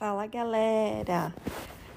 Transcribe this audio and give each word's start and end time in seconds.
Fala 0.00 0.26
galera! 0.26 1.30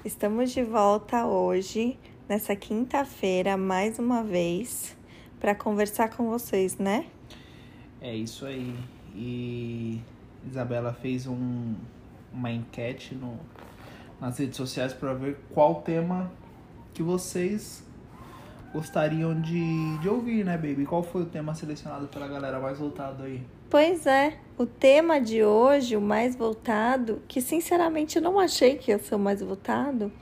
Estamos 0.04 0.52
de 0.52 0.62
volta 0.62 1.24
hoje, 1.24 1.98
nessa 2.28 2.54
quinta-feira, 2.54 3.56
mais 3.56 3.98
uma 3.98 4.22
vez, 4.22 4.94
para 5.40 5.54
conversar 5.54 6.10
com 6.10 6.28
vocês, 6.28 6.76
né? 6.76 7.06
É 8.02 8.14
isso 8.14 8.44
aí. 8.44 8.76
E 9.14 10.02
Isabela 10.46 10.92
fez 10.92 11.26
um, 11.26 11.74
uma 12.30 12.50
enquete 12.50 13.14
no, 13.14 13.40
nas 14.20 14.36
redes 14.36 14.58
sociais 14.58 14.92
para 14.92 15.14
ver 15.14 15.38
qual 15.54 15.76
tema 15.76 16.30
que 16.92 17.02
vocês 17.02 17.82
gostariam 18.70 19.40
de, 19.40 19.96
de 19.96 20.08
ouvir, 20.10 20.44
né, 20.44 20.58
baby? 20.58 20.84
Qual 20.84 21.02
foi 21.02 21.22
o 21.22 21.26
tema 21.26 21.54
selecionado 21.54 22.06
pela 22.08 22.28
galera 22.28 22.60
mais 22.60 22.78
voltado 22.78 23.22
aí? 23.22 23.42
Pois 23.74 24.06
é, 24.06 24.38
o 24.56 24.64
tema 24.66 25.20
de 25.20 25.42
hoje, 25.42 25.96
o 25.96 26.00
mais 26.00 26.36
voltado, 26.36 27.20
que 27.26 27.40
sinceramente 27.40 28.14
eu 28.14 28.22
não 28.22 28.38
achei 28.38 28.76
que 28.76 28.92
ia 28.92 29.00
ser 29.00 29.16
o 29.16 29.18
mais 29.18 29.40
voltado, 29.40 30.12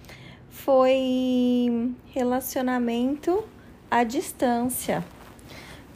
foi 0.48 1.94
relacionamento 2.06 3.44
à 3.90 4.04
distância. 4.04 5.04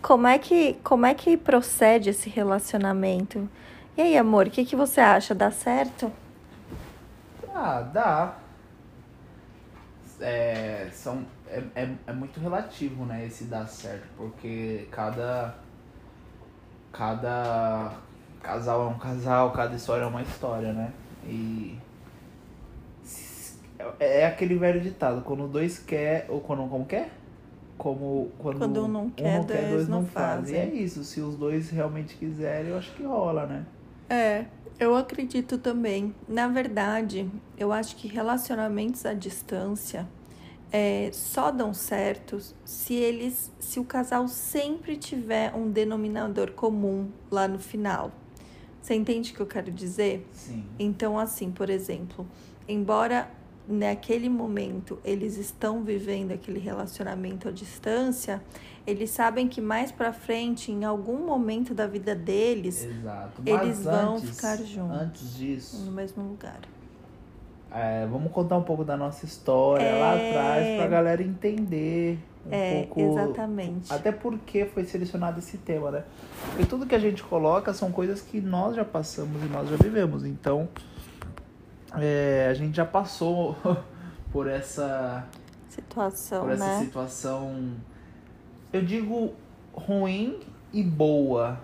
Como 0.02 0.26
é 0.26 0.38
que, 0.38 0.74
como 0.84 1.06
é 1.06 1.14
que 1.14 1.34
procede 1.34 2.10
esse 2.10 2.28
relacionamento? 2.28 3.48
E 3.96 4.02
aí, 4.02 4.18
amor, 4.18 4.48
o 4.48 4.50
que, 4.50 4.62
que 4.62 4.76
você 4.76 5.00
acha? 5.00 5.34
Dá 5.34 5.50
certo? 5.50 6.12
Ah, 7.54 7.80
dá. 7.80 8.36
É, 10.20 10.90
são, 10.92 11.24
é, 11.48 11.62
é, 11.74 11.88
é 12.06 12.12
muito 12.12 12.38
relativo, 12.38 13.06
né, 13.06 13.24
esse 13.24 13.44
dar 13.44 13.66
certo, 13.66 14.06
porque 14.18 14.86
cada 14.90 15.54
cada 16.96 17.92
casal 18.42 18.86
é 18.86 18.88
um 18.88 18.98
casal, 18.98 19.52
cada 19.52 19.74
história 19.74 20.04
é 20.04 20.06
uma 20.06 20.22
história, 20.22 20.72
né? 20.72 20.92
E 21.24 21.78
é, 23.98 24.20
é 24.20 24.26
aquele 24.26 24.56
velho 24.56 24.80
ditado, 24.80 25.22
quando 25.22 25.46
dois 25.46 25.78
quer, 25.78 26.26
ou 26.28 26.40
quando 26.40 26.68
como 26.68 26.86
quer? 26.86 27.10
Como 27.76 28.30
quando, 28.38 28.58
quando 28.58 28.84
um 28.84 28.88
não 28.88 29.10
quer, 29.10 29.24
um 29.24 29.38
não 29.38 29.44
dois, 29.44 29.60
quer, 29.60 29.70
dois 29.70 29.88
não, 29.88 30.00
não 30.00 30.08
fazem. 30.08 30.56
E 30.56 30.58
é 30.58 30.66
isso, 30.66 31.04
se 31.04 31.20
os 31.20 31.36
dois 31.36 31.70
realmente 31.70 32.16
quiserem, 32.16 32.70
eu 32.70 32.78
acho 32.78 32.92
que 32.94 33.02
rola, 33.02 33.46
né? 33.46 33.66
É, 34.08 34.46
eu 34.78 34.96
acredito 34.96 35.58
também. 35.58 36.14
Na 36.26 36.48
verdade, 36.48 37.28
eu 37.58 37.72
acho 37.72 37.96
que 37.96 38.08
relacionamentos 38.08 39.04
à 39.04 39.12
distância 39.12 40.06
é, 40.72 41.10
só 41.12 41.50
dão 41.50 41.72
certo 41.72 42.38
se 42.64 42.94
eles, 42.94 43.52
se 43.58 43.78
o 43.78 43.84
casal 43.84 44.28
sempre 44.28 44.96
tiver 44.96 45.54
um 45.54 45.70
denominador 45.70 46.52
comum 46.52 47.08
lá 47.30 47.46
no 47.46 47.58
final. 47.58 48.12
Você 48.80 48.94
entende 48.94 49.32
o 49.32 49.34
que 49.34 49.40
eu 49.40 49.46
quero 49.46 49.70
dizer? 49.70 50.26
Sim. 50.32 50.64
Então, 50.78 51.18
assim, 51.18 51.50
por 51.50 51.70
exemplo, 51.70 52.26
embora 52.68 53.28
naquele 53.68 54.28
momento 54.28 54.98
eles 55.04 55.36
estão 55.36 55.82
vivendo 55.82 56.30
aquele 56.30 56.60
relacionamento 56.60 57.48
à 57.48 57.50
distância, 57.50 58.40
eles 58.86 59.10
sabem 59.10 59.48
que 59.48 59.60
mais 59.60 59.90
para 59.90 60.12
frente, 60.12 60.70
em 60.70 60.84
algum 60.84 61.26
momento 61.26 61.74
da 61.74 61.86
vida 61.86 62.14
deles, 62.14 62.86
eles 63.44 63.82
vão 63.82 64.20
ficar 64.20 64.58
juntos. 64.58 64.96
Antes 64.96 65.36
disso, 65.36 65.84
no 65.84 65.90
mesmo 65.90 66.22
lugar. 66.22 66.60
É, 67.78 68.06
vamos 68.06 68.32
contar 68.32 68.56
um 68.56 68.62
pouco 68.62 68.82
da 68.84 68.96
nossa 68.96 69.26
história 69.26 69.84
é... 69.84 70.00
lá 70.00 70.14
atrás 70.14 70.76
pra 70.78 70.86
galera 70.86 71.22
entender 71.22 72.18
um 72.46 72.48
é, 72.50 72.84
pouco. 72.84 73.00
Exatamente. 73.00 73.92
Até 73.92 74.10
porque 74.10 74.64
foi 74.64 74.86
selecionado 74.86 75.38
esse 75.40 75.58
tema, 75.58 75.90
né? 75.90 76.04
Porque 76.46 76.64
tudo 76.64 76.86
que 76.86 76.94
a 76.94 76.98
gente 76.98 77.22
coloca 77.22 77.74
são 77.74 77.92
coisas 77.92 78.22
que 78.22 78.40
nós 78.40 78.74
já 78.76 78.84
passamos 78.84 79.42
e 79.42 79.46
nós 79.46 79.68
já 79.68 79.76
vivemos. 79.76 80.24
Então, 80.24 80.66
é, 81.98 82.48
a 82.50 82.54
gente 82.54 82.74
já 82.74 82.86
passou 82.86 83.54
por 84.32 84.46
essa 84.46 85.26
situação, 85.68 86.44
por 86.44 86.52
essa 86.52 86.64
né? 86.64 86.80
situação. 86.82 87.74
Eu 88.72 88.82
digo 88.82 89.34
ruim 89.74 90.40
e 90.72 90.82
boa. 90.82 91.60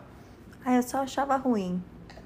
Ah, 0.63 0.75
eu 0.75 0.83
só 0.83 0.99
achava 0.99 1.37
ruim. 1.37 1.83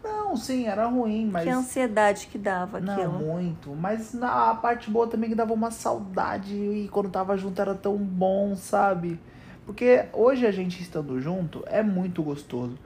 Não, 0.06 0.37
sim, 0.37 0.67
era 0.67 0.87
ruim, 0.87 1.27
mas. 1.27 1.44
Que 1.44 1.50
ansiedade 1.50 2.27
que 2.28 2.39
dava 2.39 2.81
não, 2.81 2.93
aquilo. 2.93 3.12
muito. 3.12 3.71
Mas 3.75 4.12
na 4.12 4.55
parte 4.55 4.91
boa 4.91 5.06
também 5.06 5.28
que 5.28 5.37
dava 5.37 5.53
uma 5.53 5.71
saudade 5.71 6.55
e 6.55 6.89
quando 6.89 7.11
tava 7.11 7.37
junto 7.37 7.61
era 7.61 7.75
tão 7.75 7.97
bom, 7.97 8.56
sabe? 8.56 9.21
Porque 9.65 10.06
hoje 10.12 10.47
a 10.47 10.53
gente 10.53 10.81
estando 10.81 11.21
junto 11.21 11.65
é 11.67 11.83
muito 11.83 12.22
gostoso. 12.22 12.78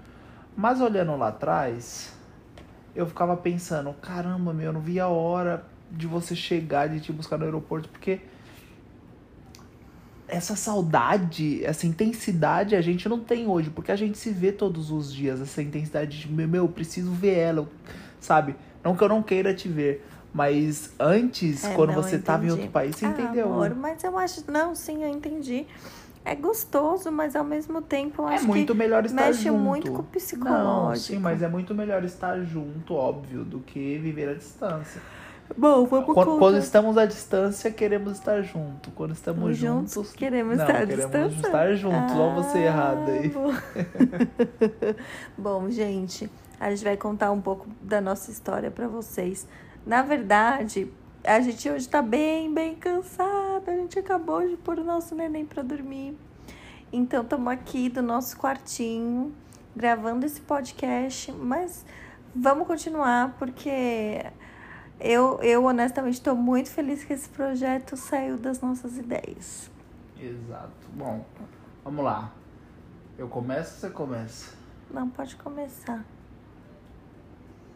Mas 0.57 0.81
olhando 0.81 1.17
lá 1.17 1.29
atrás, 1.29 2.15
eu 2.95 3.07
ficava 3.07 3.37
pensando, 3.37 3.93
caramba, 4.01 4.53
meu, 4.53 4.67
eu 4.67 4.73
não 4.73 4.81
via 4.81 5.05
a 5.05 5.09
hora 5.09 5.65
de 5.91 6.07
você 6.07 6.35
chegar, 6.35 6.89
de 6.89 7.01
te 7.01 7.13
buscar 7.13 7.37
no 7.37 7.45
aeroporto, 7.45 7.89
porque 7.89 8.21
essa 10.31 10.57
saudade, 10.57 11.65
essa 11.65 11.87
intensidade 11.87 12.77
a 12.77 12.81
gente 12.81 13.09
não 13.09 13.21
tem 13.21 13.47
hoje, 13.47 13.71
porque 13.71 13.93
a 13.93 13.97
gente 13.97 14.17
se 14.17 14.31
vê 14.31 14.53
todos 14.53 14.91
os 14.91 15.13
dias, 15.13 15.41
essa 15.41 15.61
intensidade 15.61 16.21
de, 16.21 16.33
meu, 16.33 16.65
eu 16.65 16.69
preciso 16.69 17.11
ver 17.13 17.37
ela, 17.37 17.69
sabe? 18.21 18.55
Não 18.83 18.97
que 18.97 19.03
eu 19.03 19.09
não 19.09 19.23
queira 19.23 19.53
te 19.53 19.69
ver, 19.69 20.07
mas 20.33 20.93
antes, 20.99 21.65
é, 21.65 21.75
quando 21.75 21.93
você 21.93 22.17
estava 22.17 22.47
em 22.47 22.51
outro 22.51 22.69
país, 22.69 22.97
você 22.97 23.07
ah, 23.07 23.11
entendeu? 23.11 23.53
Amor, 23.53 23.75
mas 23.75 24.03
eu 24.05 24.17
acho, 24.17 24.51
não, 24.51 24.75
sim, 24.75 25.03
eu 25.03 25.09
entendi. 25.09 25.67
É 26.25 26.35
gostoso, 26.35 27.11
mas 27.11 27.35
ao 27.35 27.45
mesmo 27.45 27.81
tempo 27.81 28.23
eu 28.23 28.29
é 28.29 28.35
acho 28.35 28.47
muito 28.47 28.73
que 28.73 28.79
melhor 28.79 29.05
estar 29.05 29.27
mexe 29.27 29.45
junto. 29.45 29.59
muito 29.59 29.91
com 29.91 30.01
o 30.01 30.05
psicológico. 30.05 30.65
Não, 30.65 30.97
sim, 30.97 31.19
mas 31.19 31.43
é 31.43 31.49
muito 31.49 31.75
melhor 31.75 32.05
estar 32.05 32.39
junto, 32.43 32.95
óbvio, 32.95 33.43
do 33.43 33.61
que 33.61 33.99
viver 33.99 34.29
à 34.29 34.35
distância. 34.35 35.01
Bom, 35.57 35.85
vamos 35.85 36.15
quando, 36.15 36.39
quando, 36.39 36.59
estamos 36.59 36.97
à 36.97 37.05
distância, 37.05 37.71
queremos 37.71 38.13
estar 38.13 38.43
junto. 38.43 38.91
Quando 38.93 39.13
estamos 39.13 39.57
juntos, 39.57 39.95
juntos 39.95 40.13
queremos 40.13 40.57
não, 40.57 40.65
estar 40.65 40.83
à 40.83 40.87
queremos 40.87 41.05
distância. 41.05 41.47
estar 41.47 41.75
juntos. 41.75 42.13
Ah, 42.13 42.19
Olha 42.19 42.35
você 42.35 42.59
errado 42.59 43.11
aí. 43.11 43.29
Bom. 43.29 43.53
bom, 45.37 45.71
gente, 45.71 46.31
a 46.59 46.71
gente 46.71 46.85
vai 46.85 46.97
contar 46.97 47.31
um 47.33 47.41
pouco 47.41 47.67
da 47.81 48.01
nossa 48.01 48.31
história 48.31 48.71
para 48.71 48.87
vocês. 48.87 49.47
Na 49.85 50.03
verdade, 50.03 50.91
a 51.25 51.41
gente 51.41 51.69
hoje 51.69 51.89
tá 51.89 52.01
bem, 52.01 52.53
bem 52.53 52.75
cansada. 52.75 53.73
A 53.73 53.77
gente 53.77 53.99
acabou 53.99 54.47
de 54.47 54.57
pôr 54.57 54.79
o 54.79 54.85
nosso 54.85 55.15
neném 55.15 55.45
para 55.45 55.63
dormir. 55.63 56.17
Então, 56.93 57.23
estamos 57.23 57.53
aqui 57.53 57.89
do 57.89 58.03
nosso 58.03 58.37
quartinho, 58.37 59.33
gravando 59.77 60.27
esse 60.27 60.41
podcast, 60.41 61.31
mas 61.33 61.85
vamos 62.35 62.67
continuar 62.67 63.37
porque 63.39 64.25
eu, 65.01 65.41
eu 65.43 65.65
honestamente 65.65 66.15
estou 66.15 66.37
muito 66.37 66.71
feliz 66.71 67.05
que 67.05 67.13
esse 67.13 67.29
projeto 67.29 67.97
saiu 67.97 68.37
das 68.37 68.61
nossas 68.61 68.97
ideias. 68.97 69.71
Exato. 70.19 70.89
Bom, 70.95 71.25
vamos 71.85 72.05
lá. 72.05 72.33
Eu 73.17 73.29
começo 73.29 73.75
ou 73.75 73.81
você 73.81 73.91
começa? 73.91 74.55
Não, 74.91 75.09
pode 75.09 75.37
começar. 75.37 76.05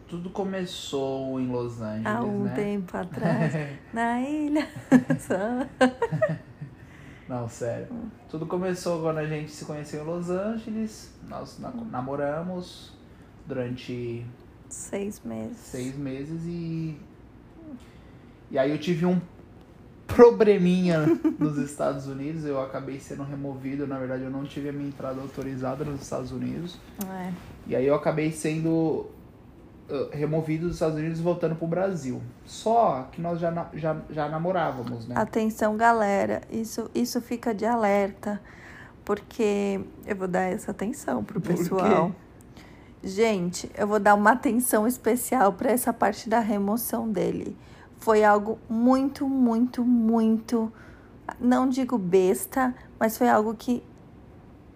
Tudo 0.08 0.30
começou 0.30 1.40
em 1.40 1.50
Los 1.50 1.80
Angeles, 1.80 2.06
Há 2.06 2.22
um 2.22 2.44
né? 2.44 2.54
tempo 2.54 2.94
atrás, 2.98 3.52
na 3.92 4.20
ilha. 4.20 4.68
Não, 7.26 7.48
sério. 7.48 7.88
Tudo 8.28 8.46
começou 8.46 9.00
quando 9.00 9.18
a 9.18 9.26
gente 9.26 9.50
se 9.50 9.64
conheceu 9.64 10.02
em 10.02 10.06
Los 10.06 10.28
Angeles. 10.28 11.10
Nós 11.26 11.58
namoramos 11.58 12.92
durante 13.46 14.26
seis 14.68 15.22
meses. 15.24 15.56
Seis 15.56 15.96
meses 15.96 16.42
e 16.44 17.00
e 18.54 18.58
aí 18.58 18.70
eu 18.70 18.78
tive 18.78 19.04
um 19.04 19.20
probleminha 20.06 21.00
nos 21.40 21.58
Estados 21.58 22.06
Unidos, 22.06 22.44
eu 22.44 22.60
acabei 22.60 23.00
sendo 23.00 23.24
removido, 23.24 23.84
na 23.84 23.98
verdade 23.98 24.22
eu 24.22 24.30
não 24.30 24.44
tive 24.44 24.68
a 24.68 24.72
minha 24.72 24.86
entrada 24.86 25.20
autorizada 25.20 25.84
nos 25.84 26.02
Estados 26.02 26.30
Unidos. 26.30 26.78
É. 27.10 27.32
E 27.66 27.74
aí 27.74 27.84
eu 27.84 27.96
acabei 27.96 28.30
sendo 28.30 29.06
removido 30.12 30.66
dos 30.68 30.76
Estados 30.76 30.96
Unidos 30.96 31.18
e 31.18 31.22
voltando 31.22 31.56
pro 31.56 31.66
Brasil. 31.66 32.22
Só 32.46 33.08
que 33.10 33.20
nós 33.20 33.40
já, 33.40 33.68
já, 33.74 33.96
já 34.08 34.28
namorávamos, 34.28 35.08
né? 35.08 35.16
Atenção, 35.18 35.76
galera, 35.76 36.42
isso, 36.48 36.88
isso 36.94 37.20
fica 37.20 37.52
de 37.52 37.66
alerta, 37.66 38.40
porque 39.04 39.80
eu 40.06 40.14
vou 40.14 40.28
dar 40.28 40.42
essa 40.42 40.70
atenção 40.70 41.24
pro 41.24 41.40
pessoal. 41.40 42.12
Gente, 43.02 43.68
eu 43.76 43.88
vou 43.88 43.98
dar 43.98 44.14
uma 44.14 44.30
atenção 44.30 44.86
especial 44.86 45.52
para 45.54 45.72
essa 45.72 45.92
parte 45.92 46.28
da 46.28 46.38
remoção 46.38 47.10
dele 47.10 47.56
foi 48.04 48.22
algo 48.22 48.58
muito, 48.68 49.26
muito, 49.26 49.82
muito, 49.82 50.70
não 51.40 51.66
digo 51.66 51.96
besta, 51.96 52.74
mas 53.00 53.16
foi 53.16 53.30
algo 53.30 53.54
que 53.54 53.82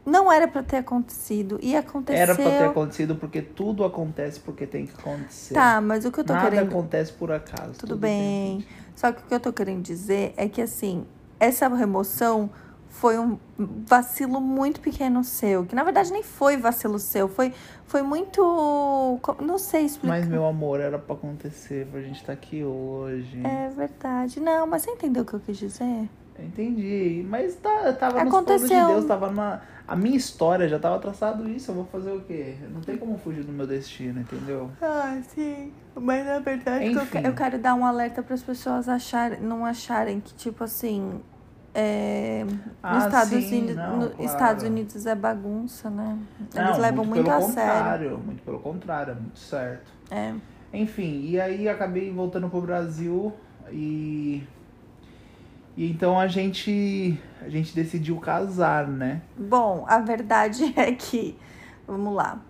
não 0.06 0.32
era 0.32 0.48
para 0.48 0.62
ter 0.62 0.78
acontecido 0.78 1.58
e 1.62 1.76
aconteceu. 1.76 2.22
Era 2.22 2.34
para 2.34 2.44
ter 2.44 2.64
acontecido 2.64 3.16
porque 3.16 3.42
tudo 3.42 3.84
acontece 3.84 4.40
porque 4.40 4.66
tem 4.66 4.86
que 4.86 4.94
acontecer. 4.98 5.52
Tá, 5.52 5.78
mas 5.78 6.06
o 6.06 6.10
que 6.10 6.20
eu 6.20 6.24
tô 6.24 6.32
Nada 6.32 6.46
querendo 6.46 6.64
Nada 6.64 6.78
acontece 6.78 7.12
por 7.12 7.30
acaso. 7.30 7.72
Tudo, 7.72 7.80
tudo 7.80 7.98
bem. 7.98 8.64
Só 8.96 9.12
que 9.12 9.20
o 9.22 9.26
que 9.26 9.34
eu 9.34 9.40
tô 9.40 9.52
querendo 9.52 9.82
dizer 9.82 10.32
é 10.34 10.48
que 10.48 10.62
assim, 10.62 11.04
essa 11.38 11.68
remoção 11.68 12.48
foi 12.88 13.18
um 13.18 13.38
vacilo 13.86 14.40
muito 14.40 14.80
pequeno 14.80 15.22
seu. 15.22 15.64
Que 15.64 15.74
na 15.74 15.84
verdade 15.84 16.12
nem 16.12 16.22
foi 16.22 16.56
vacilo 16.56 16.98
seu, 16.98 17.28
foi, 17.28 17.52
foi 17.86 18.02
muito. 18.02 19.20
Não 19.40 19.58
sei 19.58 19.84
explicar. 19.84 20.18
Mas, 20.18 20.28
meu 20.28 20.44
amor, 20.46 20.80
era 20.80 20.98
pra 20.98 21.14
acontecer, 21.14 21.86
pra 21.86 22.00
gente 22.00 22.16
estar 22.16 22.26
tá 22.28 22.32
aqui 22.32 22.64
hoje. 22.64 23.40
É 23.44 23.68
verdade. 23.68 24.40
Não, 24.40 24.66
mas 24.66 24.82
você 24.82 24.90
entendeu 24.90 25.22
o 25.22 25.26
que 25.26 25.34
eu 25.34 25.40
quis 25.40 25.56
dizer? 25.56 26.08
Entendi. 26.38 27.26
Mas 27.28 27.56
tá, 27.56 27.92
tava 27.92 28.22
Aconteceu. 28.22 28.60
nos 28.60 28.86
de 28.86 28.94
Deus, 28.94 29.04
tava 29.06 29.30
na. 29.30 29.60
A 29.86 29.96
minha 29.96 30.16
história 30.16 30.68
já 30.68 30.78
tava 30.78 30.98
traçado 30.98 31.48
isso, 31.48 31.70
eu 31.70 31.74
vou 31.76 31.86
fazer 31.86 32.12
o 32.12 32.20
quê? 32.20 32.56
Não 32.70 32.82
tem 32.82 32.98
como 32.98 33.16
fugir 33.16 33.42
do 33.42 33.50
meu 33.50 33.66
destino, 33.66 34.20
entendeu? 34.20 34.70
Ah, 34.82 35.18
sim. 35.34 35.72
Mas 35.94 36.26
na 36.26 36.38
verdade 36.40 36.84
Enfim. 36.84 37.20
eu 37.24 37.34
quero 37.34 37.58
dar 37.58 37.74
um 37.74 37.86
alerta 37.86 38.22
para 38.22 38.34
as 38.34 38.42
pessoas 38.42 38.86
acharem, 38.86 39.40
não 39.40 39.64
acharem 39.64 40.20
que, 40.20 40.34
tipo 40.34 40.62
assim, 40.62 41.22
é, 41.74 42.44
ah, 42.82 42.94
nos 42.94 43.04
Estados, 43.04 43.44
sim, 43.44 43.58
Unidos, 43.58 43.76
não, 43.76 43.96
no, 43.96 44.10
claro. 44.10 44.24
Estados 44.24 44.64
Unidos 44.64 45.06
é 45.06 45.14
bagunça, 45.14 45.90
né? 45.90 46.18
Eles 46.54 46.70
não, 46.70 46.78
levam 46.80 47.04
muito, 47.04 47.28
muito 47.28 47.30
a 47.30 47.40
sério. 47.40 48.18
Muito 48.18 48.42
pelo 48.42 48.58
contrário, 48.58 49.12
é 49.12 49.14
muito 49.14 49.38
certo. 49.38 49.92
É. 50.10 50.34
Enfim, 50.72 51.22
e 51.24 51.40
aí 51.40 51.68
acabei 51.68 52.10
voltando 52.10 52.48
pro 52.48 52.60
Brasil 52.60 53.32
e 53.70 54.42
e 55.76 55.90
então 55.90 56.18
a 56.18 56.26
gente 56.26 57.18
a 57.40 57.48
gente 57.48 57.74
decidiu 57.74 58.18
casar, 58.18 58.88
né? 58.88 59.22
Bom, 59.36 59.84
a 59.86 59.98
verdade 60.00 60.72
é 60.76 60.92
que 60.92 61.38
vamos 61.86 62.14
lá. 62.14 62.40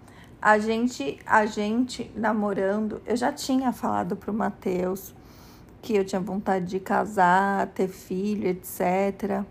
A 0.40 0.58
gente 0.58 1.18
a 1.26 1.44
gente 1.44 2.10
namorando, 2.16 3.02
eu 3.04 3.16
já 3.16 3.32
tinha 3.32 3.72
falado 3.72 4.16
pro 4.16 4.32
Matheus 4.32 5.14
que 5.80 5.94
eu 5.94 6.04
tinha 6.04 6.20
vontade 6.20 6.66
de 6.66 6.80
casar, 6.80 7.68
ter 7.68 7.88
filho, 7.88 8.48
etc. 8.48 9.42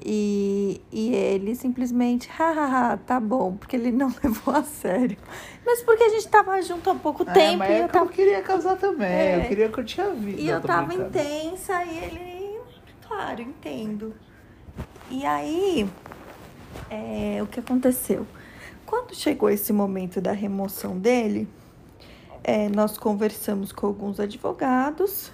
E, 0.00 0.80
e 0.92 1.14
ele 1.14 1.54
simplesmente, 1.54 2.28
hahaha, 2.28 2.98
tá 2.98 3.18
bom, 3.18 3.56
porque 3.56 3.76
ele 3.76 3.92
não 3.92 4.12
levou 4.22 4.54
a 4.54 4.62
sério. 4.62 5.16
Mas 5.64 5.82
porque 5.82 6.04
a 6.04 6.08
gente 6.10 6.28
tava 6.28 6.60
junto 6.60 6.90
há 6.90 6.94
pouco 6.94 7.22
é, 7.22 7.32
tempo. 7.32 7.58
Mas 7.58 7.70
e 7.70 7.72
eu, 7.74 7.78
eu 7.82 7.88
tava... 7.88 8.06
queria 8.08 8.42
casar 8.42 8.76
também, 8.76 9.08
é. 9.08 9.38
eu 9.38 9.48
queria 9.48 9.68
curtir 9.68 10.00
a 10.00 10.10
vida. 10.10 10.40
E 10.40 10.48
eu 10.48 10.60
tava 10.60 10.86
brincando. 10.86 11.08
intensa 11.08 11.84
e 11.84 11.98
ele 11.98 12.34
Claro, 13.06 13.42
entendo. 13.42 14.14
E 15.10 15.24
aí, 15.24 15.88
é, 16.90 17.38
o 17.42 17.46
que 17.46 17.60
aconteceu? 17.60 18.26
Quando 18.84 19.14
chegou 19.14 19.48
esse 19.48 19.72
momento 19.72 20.20
da 20.20 20.32
remoção 20.32 20.98
dele, 20.98 21.48
é, 22.42 22.68
nós 22.68 22.98
conversamos 22.98 23.72
com 23.72 23.86
alguns 23.86 24.18
advogados 24.18 25.30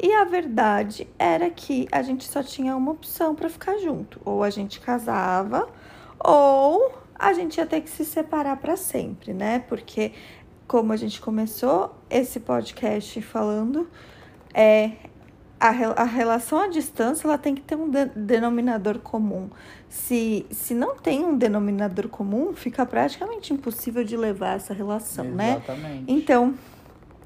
e 0.00 0.12
a 0.12 0.24
verdade 0.24 1.08
era 1.18 1.50
que 1.50 1.88
a 1.90 2.02
gente 2.02 2.24
só 2.24 2.42
tinha 2.42 2.76
uma 2.76 2.92
opção 2.92 3.34
para 3.34 3.48
ficar 3.48 3.78
junto: 3.78 4.20
ou 4.24 4.42
a 4.44 4.50
gente 4.50 4.80
casava, 4.80 5.68
ou 6.18 6.92
a 7.18 7.32
gente 7.32 7.58
ia 7.58 7.66
ter 7.66 7.80
que 7.80 7.90
se 7.90 8.04
separar 8.04 8.56
para 8.58 8.76
sempre, 8.76 9.32
né? 9.32 9.58
Porque, 9.58 10.12
como 10.68 10.92
a 10.92 10.96
gente 10.96 11.20
começou 11.20 11.94
esse 12.08 12.38
podcast 12.38 13.20
falando, 13.22 13.88
é, 14.54 14.92
a, 15.58 15.68
a 15.68 16.04
relação 16.04 16.60
à 16.60 16.68
distância 16.68 17.26
ela 17.26 17.36
tem 17.36 17.54
que 17.54 17.62
ter 17.62 17.74
um 17.74 17.90
de, 17.90 18.04
denominador 18.06 19.00
comum. 19.00 19.50
Se, 19.88 20.46
se 20.50 20.74
não 20.74 20.96
tem 20.96 21.24
um 21.24 21.36
denominador 21.36 22.08
comum, 22.08 22.52
fica 22.54 22.86
praticamente 22.86 23.52
impossível 23.52 24.04
de 24.04 24.16
levar 24.16 24.56
essa 24.56 24.72
relação, 24.72 25.24
né? 25.24 25.56
Exatamente. 25.56 25.82
né? 25.82 26.04
Então, 26.06 26.54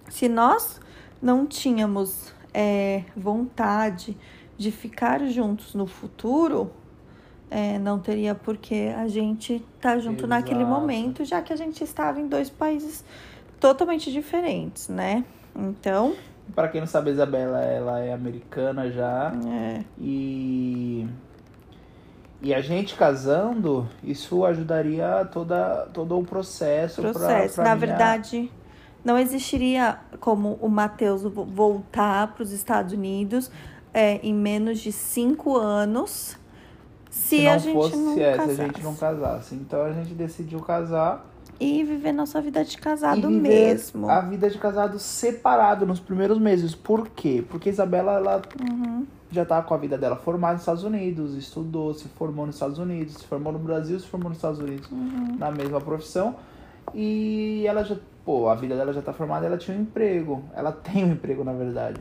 se 0.09 0.29
nós 0.29 0.81
não 1.21 1.47
tínhamos 1.47 2.33
é, 2.53 3.05
vontade 3.17 4.17
de 4.57 4.71
ficar 4.71 5.25
juntos 5.27 5.75
no 5.75 5.87
futuro, 5.87 6.71
é, 7.51 7.79
não 7.79 7.99
teria 7.99 8.35
por 8.35 8.57
que 8.57 8.89
a 8.89 9.07
gente 9.09 9.55
estar 9.55 9.95
tá 9.95 9.99
junto 9.99 10.21
Exato. 10.21 10.27
naquele 10.29 10.65
momento, 10.65 11.25
já 11.25 11.43
que 11.43 11.53
a 11.53 11.57
gente 11.57 11.83
estava 11.85 12.21
em 12.21 12.27
dois 12.27 12.49
países 12.49 13.05
totalmente 13.61 14.11
diferentes, 14.11 14.89
né? 14.89 15.25
Então. 15.55 16.15
Para 16.55 16.69
quem 16.69 16.81
não 16.81 16.89
sabe, 16.89 17.11
a 17.11 17.13
Isabela 17.13 17.61
ela 17.61 18.01
é 18.01 18.13
americana 18.13 18.91
já. 18.91 19.33
É. 19.47 19.85
E 19.99 21.07
e 22.43 22.53
a 22.53 22.61
gente 22.61 22.97
casando, 22.97 23.89
isso 24.03 24.45
ajudaria 24.45 25.25
toda 25.33 25.87
todo 25.93 26.19
o 26.19 26.25
processo. 26.25 27.01
Processo. 27.01 27.55
Pra, 27.55 27.65
pra 27.65 27.65
Na 27.65 27.77
minha... 27.77 27.87
verdade, 27.87 28.51
não 29.05 29.19
existiria 29.19 29.99
como 30.21 30.59
o 30.61 30.69
Matheus 30.69 31.23
voltar 31.23 32.35
para 32.35 32.43
os 32.43 32.53
Estados 32.53 32.93
Unidos 32.93 33.51
é, 33.93 34.17
em 34.23 34.35
menos 34.35 34.81
de 34.81 34.93
cinco 34.93 35.57
anos 35.57 36.37
se, 37.11 37.41
se 37.41 37.49
a 37.49 37.59
gente 37.59 37.75
fosse, 37.75 37.97
não 37.97 38.19
é, 38.19 38.37
casasse. 38.37 38.55
Se 38.55 38.61
a 38.63 38.65
gente 38.65 38.83
não 38.83 38.95
casasse. 38.95 39.55
Então 39.55 39.83
a 39.83 39.93
gente 39.93 40.15
decidiu 40.15 40.61
casar 40.61 41.27
e 41.61 41.85
viver 41.85 42.13
nossa 42.13 42.41
vida 42.41 42.65
de 42.65 42.77
casado 42.77 43.31
mesmo. 43.31 44.11
A 44.11 44.21
vida 44.21 44.51
de 44.51 44.59
casado 44.59 44.99
separado 44.99 45.87
nos 45.87 46.01
primeiros 46.01 46.39
meses. 46.39 46.75
Por 46.75 47.09
quê? 47.09 47.45
Porque 47.49 47.71
Isabela, 47.71 48.15
ela 48.15 48.43
uhum. 48.61 49.07
já 49.31 49.45
tá 49.45 49.63
com 49.63 49.73
a 49.73 49.77
vida 49.77 49.97
dela 49.97 50.17
formada 50.17 50.55
nos 50.55 50.63
Estados 50.63 50.83
Unidos, 50.83 51.37
estudou, 51.37 51.95
se 51.95 52.09
formou 52.09 52.47
nos 52.47 52.57
Estados 52.57 52.79
Unidos, 52.79 53.15
se 53.15 53.27
formou 53.27 53.53
no 53.53 53.61
Brasil, 53.61 54.01
se 54.01 54.09
formou 54.09 54.31
nos 54.31 54.39
Estados 54.39 54.59
Unidos, 54.59 54.91
uhum. 54.91 55.37
na 55.39 55.53
mesma 55.53 55.81
profissão. 55.81 56.35
E 56.95 57.65
ela 57.67 57.83
já, 57.85 57.97
pô, 58.25 58.49
a 58.49 58.55
vida 58.55 58.77
dela 58.77 58.93
já 58.93 59.03
tá 59.03 59.13
formada, 59.13 59.47
ela 59.47 59.59
tinha 59.59 59.77
um 59.77 59.81
emprego. 59.81 60.43
Ela 60.55 60.73
tem 60.73 61.05
um 61.05 61.13
emprego, 61.13 61.45
na 61.45 61.53
verdade. 61.53 62.01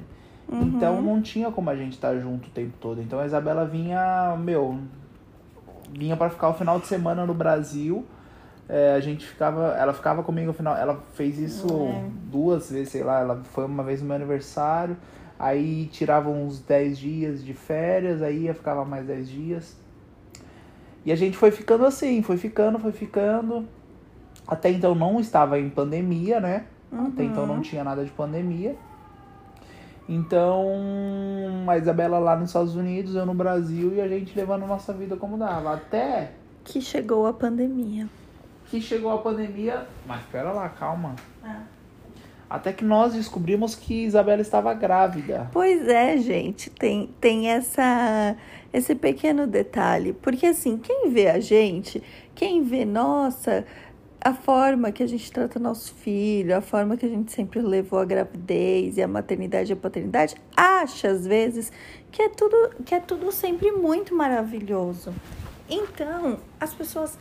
Uhum. 0.49 0.63
Então 0.63 1.01
não 1.01 1.21
tinha 1.21 1.49
como 1.51 1.69
a 1.69 1.75
gente 1.75 1.93
estar 1.93 2.09
tá 2.09 2.19
junto 2.19 2.47
o 2.47 2.51
tempo 2.51 2.73
todo. 2.79 3.01
Então 3.01 3.19
a 3.19 3.25
Isabela 3.25 3.65
vinha, 3.65 4.35
meu, 4.37 4.79
vinha 5.91 6.17
para 6.17 6.29
ficar 6.29 6.49
o 6.49 6.53
final 6.53 6.79
de 6.79 6.87
semana 6.87 7.25
no 7.25 7.33
Brasil 7.33 8.05
é, 8.71 8.93
a 8.93 9.01
gente 9.01 9.27
ficava. 9.27 9.75
Ela 9.77 9.91
ficava 9.91 10.23
comigo 10.23 10.47
no 10.47 10.53
final. 10.53 10.77
Ela 10.77 11.03
fez 11.13 11.37
isso 11.37 11.67
é. 11.67 12.05
duas 12.31 12.71
vezes, 12.71 12.87
sei 12.87 13.03
lá. 13.03 13.19
Ela 13.19 13.41
foi 13.43 13.65
uma 13.65 13.83
vez 13.83 14.01
no 14.01 14.07
meu 14.07 14.15
aniversário. 14.15 14.95
Aí 15.37 15.87
tirava 15.87 16.29
uns 16.29 16.61
10 16.61 16.97
dias 16.97 17.43
de 17.43 17.53
férias, 17.53 18.21
aí 18.21 18.43
ia 18.43 18.53
ficava 18.53 18.85
mais 18.85 19.05
10 19.05 19.29
dias. 19.29 19.75
E 21.03 21.11
a 21.11 21.15
gente 21.17 21.35
foi 21.35 21.51
ficando 21.51 21.85
assim, 21.85 22.21
foi 22.21 22.37
ficando, 22.37 22.79
foi 22.79 22.93
ficando. 22.93 23.67
Até 24.51 24.69
então 24.69 24.93
não 24.93 25.19
estava 25.19 25.57
em 25.59 25.69
pandemia, 25.69 26.39
né? 26.39 26.65
Uhum. 26.91 27.07
Até 27.07 27.23
então 27.23 27.47
não 27.47 27.61
tinha 27.61 27.83
nada 27.83 28.05
de 28.05 28.11
pandemia. 28.11 28.75
Então, 30.07 30.65
a 31.67 31.77
Isabela 31.77 32.19
lá 32.19 32.35
nos 32.35 32.49
Estados 32.49 32.75
Unidos, 32.75 33.15
eu 33.15 33.25
no 33.25 33.33
Brasil 33.33 33.95
e 33.95 34.01
a 34.01 34.07
gente 34.07 34.37
levando 34.37 34.67
nossa 34.67 34.91
vida 34.93 35.15
como 35.15 35.37
dava. 35.37 35.73
Até 35.73 36.33
que 36.63 36.81
chegou 36.81 37.25
a 37.25 37.33
pandemia 37.33 38.07
que 38.71 38.81
chegou 38.81 39.11
a 39.11 39.17
pandemia. 39.17 39.85
Mas 40.07 40.23
pera 40.31 40.51
lá, 40.53 40.69
calma. 40.69 41.15
Ah. 41.43 41.63
Até 42.49 42.73
que 42.73 42.83
nós 42.83 43.13
descobrimos 43.13 43.75
que 43.75 44.05
Isabela 44.05 44.41
estava 44.41 44.73
grávida. 44.73 45.49
Pois 45.51 45.87
é, 45.87 46.17
gente, 46.17 46.69
tem, 46.69 47.09
tem 47.19 47.49
essa, 47.49 48.35
esse 48.73 48.95
pequeno 48.95 49.45
detalhe. 49.45 50.13
Porque 50.13 50.45
assim, 50.45 50.77
quem 50.77 51.09
vê 51.09 51.29
a 51.29 51.39
gente, 51.39 52.01
quem 52.33 52.63
vê, 52.63 52.83
nossa, 52.83 53.65
a 54.23 54.33
forma 54.33 54.91
que 54.91 55.01
a 55.01 55.07
gente 55.07 55.31
trata 55.31 55.59
nosso 55.59 55.93
filho, 55.95 56.55
a 56.55 56.61
forma 56.61 56.95
que 56.95 57.05
a 57.05 57.09
gente 57.09 57.31
sempre 57.31 57.59
levou 57.59 57.99
a 57.99 58.05
gravidez 58.05 58.97
e 58.97 59.01
a 59.01 59.07
maternidade 59.07 59.71
e 59.71 59.73
a 59.73 59.75
paternidade, 59.75 60.35
acha 60.55 61.09
às 61.09 61.25
vezes 61.25 61.71
que 62.11 62.21
é 62.21 62.29
tudo, 62.29 62.69
que 62.85 62.93
é 62.93 62.99
tudo 62.99 63.31
sempre 63.31 63.71
muito 63.71 64.13
maravilhoso. 64.13 65.11
Então, 65.67 66.37
as 66.59 66.73
pessoas 66.73 67.17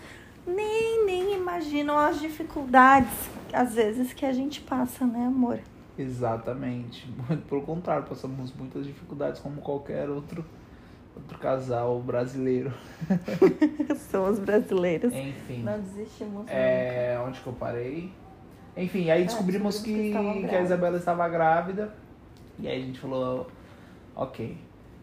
nem, 0.47 1.07
nem 1.07 1.35
imaginam 1.35 1.97
as 1.99 2.21
dificuldades, 2.21 3.31
às 3.53 3.75
vezes, 3.75 4.13
que 4.13 4.27
a 4.27 4.33
gente 4.33 4.61
passa, 4.61 5.07
né, 5.07 5.25
amor? 5.25 5.61
Exatamente. 5.97 7.09
Muito 7.29 7.43
pelo 7.49 7.63
contrário, 7.63 8.05
passamos 8.05 8.53
muitas 8.53 8.87
dificuldades 8.87 9.41
como 9.41 9.61
qualquer 9.61 10.11
outro, 10.11 10.45
outro 11.21 11.39
casal 11.39 12.01
brasileiro. 12.01 12.73
Somos 14.11 14.39
brasileiros. 14.39 15.13
Enfim. 15.13 15.63
Não 15.63 15.79
desistimos. 15.81 16.47
É, 16.49 17.15
nunca. 17.17 17.29
onde 17.29 17.41
que 17.41 17.47
eu 17.47 17.53
parei? 17.53 18.13
Enfim, 18.77 19.11
aí 19.11 19.23
é, 19.23 19.25
descobrimos, 19.25 19.81
que, 19.81 20.13
que, 20.13 20.49
que 20.49 20.55
a 20.55 20.63
Isabela 20.63 20.97
estava 20.97 21.29
grávida. 21.29 21.93
E 22.59 22.69
aí 22.69 22.83
a 22.83 22.87
gente 22.87 22.99
falou, 22.99 23.51
ok, 24.15 24.57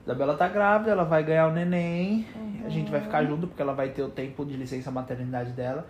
Isabela 0.03 0.35
tá 0.35 0.47
grávida, 0.47 0.91
ela 0.91 1.03
vai 1.03 1.23
ganhar 1.23 1.47
o 1.47 1.51
neném. 1.51 2.25
Uhum. 2.35 2.61
A 2.65 2.69
gente 2.69 2.89
vai 2.89 3.01
ficar 3.01 3.23
junto 3.25 3.47
porque 3.47 3.61
ela 3.61 3.73
vai 3.73 3.89
ter 3.89 4.03
o 4.03 4.09
tempo 4.09 4.45
de 4.45 4.55
licença 4.55 4.89
maternidade 4.89 5.51
dela. 5.51 5.85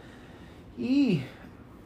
E 0.77 1.23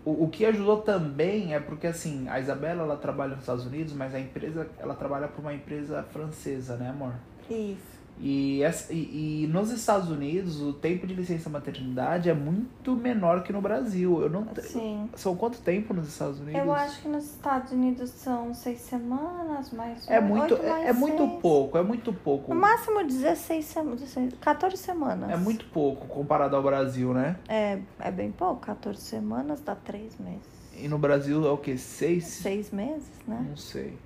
o, 0.05 0.25
o 0.25 0.29
que 0.29 0.45
ajudou 0.45 0.81
também 0.81 1.53
é 1.53 1.59
porque 1.59 1.87
assim, 1.87 2.27
a 2.29 2.39
Isabela 2.39 2.83
ela 2.83 2.97
trabalha 2.97 3.31
nos 3.31 3.41
Estados 3.41 3.65
Unidos, 3.65 3.93
mas 3.93 4.15
a 4.15 4.19
empresa, 4.19 4.67
ela 4.79 4.95
trabalha 4.95 5.27
para 5.27 5.41
uma 5.41 5.53
empresa 5.53 6.03
francesa, 6.03 6.77
né, 6.77 6.89
amor? 6.89 7.13
Isso. 7.49 8.00
E, 8.21 8.61
e, 8.91 9.43
e 9.43 9.47
nos 9.47 9.71
Estados 9.71 10.09
Unidos, 10.09 10.61
o 10.61 10.73
tempo 10.73 11.07
de 11.07 11.13
licença 11.15 11.49
maternidade 11.49 12.29
é 12.29 12.33
muito 12.33 12.95
menor 12.95 13.41
que 13.41 13.51
no 13.51 13.59
Brasil. 13.61 14.21
Eu 14.21 14.29
não 14.29 14.47
Sim. 14.61 15.09
São 15.15 15.35
quanto 15.35 15.59
tempo 15.59 15.91
nos 15.93 16.07
Estados 16.07 16.39
Unidos? 16.39 16.61
Eu 16.61 16.71
acho 16.71 17.01
que 17.01 17.07
nos 17.07 17.25
Estados 17.25 17.71
Unidos 17.71 18.11
são 18.11 18.53
seis 18.53 18.79
semanas, 18.81 19.71
mais 19.71 20.07
É 20.07 20.19
oito 20.19 20.27
muito, 20.27 20.63
mais 20.63 20.85
é, 20.85 20.89
é 20.89 20.93
muito 20.93 21.25
seis. 21.25 21.41
pouco, 21.41 21.77
é 21.77 21.83
muito 21.83 22.13
pouco. 22.13 22.53
No 22.53 22.59
máximo 22.59 23.03
16 23.03 23.65
semanas, 23.65 24.17
14 24.39 24.77
semanas. 24.77 25.29
É 25.31 25.37
muito 25.37 25.65
pouco 25.65 26.07
comparado 26.07 26.55
ao 26.55 26.61
Brasil, 26.61 27.13
né? 27.13 27.37
É, 27.47 27.79
é 27.99 28.11
bem 28.11 28.31
pouco, 28.31 28.61
14 28.61 29.01
semanas 29.01 29.61
dá 29.61 29.73
3 29.75 30.19
meses. 30.19 30.61
E 30.77 30.87
no 30.87 30.97
Brasil 30.97 31.45
é 31.45 31.51
o 31.51 31.57
quê? 31.57 31.77
Seis? 31.77 32.25
6 32.25 32.71
meses, 32.71 33.11
né? 33.27 33.45
Não 33.49 33.57
sei. 33.57 33.97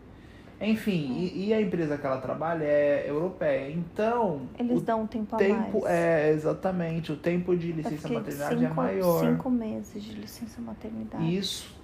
Enfim, 0.60 1.12
e, 1.18 1.48
e 1.48 1.54
a 1.54 1.62
empresa 1.62 1.98
que 1.98 2.06
ela 2.06 2.18
trabalha 2.18 2.64
é 2.64 3.06
europeia. 3.10 3.70
Então, 3.72 4.42
Eles 4.58 4.82
dão 4.82 5.02
um 5.02 5.08
tempo 5.08 5.36
a 5.36 5.38
tempo 5.38 5.82
mais. 5.82 5.94
é 5.94 6.32
exatamente, 6.32 7.12
o 7.12 7.18
tempo 7.18 7.56
de 7.58 7.74
licença 7.74 8.08
maternidade 8.08 8.60
cinco, 8.60 8.72
é 8.72 8.74
maior. 8.74 9.20
Cinco 9.20 9.50
meses 9.50 10.04
de 10.04 10.14
licença 10.14 10.62
maternidade. 10.62 11.36
Isso 11.36 11.76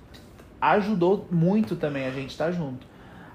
ajudou 0.62 1.28
muito 1.30 1.76
também 1.76 2.06
a 2.06 2.12
gente 2.12 2.30
estar 2.30 2.52
junto. 2.52 2.88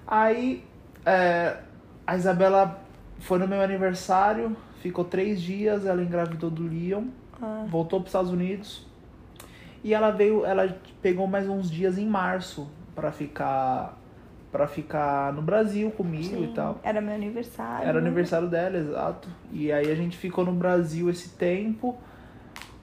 Aí 0.07 0.65
é, 1.05 1.59
a 2.07 2.17
Isabela 2.17 2.81
foi 3.19 3.39
no 3.39 3.47
meu 3.47 3.61
aniversário, 3.61 4.57
ficou 4.81 5.05
três 5.05 5.43
dias, 5.43 5.85
ela 5.85 6.03
engravidou 6.03 6.51
do 6.51 6.63
Leon, 6.63 7.05
Ah, 7.43 7.67
voltou 7.69 8.01
para 8.01 8.07
os 8.07 8.11
Estados 8.11 8.31
Unidos 8.31 8.87
e 9.85 9.93
ela 9.93 10.11
veio, 10.11 10.45
ela 10.47 10.77
pegou 11.03 11.27
mais 11.27 11.49
uns 11.49 11.71
dias 11.71 11.99
em 11.99 12.07
março 12.07 12.69
para 12.95 13.13
ficar 13.13 13.99
para 14.57 14.67
ficar 14.67 15.35
no 15.35 15.43
Brasil 15.43 15.91
comigo 15.91 16.37
sim. 16.37 16.45
e 16.45 16.55
tal. 16.55 16.81
Era 16.83 16.99
meu 17.03 17.15
aniversário. 17.15 17.87
Era 17.87 17.99
aniversário 17.99 18.49
dela, 18.49 18.79
exato. 18.79 19.29
E 19.53 19.71
aí 19.71 19.93
a 19.93 19.95
gente 19.95 20.17
ficou 20.17 20.47
no 20.47 20.53
Brasil 20.53 21.11
esse 21.11 21.29
tempo. 21.31 21.95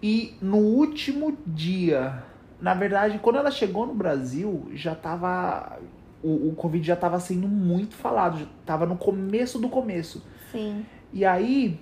E 0.02 0.36
no 0.40 0.58
último 0.58 1.36
dia, 1.48 2.24
na 2.62 2.76
verdade, 2.76 3.18
quando 3.18 3.40
ela 3.40 3.50
chegou 3.50 3.88
no 3.88 3.96
Brasil, 3.96 4.70
já 4.74 4.94
tava. 4.94 5.80
O, 6.22 6.50
o 6.50 6.56
Covid 6.56 6.86
já 6.86 6.96
tava 6.96 7.20
sendo 7.20 7.48
muito 7.48 7.96
falado, 7.96 8.38
já 8.40 8.46
tava 8.66 8.86
no 8.86 8.96
começo 8.96 9.58
do 9.58 9.68
começo. 9.68 10.24
Sim. 10.52 10.86
E 11.12 11.26
aí. 11.26 11.80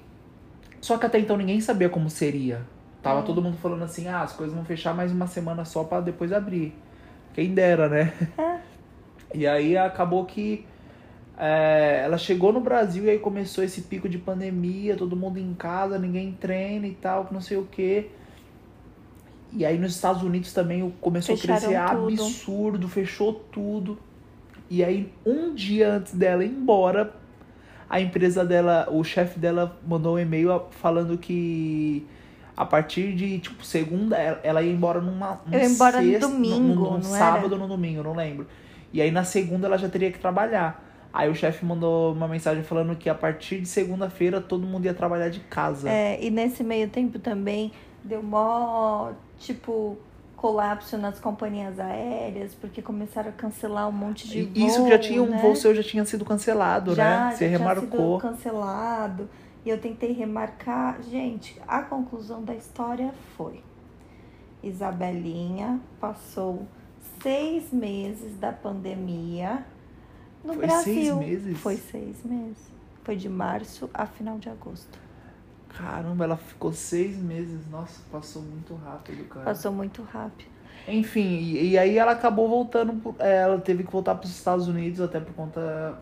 Só 0.80 0.98
que 0.98 1.06
até 1.06 1.20
então 1.20 1.36
ninguém 1.36 1.60
sabia 1.60 1.90
como 1.90 2.10
seria. 2.10 2.62
Tava 3.04 3.20
É. 3.20 3.24
todo 3.24 3.42
mundo 3.42 3.58
falando 3.58 3.84
assim: 3.84 4.08
ah, 4.08 4.22
as 4.22 4.32
coisas 4.32 4.56
vão 4.56 4.64
fechar 4.64 4.96
mais 4.96 5.12
uma 5.12 5.28
semana 5.28 5.66
só 5.66 5.84
pra 5.84 6.00
depois 6.00 6.32
abrir. 6.32 6.74
Quem 7.34 7.54
dera, 7.54 7.90
né? 7.90 8.14
É. 8.38 8.61
E 9.34 9.48
aí 9.48 9.78
acabou 9.78 10.26
que 10.26 10.66
é, 11.38 12.02
ela 12.04 12.18
chegou 12.18 12.52
no 12.54 12.60
Brasil 12.60 13.06
e 13.06 13.10
aí 13.10 13.20
começou 13.20 13.64
esse 13.64 13.82
pico 13.84 14.08
de 14.10 14.18
pandemia, 14.18 14.96
todo 14.96 15.16
mundo 15.16 15.38
em 15.40 15.54
casa, 15.54 15.98
ninguém 15.98 16.32
treina 16.40 16.86
e 16.88 16.94
tal, 16.94 17.26
que 17.26 17.34
não 17.34 17.42
sei 17.42 17.58
o 17.58 17.64
quê. 17.72 18.08
E 19.54 19.66
aí 19.66 19.78
nos 19.78 19.96
Estados 19.96 20.24
Unidos 20.24 20.54
também 20.54 20.94
começou 21.02 21.36
Fecharam 21.36 21.58
a 21.58 21.60
crescer 21.90 21.96
tudo. 21.96 22.14
absurdo, 22.24 22.88
fechou 22.88 23.34
tudo. 23.52 23.98
E 24.70 24.84
aí 24.84 25.12
um 25.26 25.54
dia 25.54 25.94
antes 25.96 26.14
dela 26.14 26.44
ir 26.46 26.50
embora, 26.52 27.14
a 27.90 28.00
empresa 28.00 28.46
dela, 28.46 28.88
o 28.90 29.04
chefe 29.04 29.38
dela 29.38 29.78
mandou 29.86 30.16
um 30.16 30.20
e-mail 30.20 30.62
falando 30.72 31.18
que 31.18 32.08
a 32.56 32.66
partir 32.66 33.14
de 33.14 33.40
tipo 33.40 33.66
segunda 33.66 34.16
ela- 34.18 34.62
ia 34.62 34.72
embora 34.72 35.02
numa 35.02 35.42
num 35.46 35.54
Eu 35.54 35.60
ia 35.60 35.66
embora 35.66 36.02
no 36.02 36.10
sexta- 36.12 36.28
domingo, 36.28 36.58
num, 36.60 36.76
num 36.76 36.92
não 36.92 37.02
sábado 37.02 37.52
ou 37.54 37.60
no 37.60 37.68
domingo, 37.68 38.04
não 38.04 38.14
lembro. 38.16 38.48
E 38.94 39.02
aí 39.02 39.12
na 39.12 39.24
segunda 39.24 39.68
ela 39.68 39.78
já 39.78 39.90
teria 39.90 40.12
que 40.12 40.20
trabalhar. 40.20 40.84
Aí 41.14 41.30
o 41.30 41.36
chefe 41.36 41.66
mandou 41.66 42.14
uma 42.14 42.28
mensagem 42.28 42.64
falando 42.64 42.96
que 42.96 43.10
a 43.10 43.16
partir 43.16 43.60
de 43.60 43.68
segunda-feira 43.68 44.40
todo 44.40 44.66
mundo 44.66 44.86
ia 44.86 44.94
trabalhar 44.94 45.30
de 45.30 45.42
casa. 45.42 45.90
É, 45.90 46.18
e 46.24 46.30
nesse 46.30 46.64
meio 46.64 46.88
tempo 46.90 47.20
também 47.20 47.72
deu 48.04 48.24
mó, 48.24 49.12
tipo, 49.38 49.98
colapso 50.38 50.98
nas 50.98 51.20
companhias 51.20 51.80
aéreas, 51.80 52.56
porque 52.56 52.82
começaram 52.82 53.30
a 53.30 53.34
cancelar 53.34 53.88
um 53.90 53.92
monte 53.92 54.28
de 54.28 54.44
voo, 54.44 54.68
Isso 54.68 54.88
já 54.88 54.98
tinha 54.98 55.22
um 55.22 55.28
né? 55.28 55.38
voo 55.38 55.56
seu 55.56 55.76
já 55.76 55.84
tinha 55.84 56.06
sido 56.06 56.24
cancelado, 56.24 56.96
já, 56.96 57.28
né? 57.28 57.36
Você 57.36 57.46
já 57.46 57.58
remarcou. 57.58 57.90
tinha 57.90 58.02
sido 58.02 58.18
cancelado. 58.20 59.30
E 59.64 59.70
eu 59.70 59.78
tentei 59.78 60.14
remarcar. 60.14 61.00
Gente, 61.04 61.62
a 61.68 61.82
conclusão 61.82 62.44
da 62.44 62.56
história 62.56 63.14
foi: 63.38 63.62
Isabelinha 64.64 65.80
passou 66.00 66.66
seis 67.22 67.72
meses 67.72 68.38
da 68.40 68.52
pandemia 68.52 69.66
no 70.44 70.54
Foi 70.54 70.66
Brasil. 70.66 70.94
seis 70.94 71.16
meses? 71.16 71.58
Foi 71.60 71.76
seis 71.78 72.24
meses. 72.24 72.72
Foi 73.04 73.16
de 73.16 73.30
março 73.30 73.90
a 73.94 74.06
final 74.06 74.38
de 74.38 74.50
agosto. 74.50 75.00
Caramba, 75.70 76.26
ela 76.26 76.38
ficou 76.38 76.72
seis 76.74 77.18
meses. 77.18 77.68
Nossa, 77.70 78.02
passou 78.12 78.42
muito 78.42 78.76
rápido, 78.76 79.24
cara. 79.30 79.46
Passou 79.46 79.72
muito 79.72 80.02
rápido. 80.04 80.50
Enfim, 80.88 81.22
e, 81.40 81.70
e 81.72 81.78
aí 81.78 81.98
ela 81.98 82.12
acabou 82.12 82.48
voltando. 82.50 83.16
é, 83.20 83.38
ela 83.38 83.60
teve 83.60 83.84
que 83.84 83.92
voltar 83.92 84.16
para 84.16 84.26
os 84.26 84.32
Estados 84.32 84.68
Unidos 84.68 85.00
até 85.00 85.20
por 85.20 85.34
conta 85.34 85.98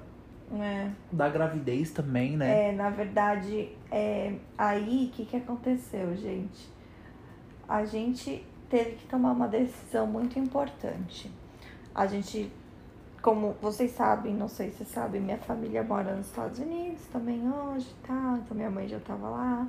É. 0.53 0.89
da 1.11 1.29
gravidez 1.29 1.91
também, 1.91 2.35
né? 2.37 2.69
É, 2.69 2.71
na 2.71 2.89
verdade, 2.89 3.69
é, 3.91 4.33
aí 4.57 5.09
o 5.11 5.15
que, 5.15 5.25
que 5.25 5.37
aconteceu, 5.37 6.15
gente? 6.15 6.69
A 7.67 7.85
gente 7.85 8.43
teve 8.69 8.91
que 8.91 9.07
tomar 9.07 9.31
uma 9.31 9.47
decisão 9.47 10.05
muito 10.07 10.37
importante. 10.37 11.31
A 11.93 12.05
gente, 12.05 12.51
como 13.21 13.55
vocês 13.61 13.91
sabem, 13.91 14.33
não 14.33 14.47
sei 14.47 14.71
se 14.71 14.85
sabem, 14.85 15.19
minha 15.19 15.37
família 15.37 15.83
mora 15.83 16.15
nos 16.15 16.27
Estados 16.27 16.59
Unidos 16.59 17.01
também 17.11 17.41
hoje, 17.51 17.87
tá? 18.05 18.39
Então 18.43 18.55
minha 18.55 18.69
mãe 18.69 18.87
já 18.87 18.99
tava 18.99 19.29
lá. 19.29 19.67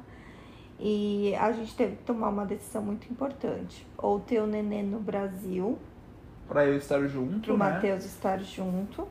E 0.78 1.34
a 1.34 1.52
gente 1.52 1.74
teve 1.74 1.96
que 1.96 2.04
tomar 2.04 2.30
uma 2.30 2.46
decisão 2.46 2.82
muito 2.82 3.10
importante. 3.10 3.86
Ou 3.98 4.20
ter 4.20 4.40
o 4.40 4.46
nenê 4.46 4.82
no 4.82 4.98
Brasil, 4.98 5.78
Pra 6.48 6.64
eu 6.64 6.76
estar 6.76 7.06
junto, 7.06 7.40
pro 7.42 7.56
né? 7.56 7.70
Matheus 7.70 8.04
estar 8.04 8.40
junto, 8.40 9.06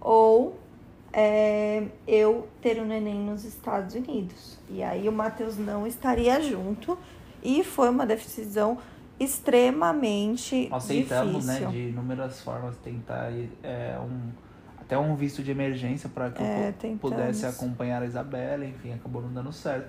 ou 0.00 0.58
é, 1.12 1.86
eu 2.04 2.48
ter 2.60 2.80
o 2.80 2.84
neném 2.84 3.20
nos 3.20 3.44
Estados 3.44 3.94
Unidos. 3.94 4.58
E 4.68 4.82
aí 4.82 5.08
o 5.08 5.12
Matheus 5.12 5.56
não 5.56 5.86
estaria 5.86 6.40
junto. 6.40 6.98
E 7.42 7.64
foi 7.64 7.88
uma 7.88 8.06
decisão 8.06 8.78
extremamente 9.18 10.68
Nós 10.68 10.86
tentamos, 10.86 11.44
difícil. 11.44 11.66
né, 11.66 11.72
de 11.72 11.88
inúmeras 11.90 12.40
formas 12.40 12.76
tentar 12.78 13.30
é, 13.62 13.96
um 13.98 14.30
até 14.80 14.98
um 14.98 15.14
visto 15.14 15.42
de 15.42 15.50
emergência 15.50 16.08
para 16.08 16.30
que 16.30 16.42
É, 16.42 16.74
eu 16.82 16.96
pudesse 16.98 17.46
acompanhar 17.46 18.02
a 18.02 18.06
Isabela, 18.06 18.64
enfim, 18.64 18.92
acabou 18.92 19.22
não 19.22 19.32
dando 19.32 19.52
certo. 19.52 19.88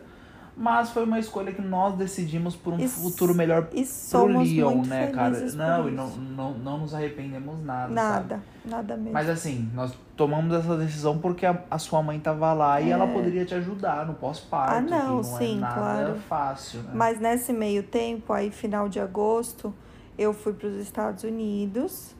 Mas 0.56 0.92
foi 0.92 1.04
uma 1.04 1.18
escolha 1.18 1.52
que 1.52 1.62
nós 1.62 1.96
decidimos 1.96 2.56
por 2.56 2.74
um 2.74 2.80
E 2.80 2.88
futuro 2.88 3.34
melhor 3.34 3.68
E 3.74 3.84
pro 4.12 4.28
Leon, 4.28 4.84
né, 4.84 5.08
cara? 5.08 5.40
Não, 5.56 5.90
e 5.90 5.92
não, 5.92 6.08
não, 6.10 6.54
não 6.54 6.78
nos 6.78 6.94
arrependemos 6.94 7.64
nada, 7.64 7.88
sabe? 7.88 7.96
Nada, 7.96 8.44
nada 8.64 8.96
mesmo. 8.98 9.14
Mas 9.14 9.30
assim, 9.30 9.68
nós 9.74 9.94
tomamos 10.16 10.54
essa 10.54 10.78
decisão 10.78 11.18
porque 11.18 11.44
a, 11.46 11.60
a 11.72 11.80
sua 11.80 12.04
mãe 12.04 12.20
tava 12.20 12.54
lá 12.54 12.80
e 12.80 12.90
É. 12.90 12.92
ela 12.92 13.08
poderia 13.08 13.44
te 13.46 13.56
ajudar 13.56 14.06
no 14.06 14.14
pós-parto. 14.14 14.76
Ah, 14.76 14.82
não, 14.82 15.16
não 15.18 15.24
sim, 15.24 15.58
é 15.58 15.60
nada 15.60 15.74
claro. 15.74 16.16
fácil, 16.30 16.82
né? 16.84 16.92
Mas 16.94 17.20
nesse 17.20 17.52
meio 17.52 17.82
tempo, 17.82 18.32
aí 18.32 18.52
final 18.52 18.88
de 18.88 19.00
agosto, 19.00 19.74
eu 20.18 20.34
fui 20.34 20.54
para 20.54 20.68
os 20.68 20.76
Estados 20.76 21.24
Unidos 21.24 22.14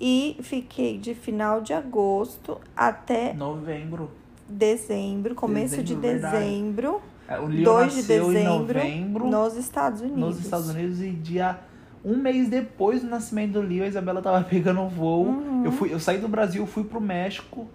e 0.00 0.36
fiquei 0.40 0.98
de 0.98 1.14
final 1.14 1.60
de 1.60 1.72
agosto 1.72 2.60
até 2.76 3.32
Novembro. 3.32 4.10
dezembro, 4.48 5.34
começo 5.34 5.82
de 5.82 5.94
Dezembro, 5.96 6.92
verdade. 6.92 7.15
É, 7.28 7.38
O 7.38 7.46
Leon 7.46 7.64
2 7.64 7.94
de 7.94 8.02
dezembro, 8.04 8.44
novembro 8.78 9.26
nos 9.28 9.56
Estados 9.56 10.00
Unidos. 10.00 10.18
nos 10.20 10.40
Estados 10.40 10.68
Unidos 10.68 11.00
e 11.02 11.10
dia 11.10 11.58
um 12.04 12.16
mês 12.16 12.48
depois 12.48 13.02
do 13.02 13.08
nascimento 13.08 13.52
do 13.54 13.60
Leon, 13.60 13.84
a 13.84 13.88
Isabela 13.88 14.22
tava 14.22 14.42
pegando 14.48 14.80
um 14.80 14.88
voo. 14.88 15.26
Uhum. 15.26 15.64
Eu, 15.64 15.72
fui, 15.72 15.92
eu 15.92 15.98
saí 15.98 16.18
do 16.18 16.28
Brasil, 16.28 16.64
fui 16.66 16.84
pro 16.84 17.00
México 17.00 17.66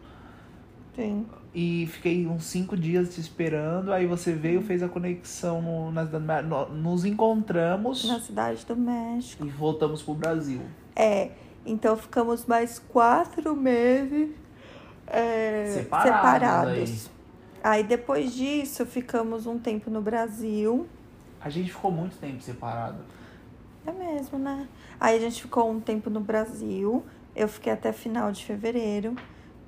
Sim. 0.95 1.25
e 1.53 1.85
fiquei 1.91 2.25
uns 2.25 2.45
cinco 2.45 2.77
dias 2.77 3.13
te 3.13 3.19
esperando. 3.19 3.91
Aí 3.91 4.05
você 4.07 4.31
veio, 4.31 4.61
fez 4.61 4.81
a 4.81 4.87
conexão 4.87 5.61
no, 5.61 5.91
na 5.91 6.05
cidade 6.05 6.23
do 6.23 6.27
Mé- 6.27 6.41
no- 6.43 6.69
nos 6.69 7.03
encontramos 7.03 8.05
Na 8.07 8.19
cidade 8.21 8.65
do 8.65 8.75
México. 8.77 9.45
e 9.45 9.49
voltamos 9.49 10.01
pro 10.01 10.13
Brasil. 10.13 10.61
É, 10.95 11.31
então 11.65 11.97
ficamos 11.97 12.45
mais 12.45 12.79
quatro 12.79 13.53
meses 13.55 14.29
é, 15.07 15.65
Separados 15.73 16.15
separados. 16.15 17.09
Aí 17.63 17.83
depois 17.83 18.33
disso, 18.33 18.85
ficamos 18.85 19.45
um 19.45 19.59
tempo 19.59 19.89
no 19.89 20.01
Brasil. 20.01 20.87
A 21.39 21.49
gente 21.49 21.71
ficou 21.71 21.91
muito 21.91 22.17
tempo 22.17 22.41
separado. 22.41 22.99
É 23.85 23.91
mesmo, 23.91 24.37
né? 24.37 24.67
Aí 24.99 25.17
a 25.17 25.19
gente 25.19 25.41
ficou 25.41 25.69
um 25.69 25.79
tempo 25.79 26.09
no 26.09 26.19
Brasil. 26.19 27.03
Eu 27.35 27.47
fiquei 27.47 27.71
até 27.71 27.91
final 27.91 28.31
de 28.31 28.43
fevereiro. 28.45 29.15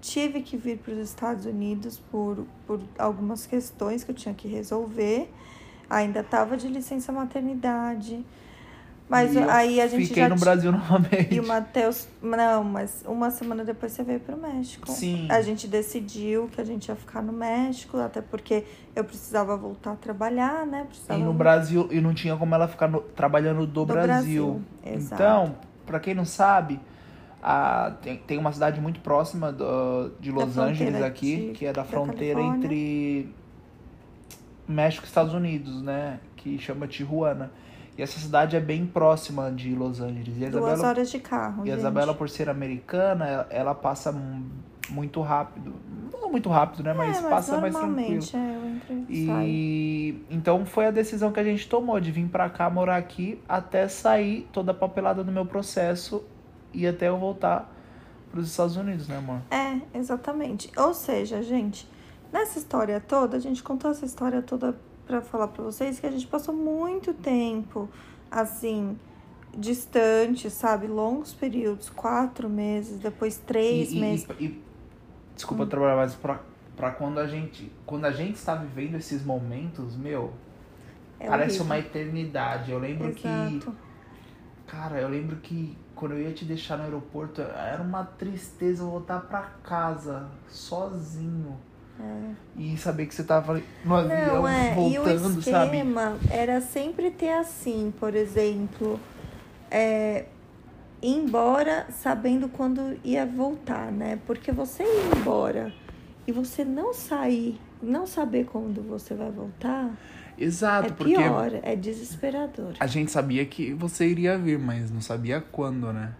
Tive 0.02 0.42
que 0.42 0.58
vir 0.58 0.80
para 0.80 0.94
os 0.94 1.00
Estados 1.00 1.46
Unidos 1.46 2.00
por, 2.12 2.46
por 2.68 2.82
algumas 2.98 3.46
questões 3.46 4.04
que 4.04 4.12
eu 4.12 4.16
tinha 4.16 4.34
que 4.36 4.48
resolver. 4.48 5.32
Ainda 5.90 6.22
estava 6.22 6.58
de 6.58 6.68
licença 6.68 7.12
maternidade. 7.12 8.24
Mas 9.14 9.36
E 9.36 9.38
eu 9.38 9.50
aí 9.50 9.80
a 9.80 9.88
gente 9.88 10.08
Fiquei 10.08 10.24
já 10.24 10.30
no 10.30 10.36
Brasil 10.36 10.72
novamente. 10.74 11.36
E 11.36 11.40
o 11.40 11.48
Matheus. 11.48 12.08
Não, 12.22 12.64
mas 12.64 13.04
uma 13.08 13.30
semana 13.30 13.64
depois 13.64 13.92
você 13.92 14.04
veio 14.04 14.20
pro 14.20 14.36
México. 14.36 14.90
Sim. 14.92 15.28
A 15.30 15.42
gente 15.42 15.68
decidiu 15.68 16.48
que 16.52 16.60
a 16.60 16.64
gente 16.64 16.88
ia 16.88 16.96
ficar 16.96 17.22
no 17.22 17.32
México, 17.32 17.98
até 17.98 18.22
porque 18.22 18.64
eu 18.96 19.04
precisava 19.04 19.56
voltar 19.56 19.92
a 19.92 19.96
trabalhar, 19.96 20.66
né? 20.66 20.86
Precisava 20.88 21.20
E 21.20 21.24
no 21.24 21.32
Brasil, 21.34 21.88
e 21.92 22.02
não 22.02 22.14
tinha 22.14 22.36
como 22.36 22.56
ela 22.56 22.68
ficar 22.68 22.88
no- 22.88 23.02
trabalhando 23.02 23.68
do, 23.68 23.86
do 23.86 23.94
Brasil. 23.94 24.62
Exato. 24.84 25.14
Então, 25.22 25.56
pra 25.86 26.00
quem 26.00 26.16
não 26.16 26.26
sabe, 26.26 26.80
a, 27.42 27.94
tem, 28.02 28.18
tem 28.18 28.38
uma 28.40 28.52
cidade 28.52 28.82
muito 28.82 29.00
próxima 29.02 29.52
do- 29.52 30.12
de 30.20 30.32
Los 30.32 30.58
Angeles 30.58 31.02
aqui, 31.04 31.36
de- 31.36 31.52
que 31.54 31.66
é 31.68 31.72
da 31.74 31.82
da 31.84 31.88
fronteira 31.88 32.36
Califórnia. 32.40 32.66
entre 32.66 33.30
México 34.68 35.06
e 35.06 35.08
Estados 35.08 35.34
Unidos, 35.34 35.82
né? 35.82 36.20
Que 36.36 36.58
chama 36.58 36.88
Tijuana. 36.88 37.52
E 37.98 38.02
essa 38.02 38.20
cidade 38.20 38.56
é 38.56 38.60
bem 38.60 38.86
próxima 38.86 39.52
de 39.52 39.74
Los 39.76 40.00
Angeles. 40.02 40.36
E 40.38 40.50
duas 40.50 40.54
Isabela, 40.56 40.88
horas 40.88 41.12
de 41.12 41.20
carro. 41.20 41.66
e 41.66 41.72
a. 41.72 41.76
Isabela, 41.76 42.14
por 42.14 42.30
ser 42.30 42.50
americana, 42.50 43.26
ela, 43.28 43.48
ela 43.52 43.76
passa 43.76 44.12
mu- 44.12 44.46
muito 44.90 45.22
rápido. 45.22 45.74
Não 46.12 46.32
muito 46.32 46.50
rápido, 46.50 46.84
né? 46.84 46.94
Mas, 46.94 47.18
é, 47.18 47.22
mas 47.22 47.30
passa 47.30 47.62
mais 47.62 47.76
tranquilo. 47.76 48.24
é, 48.34 48.56
eu 48.56 48.66
entro 48.70 49.06
e 49.08 49.26
saio. 49.28 49.48
E 49.48 50.24
então 50.32 50.66
foi 50.66 50.88
a 50.88 50.92
decisão 50.92 51.32
que 51.32 51.40
a 51.40 51.44
gente 51.44 51.68
tomou 51.70 52.00
de 52.00 52.12
vir 52.12 52.28
pra 52.28 52.50
cá 52.50 52.68
morar 52.70 52.98
aqui 52.98 53.40
até 53.48 53.88
sair 53.88 54.48
toda 54.52 54.72
a 54.72 54.74
papelada 54.76 55.24
do 55.24 55.32
meu 55.32 55.46
processo 55.46 56.24
e 56.74 56.88
até 56.88 57.10
eu 57.10 57.18
voltar 57.20 57.72
pros 58.32 58.50
Estados 58.50 58.76
Unidos, 58.76 59.08
né, 59.08 59.18
amor? 59.18 59.38
É, 59.52 59.80
exatamente. 59.96 60.72
Ou 60.76 60.92
seja, 60.96 61.44
gente, 61.44 61.88
nessa 62.32 62.58
história 62.58 63.00
toda, 63.00 63.38
a 63.38 63.40
gente 63.40 63.62
contou 63.62 63.92
essa 63.92 64.04
história 64.06 64.42
toda 64.42 64.76
pra 65.06 65.22
falar 65.22 65.48
pra 65.50 65.64
vocês 65.64 66.00
que 66.00 66.06
a 66.08 66.12
gente 66.12 66.28
passou 66.28 66.54
muito 66.56 67.14
tempo, 67.14 67.90
assim, 68.32 68.98
distante, 69.58 70.50
sabe? 70.50 70.88
Longos 70.88 71.34
períodos, 71.34 71.90
quatro 71.90 72.50
meses, 72.50 73.00
depois 73.00 73.38
três 73.38 73.92
E- 73.92 74.00
meses. 74.00 74.28
e- 74.40 74.46
e- 74.46 74.64
desculpa 75.36 75.66
trabalhar, 75.66 75.96
mas 75.98 76.16
pra, 76.16 76.40
pra 76.76 76.92
quando 76.92 77.20
a 77.20 77.28
gente 77.28 77.72
quando 77.86 78.06
a 78.06 78.12
gente 78.12 78.36
está 78.36 78.56
vivendo 78.56 78.96
esses 78.96 79.24
momentos, 79.24 79.96
meu, 79.96 80.34
É 81.20 81.28
parece 81.28 81.60
horrível. 81.60 81.66
uma 81.66 81.78
eternidade. 81.80 82.72
Eu 82.72 82.80
lembro 82.80 83.14
que 83.14 83.28
Exato. 83.28 83.76
Cara, 84.66 85.00
eu 85.00 85.08
lembro 85.10 85.36
que 85.36 85.78
quando 85.94 86.14
eu 86.14 86.22
ia 86.22 86.32
te 86.34 86.46
deixar 86.46 86.78
no 86.78 86.84
aeroporto, 86.86 87.42
era 87.42 87.84
uma 87.84 88.04
tristeza 88.04 88.84
voltar 88.84 89.20
pra 89.22 89.42
casa 89.62 90.28
sozinho. 90.48 91.56
E 92.56 92.78
saber 92.78 93.08
que 93.08 93.16
você 93.16 93.24
tava 93.24 93.62
no 93.84 93.96
avião 93.96 94.42
Não, 94.42 94.48
é. 94.48 94.74
E 94.74 95.00
o 95.00 95.04
voltando, 95.04 95.42
sabe? 95.42 95.78
esquema 95.78 96.18
era 96.30 96.62
sempre 96.62 97.10
ter 97.10 97.34
assim, 97.34 97.94
por 98.00 98.16
exemplo, 98.16 99.00
é, 99.72 100.26
ir 101.02 101.16
embora 101.16 101.88
sabendo 101.90 102.48
quando 102.48 102.98
ia 103.04 103.26
voltar, 103.26 103.92
né? 103.92 104.20
Porque 104.28 104.52
você 104.52 104.84
ir 104.84 105.18
embora 105.18 105.74
e 106.28 106.32
você 106.32 106.64
não 106.64 106.94
sair, 106.94 107.60
não 107.82 108.06
saber 108.06 108.46
quando 108.46 108.82
você 108.82 109.14
vai 109.14 109.32
voltar, 109.32 109.92
Exato, 110.38 110.88
é 110.88 110.92
porque 110.92 111.16
pior, 111.16 111.52
é 111.62 111.76
desesperador. 111.76 112.74
a 112.80 112.88
gente 112.88 113.12
sabia 113.12 113.46
que 113.46 113.74
você 113.74 114.08
iria 114.08 114.38
vir, 114.38 114.58
mas 114.58 114.90
não 114.90 115.02
sabia 115.02 115.40
quando, 115.40 115.92
né? 115.94 116.14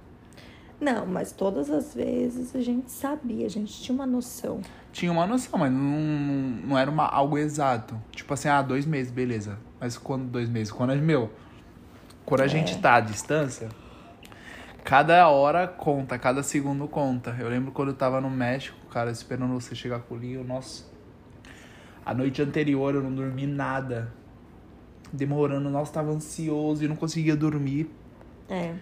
Não, 0.84 1.06
mas 1.06 1.32
todas 1.32 1.70
as 1.70 1.94
vezes 1.96 2.54
a 2.54 2.60
gente 2.60 2.92
sabia, 2.92 3.46
a 3.46 3.50
gente 3.50 3.82
tinha 3.82 3.96
uma 3.96 4.06
noção. 4.06 4.60
Tinha 4.92 5.10
uma 5.12 5.26
noção, 5.26 5.58
mas 5.58 5.72
não, 5.72 5.80
não 6.68 6.78
era 6.78 6.92
uma, 6.92 7.06
algo 7.08 7.38
exato. 7.38 7.96
Tipo 8.12 8.34
assim, 8.34 8.50
ah, 8.50 8.62
dois 8.62 8.86
meses, 8.86 9.10
beleza. 9.10 9.58
Mas 9.80 9.98
quando 9.98 10.26
dois 10.26 10.50
meses? 10.50 10.74
Quando 10.74 10.90
a, 10.92 10.96
meu, 10.96 11.32
quando 12.26 12.42
a 12.42 12.46
É. 12.46 12.50
gente 12.50 12.78
tá 12.80 12.96
à 12.96 13.00
distância, 13.00 13.70
cada 14.84 15.26
hora 15.30 15.68
conta, 15.68 16.20
cada 16.20 16.44
segundo 16.44 16.86
conta. 16.86 17.34
Eu 17.40 17.48
lembro 17.48 17.72
quando 17.72 17.90
eu 17.90 17.96
tava 17.96 18.20
no 18.20 18.30
México, 18.30 18.78
cara, 18.92 19.10
esperando 19.10 19.54
você 19.54 19.74
chegar 19.74 20.00
com 20.02 20.16
o 20.16 20.18
Linho, 20.18 20.44
nossa. 20.44 20.84
A 22.06 22.14
noite 22.14 22.42
anterior 22.42 22.94
eu 22.94 23.02
não 23.02 23.16
dormi 23.16 23.48
nada. 23.48 24.12
Demorando, 25.14 25.70
nossa, 25.70 25.94
tava 25.94 26.12
ansioso 26.12 26.84
e 26.84 26.88
não 26.90 26.96
conseguia 26.98 27.36
dormir. 27.38 27.90
É. 28.50 28.74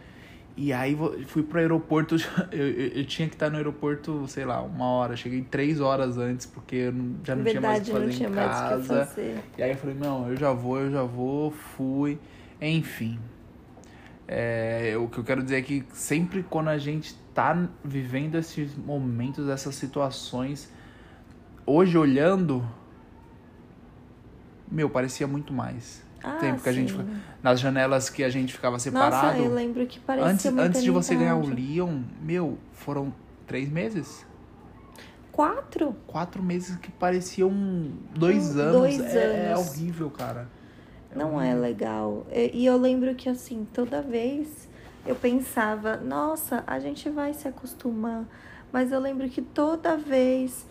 E 0.58 0.74
aí 0.74 0.98
fui 1.28 1.44
pro 1.44 1.60
aeroporto, 1.60 2.16
eu, 2.52 2.68
eu, 2.68 2.88
eu 2.90 3.06
tinha 3.06 3.28
que 3.28 3.36
estar 3.36 3.50
no 3.50 3.56
aeroporto, 3.58 4.28
sei 4.28 4.46
lá, 4.46 4.62
uma 4.62 4.86
hora. 4.86 5.16
Cheguei 5.16 5.42
três 5.42 5.80
horas 5.80 6.18
antes, 6.18 6.46
porque 6.46 6.76
eu 6.76 6.92
não- 6.92 7.16
já 7.24 7.36
não 7.36 7.44
tinha 7.46 7.62
mais 7.62 7.80
o 7.80 7.84
Verdade, 7.84 7.86
que 7.86 7.92
fazer 7.92 8.26
em 8.26 8.34
casa. 8.36 9.10
E 9.58 9.64
aí 9.64 9.72
eu 9.72 9.78
falei, 9.78 9.96
não, 9.96 10.30
eu 10.30 10.36
já 10.36 10.52
vou, 10.52 10.80
eu 10.80 10.92
já 10.92 11.04
vou, 11.04 11.52
fui. 11.52 12.20
Enfim. 12.62 13.20
É, 14.28 14.96
o 14.98 15.08
que 15.08 15.18
eu 15.18 15.24
quero 15.24 15.42
dizer 15.44 15.58
é 15.58 15.62
que 15.62 15.84
sempre 15.94 16.44
quando 16.44 16.70
a 16.70 16.78
gente 16.78 17.16
tá 17.34 17.68
vivendo 17.84 18.36
esses 18.36 18.76
momentos, 18.78 19.50
essas 19.50 19.76
situações, 19.76 20.72
hoje 21.66 21.98
olhando, 21.98 22.66
meu, 24.70 24.90
parecia 24.90 25.28
muito 25.28 25.52
mais. 25.54 26.02
Ah, 26.24 26.38
Tempo 26.40 26.62
que 26.62 26.70
a 26.70 26.74
gente. 26.74 26.96
Nas 27.42 27.60
janelas 27.60 28.10
que 28.10 28.24
a 28.24 28.30
gente 28.30 28.54
ficava 28.54 28.78
separado. 28.78 29.28
Nossa, 29.28 29.38
eu 29.40 29.54
lembro 29.54 29.86
que 29.88 30.00
parecia 30.00 30.30
Antes, 30.32 30.46
antes 30.46 30.84
de 30.84 30.92
você 30.92 31.16
ganhar 31.16 31.36
o. 31.36 31.46
Leon, 31.48 32.02
meu, 32.22 32.58
foram 32.72 33.14
três 33.48 33.70
meses? 33.70 34.26
Quatro? 35.32 35.96
Quatro 36.08 36.44
meses 36.44 36.76
que 36.78 36.92
pareciam 36.92 37.50
dois 38.14 38.56
Um, 38.56 38.60
anos. 38.60 38.74
dois 38.74 39.00
é, 39.16 39.48
é 39.48 39.54
anos. 39.54 39.70
horrível, 39.70 40.10
cara. 40.10 40.48
Não 41.16 41.42
é 41.42 41.54
legal. 41.56 42.26
E, 42.32 42.52
e 42.62 42.66
eu 42.66 42.78
lembro 42.78 43.16
que, 43.16 43.28
assim, 43.30 43.66
toda 43.74 44.02
vez 44.02 44.70
eu 45.06 45.16
pensava, 45.16 45.98
nossa, 45.98 46.64
a 46.68 46.80
gente 46.80 47.10
vai 47.10 47.34
se 47.34 47.48
acostumar. 47.48 48.26
Mas 48.72 48.92
eu 48.92 49.00
lembro 49.00 49.28
que 49.30 49.42
toda 49.42 49.98
vez 49.98 50.66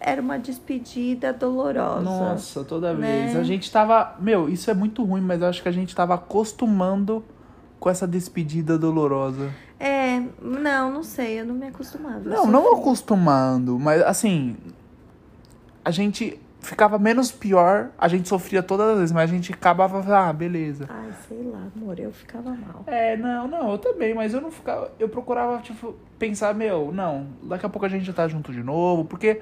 era 0.00 0.20
uma 0.20 0.38
despedida 0.38 1.32
dolorosa. 1.32 2.00
Nossa, 2.00 2.64
toda 2.64 2.94
né? 2.94 3.26
vez. 3.26 3.36
A 3.36 3.42
gente 3.42 3.70
tava. 3.70 4.16
Meu, 4.18 4.48
isso 4.48 4.70
é 4.70 4.74
muito 4.74 5.04
ruim, 5.04 5.20
mas 5.20 5.42
eu 5.42 5.48
acho 5.48 5.62
que 5.62 5.68
a 5.68 5.72
gente 5.72 5.94
tava 5.94 6.14
acostumando 6.14 7.22
com 7.78 7.90
essa 7.90 8.08
despedida 8.08 8.78
dolorosa. 8.78 9.50
É, 9.78 10.22
não, 10.42 10.92
não 10.92 11.02
sei, 11.02 11.40
eu 11.40 11.46
não 11.46 11.54
me 11.54 11.66
acostumava. 11.66 12.20
Não, 12.20 12.46
não 12.46 12.62
sofri. 12.64 12.80
acostumando, 12.80 13.78
mas 13.78 14.02
assim. 14.02 14.56
A 15.82 15.90
gente 15.90 16.38
ficava 16.60 16.98
menos 16.98 17.32
pior, 17.32 17.88
a 17.98 18.06
gente 18.06 18.28
sofria 18.28 18.62
todas 18.62 18.90
as 18.90 18.98
vezes, 18.98 19.12
mas 19.12 19.30
a 19.30 19.34
gente 19.34 19.52
acabava. 19.52 20.04
Ah, 20.14 20.32
beleza. 20.32 20.86
Ai, 20.88 21.10
sei 21.26 21.42
lá, 21.42 21.68
amor, 21.74 21.98
eu 21.98 22.12
ficava 22.12 22.50
mal. 22.50 22.84
É, 22.86 23.16
não, 23.16 23.48
não, 23.48 23.72
eu 23.72 23.78
também, 23.78 24.14
mas 24.14 24.34
eu 24.34 24.40
não 24.40 24.50
ficava. 24.50 24.92
Eu 24.98 25.08
procurava, 25.08 25.58
tipo, 25.62 25.94
pensar, 26.18 26.54
meu, 26.54 26.92
não, 26.92 27.28
daqui 27.42 27.64
a 27.64 27.68
pouco 27.68 27.86
a 27.86 27.88
gente 27.88 28.04
já 28.04 28.12
tá 28.12 28.28
junto 28.28 28.52
de 28.52 28.62
novo, 28.62 29.06
porque 29.06 29.40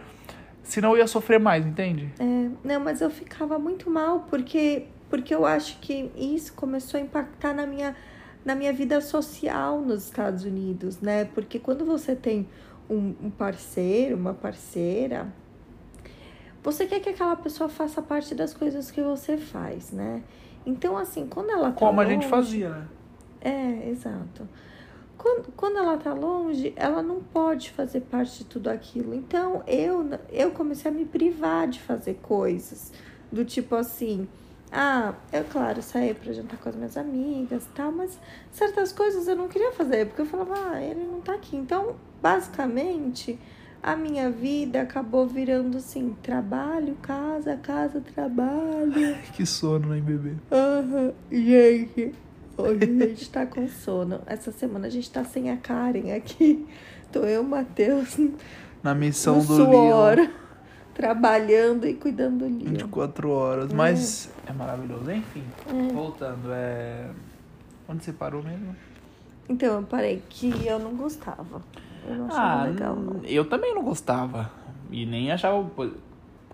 senão 0.62 0.92
eu 0.92 0.99
ia 0.99 1.07
sofrer 1.07 1.38
mais, 1.40 1.64
entende? 1.66 2.12
É, 2.18 2.49
não, 2.64 2.81
mas 2.81 3.01
eu 3.01 3.11
ficava 3.11 3.59
muito 3.59 3.90
mal 3.90 4.27
porque, 4.29 4.87
porque 5.11 5.35
eu 5.35 5.44
acho 5.47 5.79
que 5.81 6.11
isso 6.16 6.53
começou 6.55 6.99
a 6.99 7.03
impactar 7.03 7.55
na 7.55 7.66
minha, 7.66 7.97
na 8.44 8.55
minha 8.55 8.73
vida 8.73 9.01
social 9.01 9.81
nos 9.81 10.05
Estados 10.05 10.44
Unidos, 10.44 11.01
né? 11.01 11.25
Porque 11.27 11.59
quando 11.59 11.85
você 11.85 12.14
tem 12.14 12.49
um, 12.88 13.14
um 13.23 13.31
parceiro, 13.31 14.16
uma 14.16 14.35
parceira, 14.35 15.27
você 16.62 16.87
quer 16.87 17.01
que 17.01 17.09
aquela 17.09 17.37
pessoa 17.37 17.68
faça 17.68 18.03
parte 18.03 18.35
das 18.35 18.53
coisas 18.53 18.90
que 18.90 19.01
você 19.01 19.37
faz, 19.37 19.92
né? 19.92 20.23
Então, 20.66 20.97
assim, 20.99 21.27
quando 21.27 21.51
ela 21.51 21.71
tá 21.71 21.79
Como 21.79 22.01
a 22.01 22.05
gente 22.05 22.16
longe- 22.23 22.29
fazia, 22.29 22.68
né? 22.71 22.88
é, 23.40 23.88
exato. 23.88 24.47
Quando, 25.18 25.52
quando 25.57 25.78
ela 25.78 25.96
tá 25.96 26.14
longe, 26.14 26.72
ela 26.76 27.02
não 27.02 27.20
pode 27.20 27.70
fazer 27.72 28.02
parte 28.02 28.38
de 28.38 28.44
tudo 28.44 28.68
aquilo. 28.68 29.12
Então, 29.12 29.64
eu, 29.66 30.09
eu 30.31 30.52
comecei 30.52 30.88
a 30.90 30.94
me 30.94 31.04
privar 31.04 31.66
de 31.66 31.81
fazer 31.81 32.14
coisas. 32.22 32.92
Do 33.31 33.44
tipo 33.44 33.74
assim, 33.74 34.28
ah, 34.70 35.14
eu, 35.33 35.44
claro, 35.44 35.83
saí 35.83 36.14
pra 36.14 36.33
jantar 36.33 36.59
com 36.59 36.68
as 36.68 36.76
minhas 36.76 36.96
amigas 36.96 37.64
e 37.64 37.68
tal, 37.70 37.90
mas 37.90 38.18
certas 38.52 38.92
coisas 38.92 39.26
eu 39.26 39.35
não 39.35 39.48
queria 39.48 39.72
fazer, 39.72 40.07
porque 40.07 40.22
eu 40.22 40.26
falava, 40.26 40.54
ah, 40.54 40.83
ele 40.83 41.04
não 41.04 41.20
tá 41.20 41.35
aqui. 41.35 41.57
Então, 41.57 41.96
basicamente, 42.22 43.38
a 43.83 43.96
minha 43.96 44.31
vida 44.31 44.83
acabou 44.83 45.26
virando 45.26 45.78
assim, 45.78 46.16
trabalho, 46.22 46.96
casa, 47.02 47.57
casa, 47.57 48.00
trabalho. 48.00 49.16
Que 49.35 49.44
sono, 49.44 49.94
hein, 49.94 50.02
bebê? 50.02 50.35
Aham, 50.52 51.12
gente. 51.31 52.14
Hoje 52.59 52.83
a 52.83 53.07
gente 53.07 53.31
tá 53.31 53.47
com 53.47 53.68
sono. 53.68 54.21
Essa 54.27 54.51
semana 54.51 54.88
a 54.88 54.90
gente 54.90 55.09
tá 55.11 55.25
sem 55.25 55.51
a 55.51 55.57
Karen 55.57 56.12
aqui. 56.14 56.66
Tô 57.12 57.21
eu, 57.21 57.42
Matheus, 57.44 58.18
Na 58.83 58.94
missão 58.94 59.38
do 59.38 59.44
suor, 59.57 60.16
Leon. 60.16 60.29
trabalhando 60.92 61.87
e 61.87 61.94
cuidando 61.94 62.38
do 62.38 62.44
Leon. 62.47 62.71
24 62.73 63.31
horas. 63.31 63.73
Mas 63.73 64.31
é 64.47 64.53
maravilhoso. 64.53 65.11
Enfim, 65.11 65.44
É. 65.68 65.92
voltando, 65.92 66.49
é. 66.51 67.09
Onde 67.88 68.05
você 68.05 68.12
parou 68.12 68.42
mesmo? 68.42 68.75
Então, 69.49 69.77
eu 69.77 69.83
parei 69.85 70.23
que 70.29 70.53
eu 70.66 70.79
não 70.79 70.94
gostava. 70.97 71.62
Eu 72.07 72.14
não 72.16 72.27
achava 72.27 72.64
legal, 72.64 72.97
não. 72.97 73.21
eu 73.25 73.49
também 73.49 73.75
não 73.75 73.83
gostava. 73.83 74.51
E 74.90 75.07
nem 75.07 75.31
achava. 75.31 75.71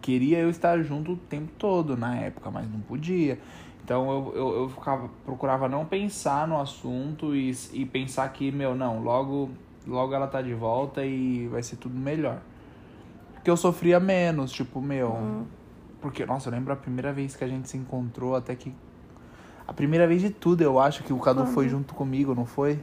Queria 0.00 0.38
eu 0.38 0.50
estar 0.50 0.80
junto 0.82 1.12
o 1.12 1.16
tempo 1.16 1.50
todo 1.58 1.96
na 1.96 2.14
época, 2.16 2.50
mas 2.50 2.70
não 2.70 2.78
podia. 2.80 3.38
Então 3.84 4.10
eu, 4.10 4.32
eu, 4.34 4.62
eu 4.62 4.68
ficava, 4.70 5.10
procurava 5.26 5.68
não 5.68 5.84
pensar 5.84 6.48
no 6.48 6.58
assunto 6.58 7.36
e, 7.36 7.54
e 7.72 7.84
pensar 7.84 8.26
que, 8.30 8.50
meu, 8.50 8.74
não, 8.74 9.02
logo, 9.02 9.50
logo 9.86 10.14
ela 10.14 10.26
tá 10.26 10.40
de 10.40 10.54
volta 10.54 11.04
e 11.04 11.46
vai 11.48 11.62
ser 11.62 11.76
tudo 11.76 11.94
melhor. 11.94 12.40
Porque 13.34 13.50
eu 13.50 13.58
sofria 13.58 14.00
menos, 14.00 14.50
tipo, 14.50 14.80
meu. 14.80 15.12
Hum. 15.12 15.44
Porque, 16.00 16.24
nossa, 16.24 16.48
eu 16.48 16.52
lembro 16.52 16.72
a 16.72 16.76
primeira 16.76 17.12
vez 17.12 17.36
que 17.36 17.44
a 17.44 17.46
gente 17.46 17.68
se 17.68 17.76
encontrou, 17.76 18.34
até 18.34 18.56
que. 18.56 18.74
A 19.68 19.72
primeira 19.72 20.06
vez 20.06 20.22
de 20.22 20.30
tudo, 20.30 20.62
eu 20.62 20.80
acho 20.80 21.04
que 21.04 21.12
o 21.12 21.18
Cadu 21.18 21.42
Quando? 21.42 21.52
foi 21.52 21.68
junto 21.68 21.94
comigo, 21.94 22.34
não 22.34 22.46
foi? 22.46 22.80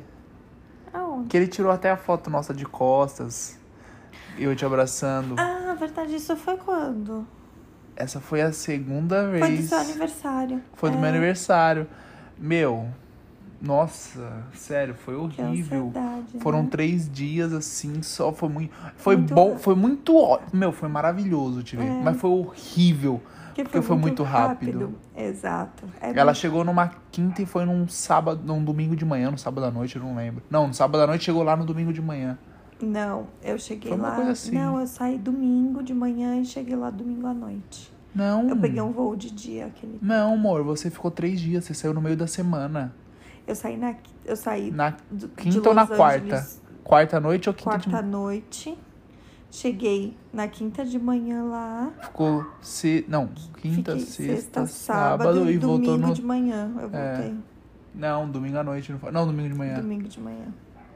Aonde? 0.94 1.30
Que 1.30 1.38
ele 1.38 1.48
tirou 1.48 1.72
até 1.72 1.90
a 1.90 1.98
foto 1.98 2.30
nossa 2.30 2.54
de 2.54 2.66
costas. 2.66 3.60
Eu 4.38 4.56
te 4.56 4.64
abraçando. 4.66 5.36
Ah, 5.40 5.76
verdade, 5.80 6.16
isso 6.16 6.36
foi 6.36 6.58
quando? 6.58 7.26
Essa 8.02 8.20
foi 8.20 8.42
a 8.42 8.52
segunda 8.52 9.28
vez. 9.28 9.46
Foi 9.46 9.58
do 9.58 9.64
seu 9.64 9.78
aniversário. 9.80 10.62
Foi 10.74 10.90
do 10.90 10.98
É, 10.98 11.00
meu 11.02 11.10
aniversário. 11.10 11.88
Meu, 12.38 12.88
nossa, 13.62 14.44
sério, 14.54 14.96
foi 14.96 15.16
horrível. 15.16 15.94
Foram 16.40 16.64
né? 16.64 16.70
três 16.72 17.10
dias 17.12 17.54
assim, 17.54 18.02
só 18.02 18.34
foi 18.34 18.50
muito. 18.50 18.74
Foi 18.96 19.16
Muito 19.16 19.34
bom, 19.36 19.50
rápido. 19.50 19.62
foi 19.64 19.76
muito 19.76 20.18
ó- 20.18 20.40
Meu, 20.52 20.72
foi 20.72 20.90
maravilhoso 20.90 21.62
te 21.62 21.76
ver. 21.78 21.86
É. 21.86 22.02
Mas 22.04 22.18
foi 22.18 22.30
horrível. 22.32 23.22
Que 23.54 23.64
porque 23.64 23.82
foi 23.82 23.98
muito 23.98 24.24
rápido. 24.24 24.96
Exato. 25.16 25.84
É 26.02 26.10
Ela 26.18 26.32
bem- 26.32 26.36
chegou 26.42 26.64
numa 26.64 26.90
quinta 27.12 27.42
e 27.42 27.46
foi 27.46 27.66
num 27.66 27.88
sábado, 27.88 28.42
num 28.46 28.64
domingo 28.64 28.96
de 28.96 29.04
manhã, 29.06 29.30
no 29.30 29.38
sábado 29.38 29.66
à 29.66 29.70
noite, 29.72 29.98
eu 29.98 30.02
não 30.02 30.16
lembro. 30.16 30.42
Não, 30.50 30.68
no 30.68 30.74
sábado 30.74 31.02
à 31.04 31.08
noite 31.08 31.26
chegou 31.26 31.44
lá 31.44 31.56
no 31.56 31.66
domingo 31.66 31.92
de 31.94 32.02
manhã. 32.02 32.38
Não, 32.82 33.28
eu 33.44 33.60
cheguei 33.60 33.90
Foi 33.92 34.00
uma 34.00 34.10
lá. 34.10 34.16
coisa 34.16 34.32
assim. 34.32 34.52
Não, 34.56 34.80
eu 34.80 34.88
saí 34.88 35.18
domingo 35.18 35.84
de 35.84 35.94
manhã 35.94 36.38
e 36.42 36.46
cheguei 36.46 36.76
lá 36.76 36.90
domingo 36.90 37.28
à 37.28 37.34
noite. 37.34 37.91
Não. 38.14 38.50
Eu 38.50 38.58
peguei 38.58 38.82
um 38.82 38.92
voo 38.92 39.16
de 39.16 39.32
dia 39.32 39.68
aquele. 39.68 39.98
Não, 40.02 40.34
amor, 40.34 40.64
você 40.64 40.90
ficou 40.90 41.10
três 41.12 41.40
dias, 41.40 41.64
você 41.66 41.74
saiu 41.74 41.94
no 41.94 42.02
meio 42.02 42.18
da 42.18 42.28
semana. 42.28 42.94
Eu 43.48 43.56
saí 43.56 43.78
na. 43.78 43.96
Eu 44.26 44.36
saí 44.36 44.72
Na 44.72 44.96
do, 45.10 45.28
quinta 45.30 45.70
ou 45.70 45.76
na 45.76 45.84
Los 45.84 45.98
quarta? 45.98 46.26
Angeles 46.36 46.62
Quarta 46.84 47.20
noite 47.20 47.50
ou 47.50 47.54
quinta 47.56 47.78
de 47.78 47.90
quarta 47.90 48.02
noite. 48.06 48.78
Cheguei 49.50 50.16
na 50.32 50.48
quinta 50.48 50.86
de 50.86 50.98
manhã 50.98 51.44
lá. 51.44 51.92
Ficou 52.02 52.46
se... 52.62 53.04
Não, 53.08 53.28
quinta, 53.58 53.98
Fiquei 53.98 54.06
sexta, 54.06 54.66
sábado, 54.66 55.50
e 55.50 55.58
domingo 55.58 55.68
voltou 55.68 55.98
no. 55.98 56.14
de 56.14 56.22
manhã. 56.22 56.72
Eu 56.80 56.90
É. 56.94 57.16
voltei. 57.16 57.38
Não, 57.94 58.30
domingo 58.30 58.58
à 58.58 58.64
noite. 58.64 58.92
Não, 58.94 59.00
foi... 59.00 59.12
não, 59.12 59.26
domingo 59.28 59.50
de 59.50 59.56
manhã. 59.56 59.76
Domingo 59.76 60.08
de 60.08 60.20
manhã. 60.20 60.46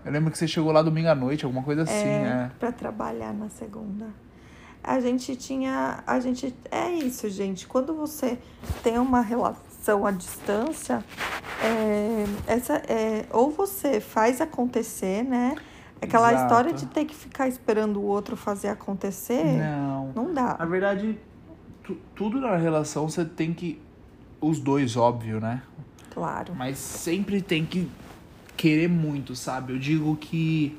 Eu 0.05 0.11
lembro 0.11 0.31
que 0.31 0.37
você 0.37 0.47
chegou 0.47 0.71
lá 0.71 0.81
domingo 0.81 1.09
à 1.09 1.15
noite, 1.15 1.43
alguma 1.43 1.63
coisa 1.63 1.81
assim, 1.81 1.93
é, 1.93 2.47
é. 2.47 2.51
Pra 2.57 2.71
trabalhar 2.71 3.33
na 3.33 3.49
segunda. 3.49 4.07
A 4.87 4.99
gente 4.99 5.35
tinha. 5.35 6.03
A 6.05 6.19
gente. 6.19 6.53
É 6.71 6.89
isso, 6.91 7.27
gente. 7.29 7.65
Quando 7.67 7.93
você 7.95 8.37
tem 8.83 8.99
uma 8.99 9.21
relação 9.21 10.05
à 10.05 10.11
distância, 10.11 11.03
é, 11.63 12.25
essa, 12.45 12.75
é, 12.87 13.25
ou 13.31 13.49
você 13.51 13.99
faz 13.99 14.39
acontecer, 14.41 15.23
né? 15.23 15.55
Aquela 16.01 16.29
Exato. 16.31 16.43
história 16.43 16.73
de 16.73 16.85
ter 16.85 17.05
que 17.05 17.15
ficar 17.15 17.47
esperando 17.47 17.99
o 17.99 18.03
outro 18.03 18.35
fazer 18.37 18.67
acontecer, 18.67 19.43
Não. 19.57 20.11
não 20.13 20.33
dá. 20.33 20.55
Na 20.59 20.65
verdade, 20.65 21.17
tu- 21.83 21.97
tudo 22.13 22.39
na 22.39 22.55
relação 22.55 23.09
você 23.09 23.25
tem 23.25 23.53
que. 23.53 23.81
Os 24.39 24.59
dois, 24.59 24.95
óbvio, 24.95 25.39
né? 25.39 25.63
Claro. 26.13 26.53
Mas 26.55 26.77
sempre 26.77 27.41
tem 27.41 27.65
que 27.65 27.89
querer 28.55 28.87
muito, 28.87 29.35
sabe? 29.35 29.73
Eu 29.73 29.79
digo 29.79 30.15
que. 30.17 30.77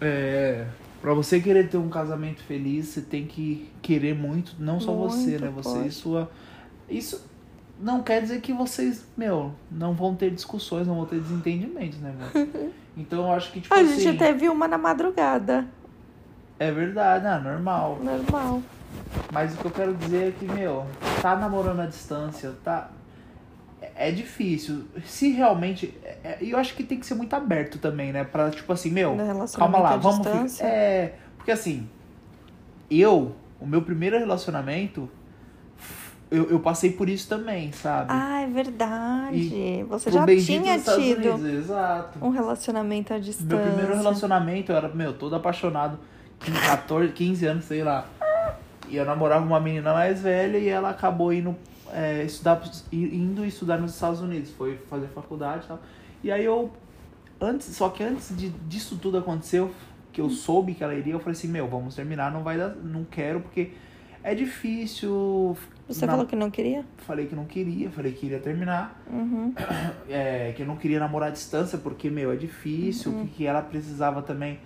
É. 0.00 0.66
Pra 1.02 1.12
você 1.14 1.40
querer 1.40 1.68
ter 1.68 1.76
um 1.78 1.88
casamento 1.88 2.40
feliz, 2.44 2.86
você 2.86 3.00
tem 3.02 3.26
que 3.26 3.68
querer 3.82 4.14
muito, 4.14 4.54
não 4.58 4.78
só 4.78 4.94
você, 4.94 5.30
Muito, 5.30 5.44
né? 5.44 5.52
Você 5.56 5.74
pode. 5.74 5.88
e 5.88 5.90
sua. 5.90 6.30
Isso 6.88 7.28
não 7.80 8.02
quer 8.04 8.22
dizer 8.22 8.40
que 8.40 8.52
vocês, 8.52 9.04
meu, 9.16 9.52
não 9.68 9.94
vão 9.94 10.14
ter 10.14 10.30
discussões, 10.30 10.86
não 10.86 10.94
vão 10.94 11.06
ter 11.06 11.18
desentendimentos, 11.20 11.98
né, 11.98 12.14
mano? 12.16 12.72
Então 12.94 13.20
eu 13.20 13.32
acho 13.32 13.50
que, 13.52 13.60
tipo 13.62 13.74
A 13.74 13.80
assim. 13.80 13.98
gente 14.00 14.18
teve 14.18 14.50
uma 14.50 14.68
na 14.68 14.76
madrugada. 14.76 15.66
É 16.58 16.70
verdade, 16.70 17.26
ah, 17.26 17.38
normal. 17.40 17.98
Normal. 18.02 18.62
Mas 19.32 19.54
o 19.54 19.56
que 19.56 19.64
eu 19.64 19.70
quero 19.70 19.94
dizer 19.94 20.28
é 20.28 20.30
que, 20.30 20.44
meu, 20.44 20.84
tá 21.22 21.34
namorando 21.34 21.80
à 21.80 21.86
distância, 21.86 22.52
tá. 22.62 22.90
É 23.96 24.08
é 24.08 24.12
difícil. 24.12 24.84
Se 25.04 25.30
realmente. 25.30 25.94
é- 26.04 26.18
é- 26.24 26.38
E 26.40 26.50
eu 26.50 26.58
acho 26.58 26.74
que 26.74 26.82
tem 26.84 26.98
que 26.98 27.06
ser 27.06 27.14
muito 27.14 27.34
aberto 27.34 27.78
também, 27.78 28.12
né? 28.12 28.24
Pra, 28.24 28.50
tipo 28.50 28.72
assim, 28.72 28.90
meu, 28.90 29.16
calma 29.54 29.78
lá, 29.78 29.96
vamos. 29.96 30.18
distância. 30.20 30.64
É. 30.64 31.14
Porque 31.36 31.50
assim, 31.50 31.88
eu, 32.90 33.34
o 33.60 33.66
meu 33.66 33.82
primeiro 33.82 34.18
relacionamento, 34.18 35.08
eu, 36.30 36.48
eu 36.50 36.60
passei 36.60 36.90
por 36.92 37.08
isso 37.08 37.28
também, 37.28 37.72
sabe? 37.72 38.06
Ah, 38.10 38.40
é 38.40 38.46
verdade. 38.46 39.84
Você 39.88 40.10
Pro 40.10 40.18
já 40.20 40.26
tinha 40.26 40.78
tido 40.78 41.34
Unidos, 41.34 41.44
exato. 41.64 42.18
um 42.24 42.30
relacionamento 42.30 43.12
à 43.12 43.18
distância. 43.18 43.56
Meu 43.56 43.66
primeiro 43.66 43.94
relacionamento, 43.96 44.72
eu 44.72 44.76
era, 44.76 44.88
meu, 44.88 45.12
todo 45.12 45.36
apaixonado. 45.36 45.98
Com 46.44 46.50
14, 46.52 47.12
15 47.12 47.46
anos, 47.46 47.64
sei 47.66 47.84
lá. 47.84 48.06
E 48.88 48.96
eu 48.96 49.04
namorava 49.04 49.44
uma 49.44 49.60
menina 49.60 49.92
mais 49.92 50.20
velha 50.22 50.58
e 50.58 50.68
ela 50.68 50.90
acabou 50.90 51.32
indo, 51.32 51.54
é, 51.92 52.24
estudar, 52.24 52.62
indo 52.92 53.44
estudar 53.44 53.78
nos 53.78 53.92
Estados 53.94 54.20
Unidos. 54.20 54.50
Foi 54.50 54.76
fazer 54.88 55.06
faculdade 55.08 55.64
e 55.64 55.68
tal. 55.68 55.80
E 56.24 56.30
aí 56.32 56.44
eu, 56.44 56.70
antes, 57.40 57.66
só 57.76 57.88
que 57.90 58.02
antes 58.02 58.36
de, 58.36 58.48
disso 58.48 58.98
tudo 59.00 59.18
aconteceu, 59.18 59.70
que 60.12 60.20
eu 60.20 60.28
soube 60.30 60.74
que 60.74 60.82
ela 60.84 60.94
iria, 60.94 61.12
eu 61.14 61.18
falei 61.20 61.32
assim, 61.32 61.48
meu, 61.48 61.66
vamos 61.68 61.94
terminar, 61.94 62.30
não 62.32 62.42
vai 62.42 62.56
dar, 62.58 62.70
não 62.76 63.04
quero, 63.04 63.40
porque 63.40 63.70
é 64.22 64.34
difícil. 64.34 65.56
Você 65.88 66.06
Na- 66.06 66.12
falou 66.12 66.26
que 66.26 66.36
não 66.36 66.50
queria? 66.50 66.84
Falei 66.98 67.26
que 67.26 67.34
não 67.34 67.44
queria, 67.44 67.90
falei 67.90 68.12
que 68.12 68.26
iria 68.26 68.38
terminar 68.38 69.02
Uhum. 69.10 69.52
é, 70.08 70.52
que 70.54 70.62
eu 70.62 70.66
não 70.66 70.76
queria 70.76 71.00
namorar 71.00 71.28
à 71.30 71.32
distância 71.32 71.76
porque, 71.78 72.08
meu, 72.10 72.30
é 72.32 72.36
difícil, 72.36 73.10
Uhum. 73.12 73.26
que, 73.26 73.32
que 73.38 73.46
ela 73.46 73.62
precisava 73.62 74.22
também 74.22 74.60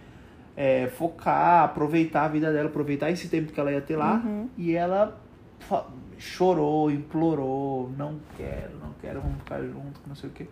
é, 0.56 0.88
focar, 0.88 1.64
aproveitar 1.64 2.24
a 2.24 2.28
vida 2.28 2.52
dela, 2.52 2.68
aproveitar 2.68 3.10
esse 3.10 3.28
tempo 3.28 3.52
que 3.52 3.60
ela 3.60 3.70
ia 3.72 3.80
ter 3.80 3.96
lá. 3.96 4.22
Uhum. 4.24 4.48
E 4.58 4.74
ela 4.74 5.18
chorou, 6.18 6.90
implorou, 6.90 7.90
não 7.96 8.18
quero, 8.36 8.78
não 8.78 8.92
quero, 9.00 9.20
vamos 9.20 9.38
ficar 9.38 9.62
junto, 9.62 10.00
não 10.06 10.14
sei 10.14 10.30
o 10.30 10.32
quê. 10.32 10.46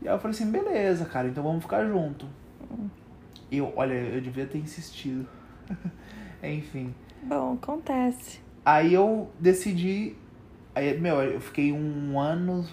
E 0.00 0.08
aí 0.08 0.14
eu 0.14 0.18
falei 0.18 0.34
assim, 0.34 0.50
beleza, 0.50 1.04
cara, 1.04 1.28
então 1.28 1.42
vamos 1.42 1.62
ficar 1.62 1.86
junto. 1.86 2.26
Eu, 3.50 3.72
olha, 3.76 3.94
eu 3.94 4.20
devia 4.20 4.46
ter 4.46 4.58
insistido. 4.58 5.26
Enfim. 6.42 6.94
Bom, 7.22 7.54
acontece. 7.54 8.40
Aí 8.64 8.94
eu 8.94 9.30
decidi. 9.38 10.16
Aí, 10.74 10.98
meu, 10.98 11.22
eu 11.22 11.40
fiquei 11.40 11.72
um 11.72 12.18
ano. 12.18 12.66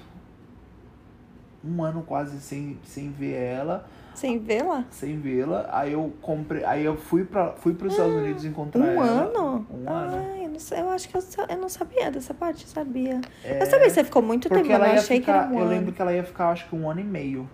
Um 1.64 1.84
ano 1.84 2.02
quase 2.04 2.40
sem, 2.40 2.80
sem 2.84 3.12
ver 3.12 3.34
ela, 3.34 3.86
Sem 4.20 4.38
vê-la? 4.38 4.84
sem 4.90 5.18
vê-la. 5.20 5.70
Aí 5.72 5.94
eu 5.94 6.12
comprei. 6.22 6.64
Aí 6.66 6.84
eu 6.84 6.98
fui 6.98 7.24
para 7.24 7.54
fui 7.54 7.74
os 7.74 7.94
Estados 7.94 8.14
Unidos 8.16 8.44
encontrar 8.44 8.82
Um 8.82 8.86
ela. 8.86 9.06
ano? 9.06 9.68
Um 9.72 9.90
ano. 9.90 10.26
Ai, 10.34 10.46
eu, 10.46 10.50
não 10.50 10.60
sei, 10.60 10.82
eu 10.82 10.90
acho 10.90 11.08
que 11.08 11.16
eu, 11.16 11.22
eu 11.50 11.58
não 11.58 11.70
sabia 11.70 12.12
dessa 12.12 12.34
parte, 12.34 12.68
sabia. 12.68 13.22
É, 13.44 13.62
Eu 13.62 13.66
sabia 13.66 13.88
que 13.88 13.94
você 13.94 14.04
ficou 14.04 14.22
muito 14.22 14.50
tempo, 14.50 14.68
mas 14.68 14.94
eu 14.94 15.00
achei 15.00 15.20
que 15.20 15.26
ficar. 15.26 15.44
era 15.44 15.48
um 15.48 15.54
eu 15.58 15.62
ano. 15.62 15.70
lembro 15.70 15.92
que 15.94 16.02
ela 16.02 16.14
ia 16.14 16.24
ficar, 16.24 16.50
acho 16.50 16.68
que 16.68 16.76
um 16.76 16.90
ano 16.90 17.00
e 17.00 17.04
meio. 17.04 17.50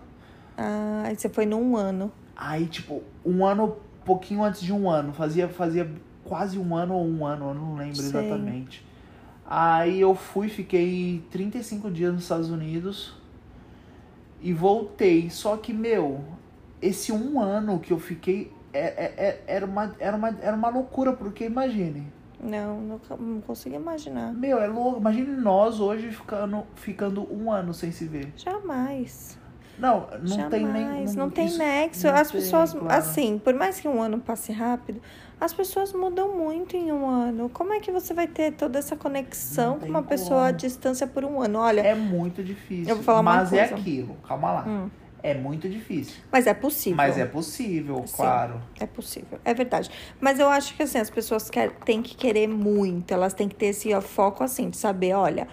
Ah, 0.57 1.03
aí 1.05 1.15
você 1.15 1.29
foi 1.29 1.45
num 1.45 1.75
ano. 1.77 2.11
Aí, 2.35 2.65
tipo, 2.65 3.03
um 3.23 3.45
ano, 3.45 3.75
pouquinho 4.03 4.43
antes 4.43 4.61
de 4.61 4.73
um 4.73 4.89
ano. 4.89 5.13
Fazia, 5.13 5.47
fazia 5.47 5.87
quase 6.23 6.57
um 6.57 6.75
ano 6.75 6.95
ou 6.95 7.05
um 7.05 7.25
ano, 7.25 7.49
eu 7.49 7.53
não 7.53 7.75
lembro 7.75 7.97
Sei. 7.97 8.05
exatamente. 8.07 8.83
Aí 9.45 10.01
eu 10.01 10.15
fui, 10.15 10.49
fiquei 10.49 11.23
35 11.29 11.91
dias 11.91 12.11
nos 12.11 12.23
Estados 12.23 12.49
Unidos 12.49 13.13
e 14.41 14.51
voltei. 14.53 15.29
Só 15.29 15.55
que, 15.57 15.71
meu, 15.71 16.23
esse 16.87 17.11
um 17.11 17.39
ano 17.39 17.79
que 17.79 17.91
eu 17.93 17.99
fiquei 17.99 18.51
é, 18.73 18.79
é- 18.79 19.13
é- 19.17 19.43
era, 19.47 19.65
uma, 19.65 19.95
era, 19.99 20.17
uma, 20.17 20.29
era 20.41 20.55
uma 20.55 20.69
loucura, 20.69 21.13
porque 21.13 21.45
imagine. 21.45 22.11
Não, 22.43 22.79
não, 22.81 22.99
não 23.17 23.41
consigo 23.41 23.75
imaginar. 23.75 24.33
Meu, 24.33 24.59
é 24.59 24.67
louco. 24.67 24.99
Imagine 24.99 25.31
nós 25.37 25.79
hoje 25.79 26.11
ficando, 26.11 26.63
ficando 26.75 27.25
um 27.33 27.49
ano 27.51 27.73
sem 27.73 27.91
se 27.91 28.05
ver. 28.05 28.31
Jamais. 28.35 29.37
Não, 29.79 30.07
não 30.21 30.27
Jamais. 30.27 30.49
tem 30.51 30.65
nem. 30.65 31.05
Não, 31.15 31.29
tem 31.29 31.45
isso- 31.47 31.57
nexo. 31.57 32.07
não 32.07 32.13
As 32.15 32.29
tem, 32.31 32.39
pessoas, 32.41 32.73
claro. 32.73 32.87
assim, 32.93 33.37
por 33.39 33.53
mais 33.53 33.79
que 33.79 33.87
um 33.87 34.01
ano 34.01 34.19
passe 34.19 34.51
rápido, 34.53 35.01
as 35.39 35.53
pessoas 35.53 35.91
mudam 35.91 36.33
muito 36.37 36.77
em 36.77 36.91
um 36.93 37.07
ano. 37.09 37.49
Como 37.49 37.73
é 37.73 37.79
que 37.81 37.91
você 37.91 38.13
vai 38.13 38.27
ter 38.27 38.53
toda 38.53 38.79
essa 38.79 38.95
conexão 38.95 39.71
Não 39.73 39.79
com 39.79 39.87
uma 39.87 40.03
pessoa 40.03 40.43
à 40.43 40.47
como. 40.47 40.57
distância 40.59 41.05
por 41.07 41.25
um 41.25 41.41
ano? 41.41 41.59
Olha, 41.59 41.81
É 41.81 41.93
muito 41.95 42.41
difícil. 42.43 42.89
Eu 42.89 42.95
vou 42.95 43.03
falar 43.03 43.19
uma 43.21 43.35
mas 43.35 43.51
é 43.53 43.59
coisa. 43.67 43.75
aquilo, 43.81 44.15
calma 44.27 44.51
lá. 44.53 44.65
Hum. 44.67 44.89
É 45.25 45.33
muito 45.33 45.67
difícil. 45.67 46.13
mas 46.31 46.45
é 46.45 46.53
possível. 46.53 46.97
Mas 46.97 47.17
é 47.17 47.25
possível, 47.25 48.03
Sim. 48.05 48.13
claro. 48.15 48.61
É 48.79 48.85
possível, 48.85 49.39
é 49.43 49.55
verdade. 49.55 49.89
Mas 50.21 50.39
eu 50.39 50.47
acho 50.47 50.75
que 50.75 50.83
assim, 50.83 50.99
as 50.99 51.09
pessoas 51.09 51.49
quer, 51.49 51.71
têm 51.83 51.99
que 52.03 52.15
querer 52.15 52.47
muito, 52.47 53.11
elas 53.11 53.33
têm 53.33 53.49
que 53.49 53.55
ter 53.55 53.67
esse 53.67 53.91
ó, 53.91 54.01
foco 54.01 54.43
assim, 54.43 54.69
de 54.69 54.77
saber, 54.77 55.13
olha, 55.13 55.47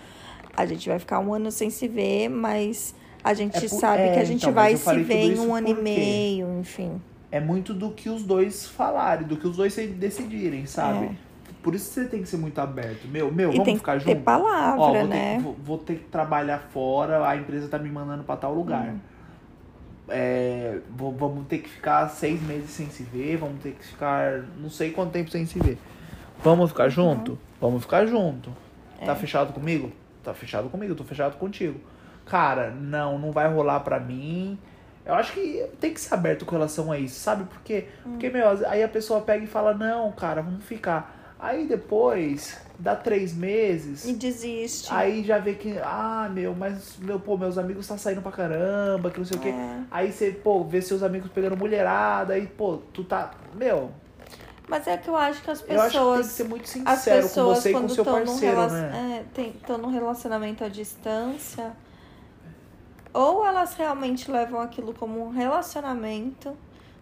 a 0.55 0.67
gente 0.67 0.87
vai 0.87 0.99
ficar 0.99 1.21
um 1.21 1.33
ano 1.33 1.51
sem 1.51 1.71
se 1.71 1.89
ver, 1.89 2.29
mas 2.29 2.95
a 3.25 3.33
gente 3.33 3.65
É 3.65 3.69
sabe 3.69 4.03
é, 4.03 4.13
que 4.13 4.19
a 4.19 4.25
gente 4.25 4.43
então, 4.43 4.53
vai 4.53 4.77
se 4.77 4.99
ver 5.03 5.37
em 5.37 5.39
um 5.39 5.55
ano 5.55 5.69
e 5.69 5.75
meio, 5.75 6.61
enfim. 6.61 7.01
É 7.31 7.41
muito 7.41 7.73
do 7.73 7.93
que 7.93 8.11
os 8.11 8.25
dois 8.25 8.67
falarem, 8.67 9.27
do 9.27 9.39
que 9.39 9.47
os 9.47 9.57
dois 9.57 9.75
decidirem, 9.75 10.67
sabe? 10.67 11.07
É. 11.07 11.33
Por 11.63 11.75
isso 11.75 11.91
você 11.91 12.05
tem 12.05 12.21
que 12.21 12.29
ser 12.29 12.37
muito 12.37 12.59
aberto. 12.61 13.09
Meu, 13.09 13.33
meu, 13.33 13.51
E 13.51 13.53
vamos 13.53 13.65
tem 13.65 13.77
ficar 13.79 13.99
que 13.99 14.05
ter 14.05 14.17
palavra, 14.17 14.83
Ó, 14.83 14.93
vou, 14.93 15.07
né? 15.07 15.37
ter, 15.37 15.43
vou, 15.43 15.57
vou 15.65 15.79
ter 15.79 15.95
que 15.95 16.05
trabalhar 16.11 16.59
fora, 16.59 17.27
a 17.27 17.37
empresa 17.37 17.69
tá 17.69 17.79
me 17.79 17.89
mandando 17.89 18.23
pra 18.25 18.37
tal 18.37 18.53
lugar. 18.53 18.89
Hum. 18.89 19.12
É, 20.09 20.79
vamos 20.91 21.47
ter 21.47 21.59
que 21.59 21.69
ficar 21.69 22.09
seis 22.09 22.43
meses 22.43 22.71
sem 22.71 22.91
se 22.91 23.03
ver, 23.05 23.37
vamos 23.37 23.63
ter 23.63 23.73
que 23.73 23.85
ficar 23.85 24.43
não 24.59 24.69
sei 24.69 24.91
quanto 24.91 25.13
tempo 25.13 25.31
sem 25.31 25.47
se 25.47 25.59
ver. 25.61 25.79
Vamos 26.43 26.71
ficar 26.71 26.89
junto? 26.89 27.39
Vamos 27.61 27.83
ficar 27.83 28.05
junto. 28.07 28.51
Tá 29.05 29.15
fechado 29.15 29.53
comigo? 29.53 29.93
Tá 30.23 30.35
fechado 30.35 30.69
comigo, 30.69 30.95
tô 30.95 31.05
fechado 31.05 31.37
contigo. 31.37 31.81
Cara, 32.27 32.71
não, 32.71 33.19
não 33.19 33.33
vai 33.33 33.53
rolar 33.53 33.81
pra 33.81 33.99
mim. 33.99 34.59
Eu 35.05 35.15
acho 35.15 35.33
que 35.33 35.67
tem 35.81 35.93
que 35.93 36.01
ser 36.01 36.15
aberto 36.15 36.45
com 36.45 36.53
relação 36.53 36.93
a 36.93 36.99
isso, 36.99 37.19
sabe? 37.19 37.45
Porque, 37.45 37.87
porque 38.05 38.31
meu, 38.31 38.49
aí 38.69 38.83
a 38.83 38.89
pessoa 38.89 39.21
pega 39.21 39.45
e 39.45 39.49
fala, 39.49 39.75
não, 39.75 40.13
cara, 40.13 40.43
vamos 40.43 40.65
ficar. 40.65 41.22
Aí 41.45 41.67
depois, 41.67 42.57
dá 42.79 42.95
três 42.95 43.35
meses. 43.35 44.05
E 44.05 44.13
desiste. 44.13 44.89
Aí 44.95 45.25
já 45.25 45.39
vê 45.39 45.55
que, 45.55 45.77
ah, 45.83 46.31
meu, 46.33 46.55
mas, 46.55 46.97
meu, 47.01 47.19
pô, 47.19 47.37
meus 47.37 47.59
amigos 47.59 47.85
tá 47.89 47.99
saindo 47.99 48.23
pra 48.23 48.31
caramba, 48.31 49.11
que 49.11 49.19
não 49.19 49.25
sei 49.27 49.37
o 49.37 49.41
quê. 49.41 49.49
É. 49.49 49.81
Aí 49.91 50.13
você, 50.13 50.31
pô, 50.31 50.63
vê 50.63 50.81
seus 50.81 51.03
amigos 51.03 51.33
pegando 51.33 51.57
mulherada, 51.57 52.35
aí, 52.35 52.47
pô, 52.47 52.79
tu 52.93 53.03
tá. 53.03 53.33
Meu, 53.55 53.91
Mas 54.69 54.87
é 54.87 54.97
que 54.97 55.09
eu 55.11 55.17
acho 55.17 55.43
que 55.43 55.51
as 55.51 55.65
eu 55.69 55.81
acho 55.81 55.91
que 55.91 55.99
tem 55.99 56.07
que 56.07 56.17
pessoas. 56.17 56.27
ser 56.27 56.45
muito 56.45 56.69
sincero 56.69 57.23
com 57.23 57.29
pessoas, 57.29 57.59
você 57.59 57.71
e 57.71 57.73
com 57.73 57.89
seu 57.89 58.03
estão 58.05 58.15
parceiro, 58.25 58.57
rela- 58.61 58.69
né? 58.71 59.19
é, 59.21 59.35
tem- 59.35 59.53
tão 59.67 59.79
num 59.79 59.91
relacionamento 59.91 60.63
à 60.63 60.69
distância, 60.69 61.73
ou 63.13 63.45
elas 63.45 63.75
realmente 63.75 64.31
levam 64.31 64.61
aquilo 64.61 64.95
como 64.95 65.21
um 65.27 65.31
relacionamento, 65.31 66.57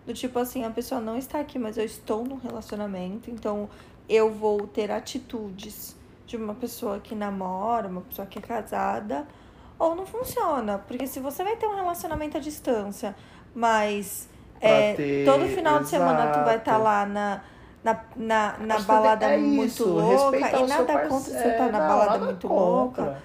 do 0.07 0.15
tipo 0.15 0.39
assim, 0.39 0.65
a 0.65 0.71
pessoa 0.71 0.99
não 1.01 1.17
está 1.17 1.39
aqui, 1.39 1.59
mas 1.59 1.77
eu 1.77 1.85
estou 1.85 2.25
num 2.25 2.37
relacionamento, 2.39 3.31
então 3.31 3.69
eu 4.13 4.29
vou 4.31 4.67
ter 4.67 4.91
atitudes 4.91 5.97
de 6.27 6.37
uma 6.37 6.55
pessoa 6.55 6.99
que 6.99 7.15
namora, 7.15 7.87
uma 7.89 8.01
pessoa 8.03 8.27
que 8.27 8.39
é 8.39 8.43
casada, 8.43 9.27
ou 9.79 9.95
não 9.95 10.05
funciona, 10.05 10.79
porque 10.79 11.07
se 11.07 11.21
você 11.21 11.43
vai 11.45 11.57
ter 11.57 11.67
um 11.67 11.75
relacionamento 11.77 12.37
à 12.37 12.41
distância, 12.41 13.15
mas 13.55 14.29
é, 14.61 14.95
ter- 14.95 15.25
todo 15.25 15.47
final 15.47 15.79
de 15.81 15.89
semana 15.89 16.33
tu 16.33 16.45
vai 16.45 16.57
estar 16.57 16.73
exato. 16.73 16.85
lá 16.85 17.07
na, 17.07 17.41
na, 17.83 18.01
na, 18.17 18.59
na 18.59 18.81
balada 18.81 19.27
é 19.27 19.39
muito 19.39 19.65
isso, 19.67 19.89
louca 19.89 20.37
e 20.37 20.67
nada 20.67 20.85
parce- 20.93 21.09
contra 21.09 21.33
você 21.33 21.37
é, 21.39 21.53
estar 21.53 21.73
na 21.73 21.79
não, 21.79 21.89
balada 21.89 22.25
muito 22.27 22.49
contra. 22.49 23.05
louca. 23.05 23.23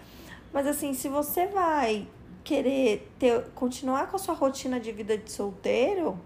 Mas 0.54 0.67
assim, 0.67 0.93
se 0.93 1.10
você 1.10 1.48
vai 1.48 2.08
querer 2.43 3.12
ter, 3.19 3.43
continuar 3.56 4.08
com 4.08 4.15
a 4.15 4.19
sua 4.19 4.36
rotina 4.36 4.80
de 4.80 4.91
vida 4.91 5.17
de 5.17 5.30
solteiro, 5.32 6.17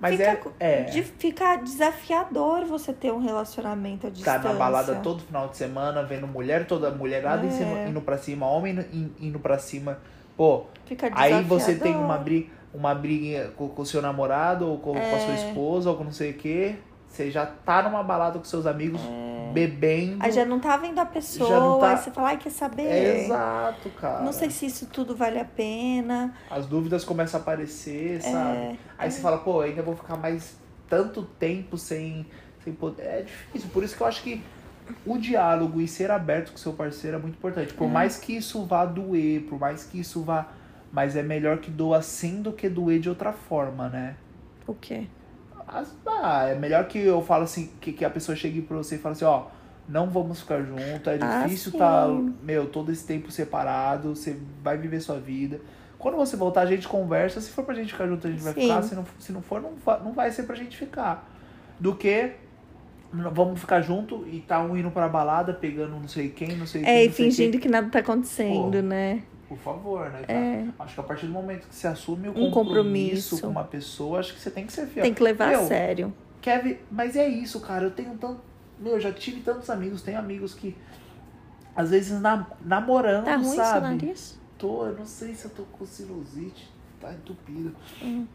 Mas 0.00 0.12
fica, 0.16 0.50
é, 0.60 0.80
é 0.80 0.82
de, 0.84 1.02
fica 1.02 1.56
desafiador 1.56 2.64
você 2.64 2.92
ter 2.92 3.12
um 3.12 3.18
relacionamento 3.20 4.06
à 4.06 4.10
tá 4.10 4.14
distância. 4.14 4.52
na 4.52 4.58
balada 4.58 4.94
todo 4.96 5.22
final 5.22 5.48
de 5.48 5.56
semana, 5.56 6.02
vendo 6.04 6.26
mulher 6.26 6.66
toda, 6.66 6.90
mulherada 6.90 7.46
É. 7.46 7.50
cima, 7.50 7.78
indo 7.88 8.00
pra 8.00 8.16
cima, 8.16 8.46
homem 8.46 8.72
indo, 8.92 9.12
indo 9.20 9.38
pra 9.40 9.58
cima. 9.58 9.98
Pô, 10.36 10.66
Fica 10.86 11.10
aí 11.14 11.42
você 11.42 11.74
tem 11.74 11.96
uma 11.96 12.16
briga, 12.16 12.48
uma 12.72 12.94
briga 12.94 13.48
com 13.56 13.72
o 13.76 13.84
seu 13.86 14.00
namorado, 14.00 14.68
ou 14.68 14.78
com, 14.78 14.92
com 14.92 15.16
a 15.16 15.18
sua 15.18 15.32
É. 15.32 15.48
esposa, 15.48 15.90
ou 15.90 15.96
com 15.96 16.04
não 16.04 16.12
sei 16.12 16.30
o 16.30 16.34
quê. 16.34 16.76
Você 17.08 17.30
já 17.30 17.46
tá 17.46 17.82
numa 17.82 18.02
balada 18.02 18.38
com 18.38 18.44
seus 18.44 18.66
amigos, 18.66 19.00
bebendo. 19.52 20.22
É. 20.22 20.26
Aí 20.26 20.32
já 20.32 20.44
não 20.44 20.60
tá 20.60 20.76
vendo 20.76 20.98
a 20.98 21.06
pessoa, 21.06 21.48
Já 21.48 21.58
não 21.60 21.78
tá- 21.80 21.90
aí 21.90 21.96
você 21.96 22.10
fala, 22.10 22.28
ai, 22.28 22.36
quer 22.36 22.50
saber? 22.50 22.82
É 22.86 23.24
exato, 23.24 23.90
cara. 23.90 24.22
Não 24.22 24.32
sei 24.32 24.50
se 24.50 24.66
isso 24.66 24.86
tudo 24.86 25.16
vale 25.16 25.40
a 25.40 25.44
pena. 25.44 26.34
As 26.50 26.66
dúvidas 26.66 27.04
começam 27.04 27.40
a 27.40 27.42
aparecer, 27.42 28.16
É, 28.18 28.20
sabe? 28.20 28.78
Aí 28.96 29.10
você 29.10 29.20
fala, 29.20 29.38
pô, 29.38 29.60
ainda 29.60 29.82
vou 29.82 29.96
ficar 29.96 30.16
mais 30.16 30.56
tanto 30.88 31.22
tempo 31.22 31.76
sem, 31.76 32.26
sem 32.62 32.72
poder. 32.72 33.02
É 33.02 33.22
difícil. 33.22 33.68
Por 33.70 33.82
isso 33.82 33.96
que 33.96 34.02
eu 34.02 34.06
acho 34.06 34.22
que 34.22 34.42
o 35.04 35.18
diálogo 35.18 35.80
e 35.80 35.88
ser 35.88 36.10
aberto 36.10 36.52
com 36.52 36.58
seu 36.58 36.72
parceiro 36.72 37.16
é 37.16 37.20
muito 37.20 37.34
importante. 37.36 37.74
Por 37.74 37.88
mais 37.88 38.16
que 38.16 38.36
isso 38.36 38.64
vá 38.64 38.84
doer, 38.84 39.42
por 39.42 39.58
mais 39.58 39.84
que 39.84 39.98
isso 40.00 40.22
vá. 40.22 40.46
Mas 40.92 41.16
é 41.16 41.22
melhor 41.22 41.58
que 41.58 41.70
doa 41.70 41.98
assim 41.98 42.40
do 42.40 42.52
que 42.52 42.68
doer 42.68 42.98
de 43.00 43.08
outra 43.08 43.32
forma, 43.32 43.88
né? 43.88 44.16
O 44.66 44.72
quê? 44.74 45.06
Ah, 46.06 46.48
é 46.48 46.54
melhor 46.54 46.86
que 46.88 46.98
eu 46.98 47.22
falo 47.22 47.44
assim, 47.44 47.70
que, 47.80 47.92
que 47.92 48.04
a 48.04 48.10
pessoa 48.10 48.34
chegue 48.34 48.62
pra 48.62 48.76
você 48.76 48.96
e 48.96 48.98
fale 48.98 49.12
assim, 49.14 49.24
ó, 49.24 49.46
não 49.88 50.08
vamos 50.10 50.40
ficar 50.40 50.62
junto, 50.62 51.08
é 51.10 51.18
Ah, 51.20 51.46
difícil 51.46 51.72
sim. 51.72 51.78
tá, 51.78 52.06
meu, 52.42 52.66
todo 52.68 52.90
esse 52.90 53.06
tempo 53.06 53.30
separado, 53.30 54.14
você 54.14 54.36
vai 54.62 54.76
viver 54.78 55.00
sua 55.00 55.18
vida. 55.20 55.60
Quando 55.98 56.16
você 56.16 56.36
voltar, 56.36 56.62
a 56.62 56.66
gente 56.66 56.86
conversa, 56.88 57.40
se 57.40 57.50
for 57.50 57.64
pra 57.64 57.74
gente 57.74 57.92
ficar 57.92 58.06
junto, 58.06 58.26
a 58.26 58.30
gente 58.30 58.42
vai 58.42 58.52
Sim. 58.54 58.62
ficar, 58.62 58.82
se 58.82 58.94
não, 58.94 59.04
se 59.18 59.32
não 59.32 59.42
for, 59.42 59.60
não 59.60 59.74
vai, 59.76 60.00
não 60.02 60.12
vai 60.12 60.30
ser 60.30 60.44
pra 60.44 60.54
gente 60.56 60.76
ficar. 60.76 61.28
Do 61.78 61.94
que 61.94 62.32
vamos 63.12 63.60
ficar 63.60 63.80
junto 63.80 64.26
e 64.28 64.40
tá 64.40 64.60
um 64.60 64.76
indo 64.76 64.90
pra 64.90 65.08
balada, 65.08 65.52
pegando 65.54 65.92
não 65.98 66.08
sei 66.08 66.28
quem, 66.28 66.56
não 66.56 66.66
sei 66.66 66.84
É, 66.84 67.04
quem, 67.04 67.06
e 67.06 67.10
fingindo 67.10 67.52
quem. 67.52 67.60
que 67.60 67.68
nada 67.68 67.88
tá 67.90 68.00
acontecendo, 68.00 68.82
Pô, 68.82 68.82
né? 68.82 69.22
Por 69.48 69.56
favor, 69.58 70.10
né? 70.10 70.22
É. 70.28 70.66
Acho 70.78 70.94
que 70.94 71.00
a 71.00 71.04
partir 71.04 71.26
do 71.26 71.32
momento 71.32 71.66
que 71.68 71.74
você 71.74 71.86
assume 71.86 72.28
o 72.28 72.32
Um 72.32 72.50
compromisso, 72.50 72.60
compromisso. 73.36 73.40
com 73.40 73.48
uma 73.48 73.64
pessoa, 73.64 74.20
acho 74.20 74.34
que 74.34 74.40
você 74.40 74.50
tem 74.50 74.66
que 74.66 74.72
ser 74.72 74.86
fiel. 74.86 75.02
Tem 75.02 75.14
que 75.14 75.22
levar 75.22 75.48
Meu, 75.48 75.60
a 75.60 75.64
sério. 75.64 76.12
Kevin, 76.42 76.76
mas 76.90 77.16
é 77.16 77.26
isso, 77.26 77.58
cara. 77.60 77.84
Eu 77.84 77.90
tenho 77.90 78.14
tanto. 78.18 78.40
Meu, 78.78 78.92
eu 78.92 79.00
já 79.00 79.10
tive 79.12 79.40
tantos 79.40 79.70
amigos. 79.70 80.02
Tenho 80.02 80.18
amigos 80.18 80.52
que. 80.54 80.76
Às 81.74 81.90
vezes 81.90 82.20
na, 82.20 82.46
namorando, 82.62 83.24
Tá 83.24 83.36
ruim 83.36 83.44
seu 83.46 83.64
sabe? 83.64 83.86
nariz? 83.86 84.38
Tô, 84.58 84.86
eu 84.86 84.96
não 84.98 85.06
sei 85.06 85.34
se 85.34 85.46
eu 85.46 85.50
tô 85.50 85.62
com 85.64 85.86
sinusite. 85.86 86.68
Tá 87.00 87.12
entupido. 87.12 87.74
Hum. 88.02 88.26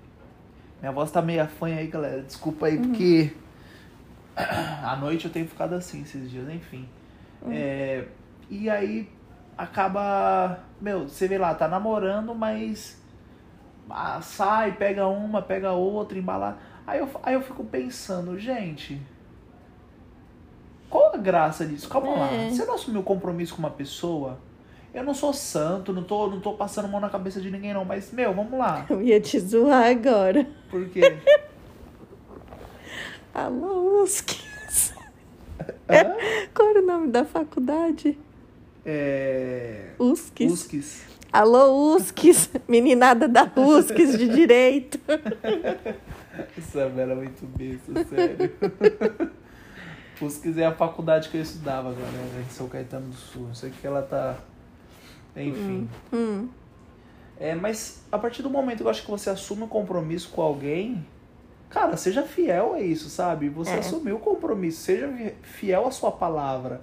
Minha 0.81 0.91
voz 0.91 1.11
tá 1.11 1.21
meio 1.21 1.45
fanha 1.47 1.77
aí, 1.77 1.87
galera. 1.87 2.21
Desculpa 2.23 2.65
Uhum. 2.65 2.71
aí, 2.71 2.77
porque. 2.79 3.33
à 4.35 4.95
noite 4.95 5.25
eu 5.25 5.31
tenho 5.31 5.47
ficado 5.47 5.73
assim 5.75 6.01
esses 6.01 6.29
dias, 6.31 6.49
enfim. 6.49 6.87
Uhum. 7.41 7.51
É, 7.51 8.05
e 8.49 8.69
aí 8.69 9.07
acaba. 9.57 10.59
Meu, 10.81 11.07
você 11.07 11.27
vê 11.27 11.37
lá, 11.37 11.53
tá 11.55 11.67
namorando, 11.67 12.35
mas. 12.35 13.01
ah, 13.89 14.19
sai, 14.21 14.73
pega 14.73 15.07
uma, 15.07 15.41
pega 15.41 15.71
outra, 15.71 16.17
embala. 16.17 16.57
Aí 16.85 16.99
eu, 16.99 17.09
aí 17.23 17.33
eu 17.33 17.41
fico 17.41 17.63
pensando, 17.63 18.37
gente. 18.37 19.01
Qual 20.89 21.13
a 21.13 21.17
graça 21.17 21.65
disso? 21.65 21.89
Calma 21.89 22.09
É. 22.09 22.19
lá. 22.19 22.49
Você 22.51 22.65
não 22.65 22.75
assumiu 22.75 23.01
compromisso 23.03 23.53
com 23.55 23.59
uma 23.59 23.71
pessoa? 23.71 24.37
Eu 24.93 25.03
não 25.03 25.13
sou 25.15 25.33
santo, 25.33 25.91
não 25.91 26.03
tô, 26.03 26.27
não 26.27 26.39
tô 26.39 26.53
passando 26.53 26.87
mão 26.87 27.01
na 27.01 27.09
cabeça 27.09 27.41
de 27.41 27.49
ninguém, 27.49 27.73
não. 27.73 27.83
Mas, 27.83 28.11
meu, 28.11 28.31
vamos 28.33 28.59
lá. 28.59 28.85
Eu 28.87 29.01
ia 29.01 29.19
te 29.19 29.39
zoar 29.39 29.87
agora. 29.89 30.45
Por 30.69 30.87
quê? 30.89 31.17
Alô, 33.33 34.03
Uskis. 34.03 34.93
Qual 36.53 36.69
era 36.69 36.81
o 36.81 36.85
nome 36.85 37.07
da 37.07 37.25
faculdade? 37.25 38.17
É. 38.85 39.89
Uskis. 39.99 40.51
Usques. 40.51 41.01
Alô, 41.31 41.95
Uskis. 41.95 42.49
Meninada 42.67 43.27
da 43.27 43.49
Uskis 43.55 44.17
de 44.17 44.27
Direito. 44.29 44.99
Isabela 46.57 47.13
é 47.13 47.15
muito 47.15 47.45
besta, 47.45 48.05
sério. 48.09 48.51
Usques 50.21 50.57
é 50.57 50.65
a 50.65 50.71
faculdade 50.73 51.29
que 51.29 51.37
eu 51.37 51.41
estudava, 51.41 51.91
galera, 51.91 52.41
em 52.45 52.49
São 52.51 52.67
Caetano 52.67 53.07
do 53.07 53.15
Sul. 53.15 53.47
Não 53.47 53.55
sei 53.55 53.69
o 53.69 53.73
que 53.73 53.85
ela 53.85 54.01
tá. 54.01 54.37
Enfim. 55.35 55.89
Hum, 56.11 56.47
É, 57.39 57.55
mas 57.55 58.03
a 58.11 58.17
partir 58.19 58.43
do 58.43 58.49
momento 58.49 58.77
que 58.77 58.83
eu 58.83 58.89
acho 58.89 59.03
que 59.03 59.09
você 59.09 59.29
assume 59.29 59.63
um 59.63 59.67
compromisso 59.67 60.29
com 60.29 60.41
alguém, 60.41 61.03
cara, 61.69 61.97
seja 61.97 62.21
fiel 62.21 62.73
a 62.75 62.79
isso, 62.81 63.09
sabe? 63.09 63.49
Você 63.49 63.71
É. 63.71 63.79
assumiu 63.79 64.17
o 64.17 64.19
compromisso, 64.19 64.81
seja 64.81 65.11
fiel 65.41 65.87
à 65.87 65.91
sua 65.91 66.11
palavra. 66.11 66.81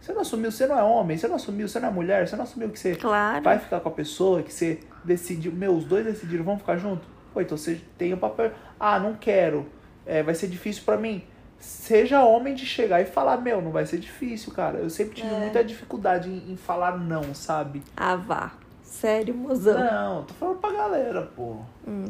Você 0.00 0.12
não 0.12 0.22
assumiu, 0.22 0.50
você 0.50 0.66
não 0.66 0.78
é 0.78 0.82
homem, 0.82 1.16
você 1.18 1.28
não 1.28 1.36
assumiu, 1.36 1.68
você 1.68 1.78
não 1.78 1.88
é 1.88 1.92
mulher, 1.92 2.26
você 2.26 2.34
não 2.36 2.44
assumiu 2.44 2.70
que 2.70 2.78
você 2.78 2.94
claro. 2.94 3.42
vai 3.44 3.58
ficar 3.58 3.80
com 3.80 3.88
a 3.88 3.92
pessoa, 3.92 4.42
que 4.42 4.52
você 4.52 4.80
decidiu, 5.04 5.52
meu, 5.52 5.74
os 5.74 5.84
dois 5.84 6.04
decidiram, 6.04 6.42
vamos 6.44 6.60
ficar 6.60 6.76
junto? 6.78 7.06
Pô, 7.34 7.40
então 7.40 7.56
você 7.56 7.80
tem 7.98 8.12
o 8.12 8.16
papel. 8.16 8.50
Ah, 8.78 8.98
não 8.98 9.14
quero. 9.14 9.66
É, 10.06 10.22
vai 10.22 10.34
ser 10.34 10.48
difícil 10.48 10.82
pra 10.84 10.96
mim. 10.96 11.22
Seja 11.58 12.24
homem 12.24 12.54
de 12.54 12.64
chegar 12.64 13.00
e 13.02 13.04
falar, 13.04 13.36
meu, 13.36 13.60
não 13.60 13.70
vai 13.70 13.84
ser 13.84 13.98
difícil, 13.98 14.52
cara. 14.52 14.78
Eu 14.78 14.88
sempre 14.88 15.14
tive 15.16 15.32
É. 15.32 15.38
muita 15.38 15.62
dificuldade 15.62 16.30
em, 16.30 16.52
em 16.52 16.56
falar 16.56 16.96
não, 16.98 17.34
sabe? 17.34 17.82
Ah, 17.96 18.16
vá. 18.16 18.52
Sério, 18.82 19.34
mozão. 19.34 19.78
Não, 19.78 20.24
tô 20.24 20.34
falando 20.34 20.58
pra 20.58 20.72
galera, 20.72 21.22
pô. 21.36 21.56
Hum. 21.86 22.06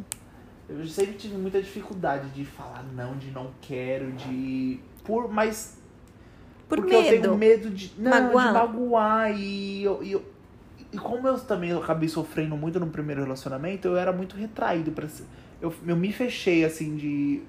Eu 0.69 0.87
sempre 0.87 1.15
tive 1.15 1.37
muita 1.37 1.61
dificuldade 1.61 2.29
de 2.29 2.45
falar 2.45 2.85
não, 2.95 3.17
de 3.17 3.33
não 3.33 3.51
quero, 3.61 4.13
de. 4.13 4.79
Por, 5.05 5.29
mas. 5.29 5.80
Por 6.71 6.79
porque 6.79 6.95
eu 6.95 7.03
tenho 7.03 7.37
medo. 7.37 7.37
medo 7.37 7.71
de. 7.71 7.93
Não, 7.99 8.11
Magoar. 8.11 8.47
de 8.47 8.53
magoar. 8.55 9.33
E, 9.39 9.83
eu, 9.85 10.03
e, 10.03 10.13
eu- 10.13 10.25
e 10.93 10.97
como 10.97 11.29
eu 11.29 11.39
também 11.39 11.73
acabei 11.77 12.09
sofrendo 12.09 12.57
muito 12.57 12.81
no 12.81 12.87
primeiro 12.87 13.21
relacionamento, 13.21 13.87
eu 13.89 13.97
era 13.97 14.11
muito 14.13 14.37
retraído. 14.37 14.93
Pra, 14.93 15.07
ser- 15.09 15.25
eu, 15.61 15.75
eu 15.87 15.97
me 15.97 16.13
fechei, 16.13 16.65
assim, 16.65 16.97
de. 16.97 17.43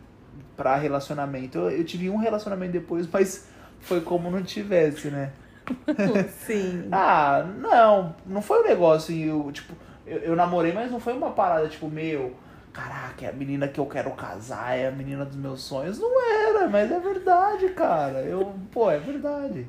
pra 0.57 0.75
relacionamento. 0.75 1.57
Eu, 1.57 1.69
eu 1.71 1.83
tive 1.85 2.09
um 2.09 2.17
relacionamento 2.17 2.73
depois, 2.73 3.07
mas 3.13 3.47
foi 3.79 4.01
como 4.01 4.29
não 4.29 4.43
tivesse, 4.43 5.09
né? 5.09 5.31
Sim. 6.45 6.89
Ah, 6.91 7.47
não, 7.59 8.15
não 8.25 8.41
foi 8.41 8.59
um 8.61 8.63
negócio, 8.67 9.15
eu, 9.15 9.51
tipo, 9.51 9.73
eu, 10.05 10.17
eu 10.17 10.35
namorei, 10.35 10.73
mas 10.73 10.91
não 10.91 10.99
foi 10.99 11.13
uma 11.13 11.29
parada, 11.31 11.67
tipo, 11.69 11.87
meu, 11.87 12.35
caraca, 12.73 13.25
é 13.25 13.29
a 13.29 13.33
menina 13.33 13.67
que 13.67 13.79
eu 13.79 13.85
quero 13.85 14.11
casar, 14.11 14.77
é 14.77 14.87
a 14.87 14.91
menina 14.91 15.25
dos 15.25 15.35
meus 15.35 15.61
sonhos. 15.61 15.99
Não 15.99 16.21
era, 16.23 16.67
mas 16.67 16.91
é 16.91 16.99
verdade, 16.99 17.69
cara. 17.69 18.19
Eu, 18.19 18.53
pô, 18.71 18.89
é 18.89 18.99
verdade. 18.99 19.67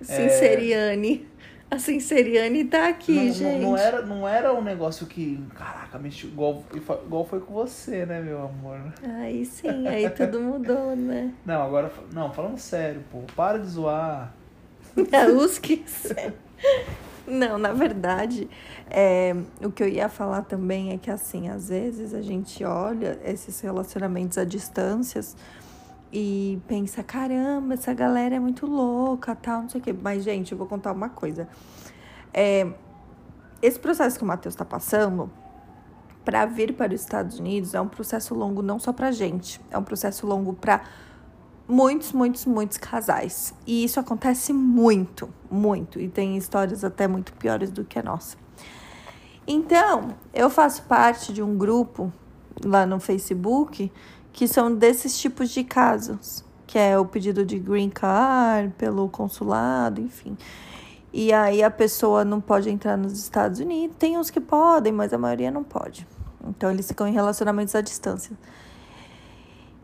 Sinceriane. 0.00 1.26
A 1.68 1.78
Sinceriane 1.80 2.64
tá 2.64 2.88
aqui, 2.88 3.12
não, 3.12 3.32
gente. 3.32 3.62
Não, 3.62 3.70
não, 3.70 3.76
era, 3.76 4.02
não 4.02 4.28
era 4.28 4.54
um 4.54 4.62
negócio 4.62 5.04
que, 5.04 5.42
caraca, 5.52 5.98
mexeu 5.98 6.30
igual, 6.30 6.62
igual 6.72 7.24
foi 7.24 7.40
com 7.40 7.52
você, 7.52 8.06
né, 8.06 8.20
meu 8.20 8.40
amor? 8.40 8.78
Aí 9.02 9.44
sim, 9.44 9.86
aí 9.88 10.08
tudo 10.10 10.40
mudou, 10.40 10.94
né? 10.94 11.32
Não, 11.44 11.62
agora, 11.62 11.90
não, 12.12 12.32
falando 12.32 12.58
sério, 12.58 13.02
pô, 13.10 13.22
para 13.34 13.58
de 13.58 13.66
zoar. 13.66 14.32
A 15.12 15.26
USCIS. 15.26 16.12
Não, 17.26 17.58
na 17.58 17.72
verdade, 17.72 18.48
é, 18.88 19.34
o 19.62 19.70
que 19.70 19.82
eu 19.82 19.88
ia 19.88 20.08
falar 20.08 20.42
também 20.42 20.92
é 20.92 20.98
que, 20.98 21.10
assim, 21.10 21.48
às 21.48 21.68
vezes 21.68 22.14
a 22.14 22.22
gente 22.22 22.64
olha 22.64 23.18
esses 23.24 23.60
relacionamentos 23.60 24.38
à 24.38 24.44
distâncias 24.44 25.36
e 26.12 26.60
pensa, 26.68 27.02
caramba, 27.02 27.74
essa 27.74 27.92
galera 27.92 28.36
é 28.36 28.38
muito 28.38 28.64
louca, 28.66 29.34
tal, 29.34 29.62
não 29.62 29.68
sei 29.68 29.80
o 29.80 29.84
quê. 29.84 29.92
Mas, 29.92 30.22
gente, 30.22 30.52
eu 30.52 30.58
vou 30.58 30.66
contar 30.66 30.92
uma 30.92 31.08
coisa. 31.08 31.48
É, 32.32 32.66
esse 33.60 33.78
processo 33.78 34.16
que 34.16 34.24
o 34.24 34.26
Matheus 34.26 34.54
está 34.54 34.64
passando, 34.64 35.30
para 36.24 36.46
vir 36.46 36.74
para 36.74 36.94
os 36.94 37.00
Estados 37.00 37.38
Unidos, 37.38 37.74
é 37.74 37.80
um 37.80 37.88
processo 37.88 38.34
longo 38.34 38.62
não 38.62 38.78
só 38.78 38.92
para 38.92 39.10
gente, 39.10 39.60
é 39.70 39.78
um 39.78 39.84
processo 39.84 40.26
longo 40.26 40.52
para 40.52 40.82
muitos, 41.68 42.12
muitos, 42.12 42.46
muitos 42.46 42.78
casais. 42.78 43.52
E 43.66 43.84
isso 43.84 43.98
acontece 43.98 44.52
muito, 44.52 45.28
muito. 45.50 46.00
E 46.00 46.08
tem 46.08 46.36
histórias 46.36 46.84
até 46.84 47.08
muito 47.08 47.32
piores 47.32 47.70
do 47.70 47.84
que 47.84 47.98
a 47.98 48.02
nossa. 48.02 48.45
Então, 49.46 50.14
eu 50.34 50.50
faço 50.50 50.82
parte 50.82 51.32
de 51.32 51.42
um 51.42 51.56
grupo 51.56 52.12
lá 52.64 52.84
no 52.84 52.98
Facebook 52.98 53.92
que 54.32 54.48
são 54.48 54.74
desses 54.74 55.18
tipos 55.18 55.50
de 55.50 55.62
casos, 55.64 56.44
que 56.66 56.78
é 56.78 56.98
o 56.98 57.06
pedido 57.06 57.44
de 57.44 57.58
green 57.58 57.88
card 57.88 58.74
pelo 58.76 59.08
consulado, 59.08 60.00
enfim. 60.00 60.36
E 61.12 61.32
aí 61.32 61.62
a 61.62 61.70
pessoa 61.70 62.24
não 62.24 62.40
pode 62.40 62.68
entrar 62.68 62.96
nos 62.98 63.18
Estados 63.18 63.60
Unidos. 63.60 63.96
Tem 63.98 64.18
uns 64.18 64.28
que 64.28 64.40
podem, 64.40 64.92
mas 64.92 65.12
a 65.14 65.18
maioria 65.18 65.50
não 65.50 65.64
pode. 65.64 66.06
Então 66.46 66.70
eles 66.70 66.86
ficam 66.86 67.06
em 67.06 67.12
relacionamentos 67.12 67.74
à 67.74 67.80
distância. 67.80 68.36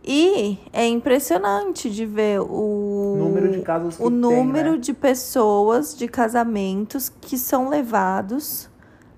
E 0.04 0.58
é 0.72 0.86
impressionante 0.86 1.88
de 1.88 2.04
ver 2.04 2.40
o 2.40 3.16
número 3.16 3.52
de 3.52 3.62
casos 3.62 3.96
que 3.96 4.02
o 4.02 4.10
tem, 4.10 4.18
número 4.18 4.72
né? 4.72 4.78
de 4.78 4.92
pessoas 4.92 5.96
de 5.96 6.08
casamentos 6.08 7.08
que 7.08 7.38
são 7.38 7.68
levados 7.68 8.68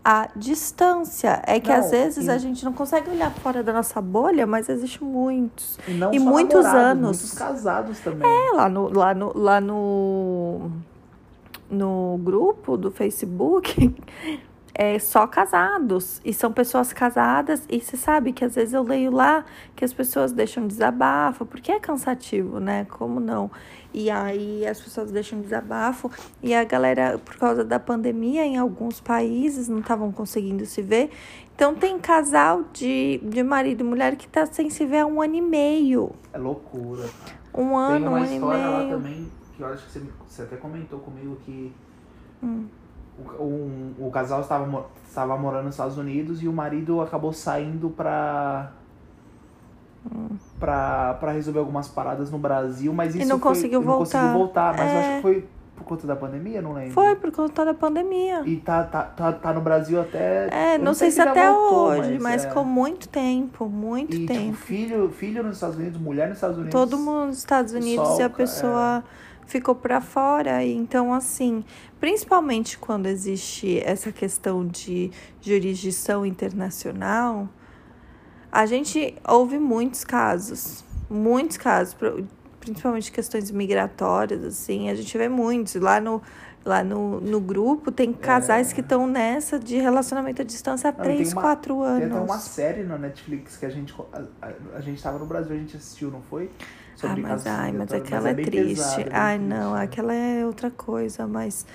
à 0.04 0.28
distância. 0.36 1.42
É 1.46 1.58
que 1.58 1.70
Não, 1.70 1.76
às 1.78 1.90
vezes 1.90 2.26
e- 2.26 2.30
a 2.30 2.36
gente 2.36 2.64
não 2.64 2.72
consegue 2.72 3.08
olhar 3.10 3.30
fora 3.30 3.62
da 3.62 3.72
nossa 3.72 4.00
bolha, 4.02 4.46
mas 4.46 4.68
existe 4.68 5.02
muitos. 5.02 5.78
E, 5.88 5.92
não 5.92 6.12
E 6.12 6.18
muitos 6.18 6.64
anos. 6.66 7.20
Muitos 7.20 7.32
casados 7.32 7.98
também. 8.00 8.28
É, 8.28 8.52
lá 8.52 8.68
no, 8.68 8.88
lá 8.92 9.14
no, 9.14 9.32
lá 9.38 9.60
no, 9.60 10.70
no 11.70 12.18
grupo 12.22 12.76
do 12.76 12.90
Facebook, 12.90 13.94
é 14.74 14.98
só 14.98 15.26
casados. 15.26 16.20
E 16.24 16.34
são 16.34 16.52
pessoas 16.52 16.92
casadas. 16.92 17.62
E 17.70 17.80
você 17.80 17.96
sabe 17.96 18.32
que 18.32 18.44
às 18.44 18.54
vezes 18.56 18.74
eu 18.74 18.82
leio 18.82 19.10
lá 19.12 19.44
que 19.76 19.84
as 19.84 19.92
pessoas 19.92 20.32
deixam 20.32 20.66
desabafo, 20.66 21.46
porque 21.46 21.70
é 21.70 21.78
cansativo, 21.78 22.58
né? 22.58 22.84
Como 22.90 23.20
não? 23.20 23.50
E 23.92 24.10
aí 24.10 24.66
as 24.66 24.80
pessoas 24.80 25.12
deixam 25.12 25.40
desabafo. 25.40 26.10
E 26.42 26.52
a 26.52 26.64
galera, 26.64 27.18
por 27.24 27.36
causa 27.36 27.64
da 27.64 27.78
pandemia, 27.78 28.44
em 28.44 28.56
alguns 28.56 29.00
países 29.00 29.68
não 29.68 29.78
estavam 29.78 30.10
conseguindo 30.10 30.66
se 30.66 30.82
ver. 30.82 31.10
Então 31.54 31.72
tem 31.74 31.96
casal 32.00 32.64
de, 32.72 33.20
de 33.22 33.42
marido 33.44 33.82
e 33.82 33.84
mulher 33.84 34.16
que 34.16 34.26
tá 34.26 34.44
sem 34.44 34.68
se 34.68 34.84
ver 34.84 34.98
há 34.98 35.06
um 35.06 35.22
ano 35.22 35.36
e 35.36 35.40
meio. 35.40 36.10
É 36.32 36.38
loucura. 36.38 37.08
Um 37.54 37.68
Tem 37.68 37.76
ano, 37.76 38.06
um 38.06 38.08
uma 38.08 38.18
ano 38.18 38.26
e 38.26 38.34
história 38.34 38.66
lá 38.66 38.78
meio. 38.78 38.90
também, 38.96 39.32
que 39.56 39.62
eu 39.62 39.68
acho 39.68 39.86
que 39.86 39.92
você, 39.92 40.02
você 40.26 40.42
até 40.42 40.56
comentou 40.56 40.98
comigo 40.98 41.36
que 41.44 41.72
Hum. 42.42 42.66
O, 43.38 43.42
um- 43.44 43.94
o 44.06 44.10
casal 44.10 44.40
estava, 44.40 44.86
estava 45.08 45.36
morando 45.36 45.64
nos 45.66 45.74
Estados 45.74 45.96
Unidos 45.98 46.42
e 46.42 46.48
o 46.48 46.52
marido 46.52 47.00
acabou 47.00 47.32
saindo 47.32 47.90
pra. 47.90 48.70
Pra, 50.60 51.14
pra 51.14 51.32
resolver 51.32 51.60
algumas 51.60 51.88
paradas 51.88 52.30
no 52.30 52.38
Brasil, 52.38 52.92
mas 52.92 53.14
isso 53.14 53.26
não 53.26 53.38
foi- 53.38 53.48
conseguiu 53.52 53.80
não 53.80 53.86
voltar. 53.86 54.18
conseguiu 54.20 54.38
voltar. 54.38 54.76
Mas 54.76 54.92
eu 54.92 54.98
acho 54.98 55.08
É. 55.08 55.16
que 55.16 55.22
foi 55.22 55.48
por 55.76 55.84
conta 55.84 56.06
da 56.06 56.14
pandemia, 56.14 56.60
não 56.62 56.72
lembro. 56.74 56.92
Foi 56.92 57.16
por 57.16 57.32
conta 57.32 57.64
da 57.64 57.72
pandemia. 57.74 58.42
E 58.44 58.56
tá, 58.56 58.82
tá, 58.84 59.02
tá, 59.02 59.32
tá 59.32 59.52
no 59.54 59.60
Brasil 59.62 59.98
até. 60.00 60.48
É, 60.52 60.74
eu 60.76 60.78
não, 60.80 60.92
sei 60.94 61.10
se 61.10 61.16
já 61.16 61.30
até 61.30 61.50
voltou, 61.50 61.86
hoje, 61.88 62.18
mas, 62.20 62.44
é. 62.44 62.50
com 62.50 62.62
muito 62.64 63.08
tempo, 63.08 63.66
muito 63.66 64.14
E, 64.14 64.20
tipo, 64.20 64.32
tempo. 64.32 64.56
filho, 64.56 65.08
filho 65.10 65.42
nos 65.42 65.54
Estados 65.56 65.76
Unidos, 65.76 65.98
mulher 66.00 66.28
nos 66.28 66.36
Estados 66.36 66.56
Unidos. 66.58 66.72
Todo 66.72 66.98
mundo 66.98 67.26
nos 67.28 67.38
Estados 67.38 67.72
Unidos 67.72 68.06
e 68.10 68.12
a 68.12 68.16
solca, 68.16 68.30
pessoa 68.36 69.04
ficou 69.46 69.74
pra 69.74 70.00
fora. 70.00 70.62
E 70.64 70.74
Então, 70.74 71.12
assim, 71.12 71.64
principalmente 72.00 72.78
quando 72.78 73.06
existe 73.06 73.80
essa 73.84 74.10
questão 74.12 74.66
de 74.66 75.10
jurisdição 75.40 76.24
internacional, 76.26 77.48
a 78.50 78.66
gente 78.66 79.16
ouve 79.26 79.58
muitos 79.58 80.04
casos, 80.04 80.84
muitos 81.10 81.56
casos, 81.56 81.96
principalmente 82.60 83.10
questões 83.10 83.50
migratórias, 83.50 84.44
assim, 84.44 84.88
a 84.90 84.94
gente 84.94 85.16
vê 85.18 85.28
muitos. 85.28 85.74
Lá 85.74 86.00
no, 86.00 86.22
lá 86.64 86.82
no, 86.84 87.20
no 87.20 87.40
grupo 87.40 87.90
tem 87.90 88.12
casais 88.12 88.72
que 88.72 88.80
estão 88.80 89.06
nessa 89.06 89.58
de 89.58 89.76
relacionamento 89.76 90.40
à 90.40 90.44
distância 90.44 90.88
há 90.88 90.92
É. 90.92 90.96
Não, 90.96 91.04
tem 91.04 91.14
três, 91.16 91.32
uma- 91.32 91.42
quatro 91.42 91.74
Tem 91.74 91.84
anos. 92.04 92.16
até 92.16 92.20
uma 92.20 92.38
série 92.38 92.84
na 92.84 92.96
Netflix 92.96 93.56
que 93.56 93.66
a 93.66 93.70
gente. 93.70 93.92
A, 94.12 94.22
a, 94.46 94.52
a 94.76 94.80
gente 94.80 95.02
tava 95.02 95.18
no 95.18 95.26
Brasil, 95.26 95.54
a 95.54 95.58
gente 95.58 95.76
assistiu, 95.76 96.10
não 96.10 96.22
foi? 96.22 96.50
Ah, 97.02 97.16
mas, 97.16 97.46
ai, 97.46 97.72
mas 97.72 97.92
migratórios, 97.92 97.92
aquela 97.92 98.28
é, 98.30 98.34
bem 98.34 98.44
triste. 98.44 98.74
pesado, 98.74 99.00
é 99.00 99.16
ai, 99.16 99.38
triste, 99.38 99.48
não, 99.48 99.74
aquela 99.74 100.14
é 100.14 100.46
outra 100.46 100.70
coisa, 100.70 101.26
mas, 101.26 101.66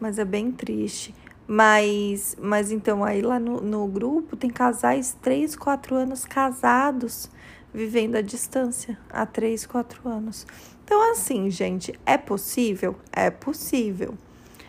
mas 0.00 0.18
é 0.18 0.24
bem 0.24 0.50
triste. 0.50 1.14
Mas, 1.46 2.36
mas 2.40 2.72
então, 2.72 3.04
aí 3.04 3.20
lá 3.20 3.38
no, 3.38 3.60
no 3.60 3.86
grupo 3.86 4.36
tem 4.36 4.50
casais 4.50 5.16
três, 5.20 5.54
quatro 5.54 5.94
anos 5.94 6.24
casados, 6.24 7.30
vivendo 7.72 8.16
à 8.16 8.22
distância 8.22 8.98
há 9.10 9.26
três, 9.26 9.66
quatro 9.66 10.08
anos. 10.08 10.46
Então, 10.84 11.10
assim, 11.12 11.50
gente, 11.50 11.98
é 12.06 12.16
possível? 12.16 12.96
É 13.12 13.30
possível. 13.30 14.14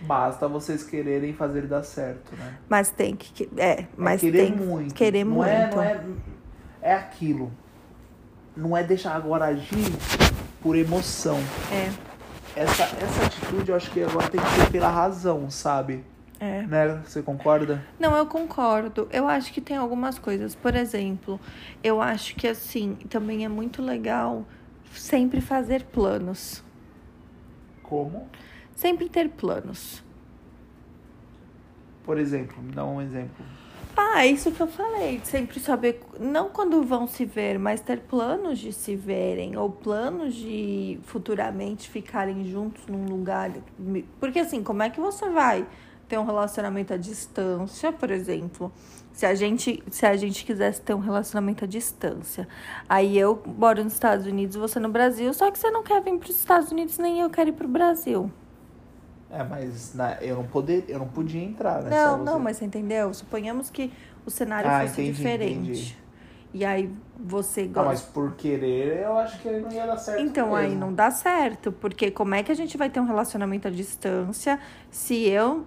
Basta 0.02 0.48
vocês 0.48 0.84
quererem 0.84 1.34
fazer 1.34 1.68
dar 1.68 1.84
certo, 1.84 2.36
né? 2.36 2.58
Mas 2.70 2.92
tem 2.92 3.16
que. 3.16 3.50
É, 3.58 3.86
mas 3.98 4.24
é 4.24 4.30
querer 4.30 4.46
tem 4.46 4.56
muito. 4.56 4.94
querer 4.94 5.24
não 5.24 5.34
muito. 5.34 5.50
É, 5.50 5.72
não 5.72 5.84
é, 5.84 6.02
é 6.82 6.94
aquilo. 6.94 7.52
Não 8.56 8.76
é 8.76 8.84
deixar 8.84 9.16
agora 9.16 9.46
agir 9.46 9.92
por 10.62 10.76
emoção. 10.76 11.38
É, 11.72 11.92
Essa, 12.60 12.84
essa 12.84 13.26
atitude 13.26 13.70
eu 13.70 13.76
acho 13.76 13.92
que 13.92 14.02
agora 14.02 14.30
tem 14.30 14.40
que 14.40 14.50
ser 14.50 14.72
pela 14.72 14.90
razão, 14.90 15.50
sabe? 15.50 16.04
é. 16.40 16.64
Né? 16.64 17.02
Você 17.06 17.22
concorda? 17.22 17.84
Não, 18.00 18.16
eu 18.16 18.26
concordo. 18.26 19.08
Eu 19.12 19.28
acho 19.28 19.52
que 19.54 19.62
tem 19.62 19.78
algumas 19.78 20.20
coisas. 20.20 20.54
Por 20.56 20.76
exemplo, 20.76 21.40
eu 21.84 22.02
acho 22.02 22.36
que 22.36 22.48
assim, 22.48 22.96
também 23.10 23.46
é 23.46 23.48
muito 23.48 23.82
legal 23.82 24.46
sempre 24.94 25.42
fazer 25.42 25.84
planos. 25.86 26.64
Como? 27.84 28.28
Sempre 28.76 29.08
ter 29.10 29.30
planos. 29.30 30.04
Por 32.04 32.18
exemplo, 32.20 32.62
me 32.62 32.72
dá 32.72 32.86
um 32.86 33.02
exemplo. 33.02 33.46
Ah, 33.98 34.26
isso 34.26 34.52
que 34.52 34.62
eu 34.62 34.68
falei. 34.68 35.22
Sempre 35.24 35.60
saber, 35.60 36.02
não 36.20 36.50
quando 36.50 36.84
vão 36.84 37.08
se 37.08 37.24
ver, 37.24 37.58
mas 37.58 37.80
ter 37.80 38.02
planos 38.02 38.60
de 38.60 38.74
se 38.74 38.96
verem, 38.96 39.56
ou 39.58 39.70
planos 39.70 40.36
de 40.36 41.00
futuramente 41.04 41.90
ficarem 41.90 42.44
juntos 42.46 42.86
num 42.88 43.06
lugar. 43.06 43.52
Porque 44.20 44.40
assim, 44.40 44.62
como 44.64 44.84
é 44.84 44.90
que 44.90 45.00
você 45.00 45.30
vai 45.30 45.66
ter 46.10 46.18
um 46.20 46.26
relacionamento 46.26 46.94
à 46.94 46.98
distância, 46.98 47.92
por 47.92 48.12
exemplo? 48.12 48.72
Se 49.14 49.26
a 49.26 49.34
gente, 49.34 49.82
se 49.90 50.06
a 50.06 50.16
gente 50.18 50.44
quisesse 50.44 50.82
ter 50.82 50.94
um 50.94 51.00
relacionamento 51.00 51.64
à 51.64 51.68
distância, 51.68 52.48
aí 52.90 53.18
eu 53.18 53.42
moro 53.46 53.82
nos 53.82 53.94
Estados 53.94 54.26
Unidos, 54.26 54.58
você 54.58 54.78
no 54.78 54.90
Brasil, 54.90 55.34
só 55.34 55.50
que 55.50 55.58
você 55.58 55.72
não 55.72 55.84
quer 55.84 56.02
vir 56.02 56.18
para 56.18 56.30
os 56.30 56.38
Estados 56.38 56.70
Unidos, 56.70 56.98
nem 56.98 57.22
eu 57.22 57.30
quero 57.30 57.50
ir 57.50 57.54
para 57.54 57.66
o 57.66 57.70
Brasil. 57.70 58.30
É, 59.30 59.44
mas 59.44 59.94
na- 59.96 60.14
eu, 60.22 60.36
não 60.38 60.48
poder, 60.48 60.86
eu 60.88 61.00
não 61.00 61.08
podia 61.08 61.42
entrar, 61.42 61.82
né? 61.84 61.90
Não, 61.90 62.24
não, 62.24 62.40
mas 62.40 62.58
você 62.58 62.66
entendeu? 62.66 63.14
Suponhamos 63.14 63.70
que 63.70 63.92
o 64.26 64.32
cenário 64.32 64.70
Ah, 64.70 64.82
fosse 64.82 65.02
entendi, 65.02 65.12
diferente. 65.12 65.54
entendi. 65.54 65.98
E 66.54 66.64
aí 66.64 66.90
você 67.20 67.64
Ah, 67.64 67.68
gosta. 67.68 67.84
mas 67.84 68.02
por 68.02 68.36
querer, 68.36 69.04
eu 69.04 69.18
acho 69.18 69.42
que 69.42 69.50
não 69.52 69.72
ia 69.72 69.86
dar 69.86 69.98
certo. 69.98 70.22
Então 70.22 70.56
aí 70.56 70.70
mesmo. 70.70 70.80
não 70.80 70.94
dá 70.94 71.12
certo, 71.12 71.72
porque 71.72 72.10
como 72.12 72.34
é 72.36 72.44
que 72.44 72.52
a 72.52 72.56
gente 72.56 72.78
vai 72.78 72.90
ter 72.90 73.00
um 73.00 73.06
relacionamento 73.06 73.68
à 73.68 73.72
distância 73.72 74.60
se 74.90 75.28
eu 75.28 75.66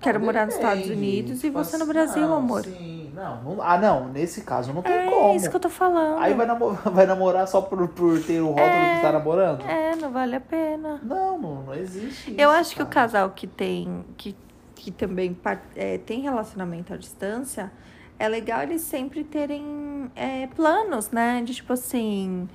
quero 0.00 0.18
Não, 0.18 0.26
morar 0.26 0.44
nos 0.46 0.54
Estados. 0.54 0.88
Unidos 0.88 1.42
e 1.42 1.46
Tipo 1.46 1.52
você 1.52 1.76
no 1.78 1.84
assim, 1.84 1.92
Brasil, 1.92 2.28
não, 2.28 2.34
amor? 2.34 2.64
Sim, 2.64 3.05
não, 3.16 3.42
não- 3.42 3.62
Ah, 3.62 3.78
não, 3.78 4.08
nesse 4.08 4.42
caso 4.42 4.72
não 4.72 4.82
tem 4.82 4.92
É 4.92 5.10
como. 5.10 5.34
isso 5.34 5.50
que 5.50 5.56
eu 5.56 5.60
tô 5.60 5.68
falando. 5.70 6.18
Aí 6.22 6.34
vai, 6.34 6.46
namo- 6.46 6.72
vai 6.92 7.06
namorar 7.06 7.48
só 7.48 7.60
por, 7.62 7.88
por 7.88 8.22
ter 8.22 8.40
o 8.40 8.48
rótulo 8.48 8.66
É. 8.68 8.96
que 8.96 9.02
tá 9.02 9.12
namorando? 9.12 9.62
É, 9.66 9.96
não 9.96 10.10
vale 10.12 10.36
a 10.36 10.40
pena. 10.40 11.00
Não, 11.02 11.38
não, 11.38 11.62
não 11.62 11.74
existe 11.74 12.30
isso. 12.32 12.40
Eu 12.40 12.50
acho 12.50 12.74
que 12.76 12.82
o 12.82 12.86
cara. 12.86 13.08
casal 13.08 13.30
que 13.30 13.46
tem, 13.46 14.04
que, 14.16 14.36
que 14.74 14.90
também 14.90 15.36
é, 15.74 15.98
tem 15.98 16.20
relacionamento 16.20 16.92
à 16.94 16.96
distância, 16.96 17.72
é 18.18 18.28
legal 18.28 18.62
eles 18.62 18.82
sempre 18.82 19.24
terem 19.24 20.10
é, 20.14 20.46
planos, 20.48 21.10
né? 21.10 21.42
De 21.44 21.54
tipo 21.54 21.72
assim. 21.72 22.48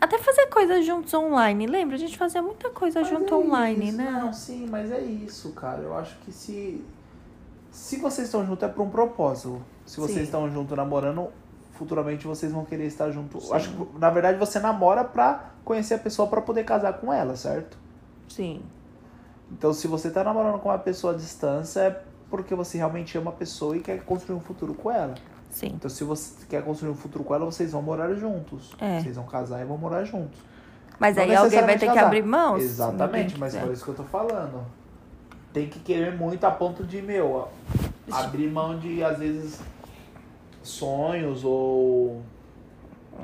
Até 0.00 0.18
fazer 0.18 0.46
coisas 0.48 0.84
juntos 0.84 1.14
online. 1.14 1.64
Lembra? 1.66 1.94
A 1.94 1.98
gente 1.98 2.18
fazia 2.18 2.42
muita 2.42 2.70
coisa 2.70 3.00
Mas 3.00 3.08
junto 3.08 3.32
é 3.32 3.36
online, 3.36 3.88
isso. 3.88 3.96
né? 3.96 4.10
Não, 4.10 4.32
sim, 4.32 4.66
mas 4.68 4.90
é 4.90 5.00
isso, 5.00 5.52
cara. 5.52 5.80
Eu 5.80 5.96
acho 5.96 6.16
que 6.24 6.32
se. 6.32 6.84
Se 7.70 7.96
vocês 7.98 8.26
estão 8.28 8.44
juntos 8.44 8.62
é 8.64 8.68
por 8.68 8.82
um 8.82 8.90
propósito. 8.90 9.62
Se 9.86 10.00
vocês 10.00 10.18
Sim. 10.18 10.24
estão 10.24 10.50
juntos 10.50 10.76
namorando, 10.76 11.28
futuramente 11.72 12.26
vocês 12.26 12.52
vão 12.52 12.64
querer 12.64 12.86
estar 12.86 13.10
juntos. 13.10 13.46
Sim. 13.46 13.54
Acho 13.54 13.70
que, 13.70 13.98
na 13.98 14.10
verdade, 14.10 14.38
você 14.38 14.58
namora 14.60 15.04
pra 15.04 15.50
conhecer 15.64 15.94
a 15.94 15.98
pessoa 15.98 16.28
pra 16.28 16.40
poder 16.40 16.64
casar 16.64 16.94
com 16.94 17.12
ela, 17.12 17.36
certo? 17.36 17.76
Sim. 18.28 18.62
Então, 19.50 19.72
se 19.72 19.86
você 19.86 20.10
tá 20.10 20.24
namorando 20.24 20.58
com 20.58 20.68
uma 20.68 20.78
pessoa 20.78 21.12
à 21.12 21.16
distância, 21.16 21.80
é 21.80 22.02
porque 22.30 22.54
você 22.54 22.78
realmente 22.78 23.16
ama 23.18 23.30
a 23.30 23.34
pessoa 23.34 23.76
e 23.76 23.80
quer 23.80 24.02
construir 24.04 24.36
um 24.36 24.40
futuro 24.40 24.72
com 24.72 24.90
ela. 24.90 25.14
Sim. 25.50 25.72
Então, 25.74 25.90
se 25.90 26.02
você 26.02 26.46
quer 26.48 26.64
construir 26.64 26.90
um 26.90 26.94
futuro 26.94 27.22
com 27.22 27.34
ela, 27.34 27.44
vocês 27.44 27.72
vão 27.72 27.82
morar 27.82 28.14
juntos. 28.14 28.72
É. 28.80 29.00
Vocês 29.00 29.16
vão 29.16 29.26
casar 29.26 29.60
e 29.60 29.64
vão 29.64 29.76
morar 29.76 30.04
juntos. 30.04 30.38
Mas 30.98 31.16
Não 31.16 31.24
aí 31.24 31.34
alguém 31.34 31.60
vai 31.60 31.78
ter 31.78 31.86
que 31.86 31.94
casar. 31.94 32.06
abrir 32.06 32.22
mão. 32.22 32.58
se 32.58 32.64
Exatamente, 32.64 33.38
mas 33.38 33.54
por 33.54 33.72
isso 33.72 33.84
que 33.84 33.90
eu 33.90 33.94
tô 33.94 34.04
falando. 34.04 34.64
Tem 35.52 35.68
que 35.68 35.78
querer 35.80 36.16
muito 36.16 36.42
a 36.44 36.50
ponto 36.50 36.84
de, 36.84 37.02
meu, 37.02 37.30
ó, 37.32 37.48
abrir 38.10 38.50
mão 38.50 38.78
de, 38.78 39.02
às 39.02 39.18
vezes, 39.18 39.60
sonhos 40.62 41.44
ou. 41.44 42.22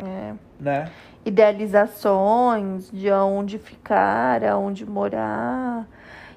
É. 0.04 0.34
né? 0.60 0.92
idealizações 1.28 2.90
de 2.90 3.10
onde 3.10 3.58
ficar, 3.58 4.42
aonde 4.44 4.84
morar. 4.86 5.86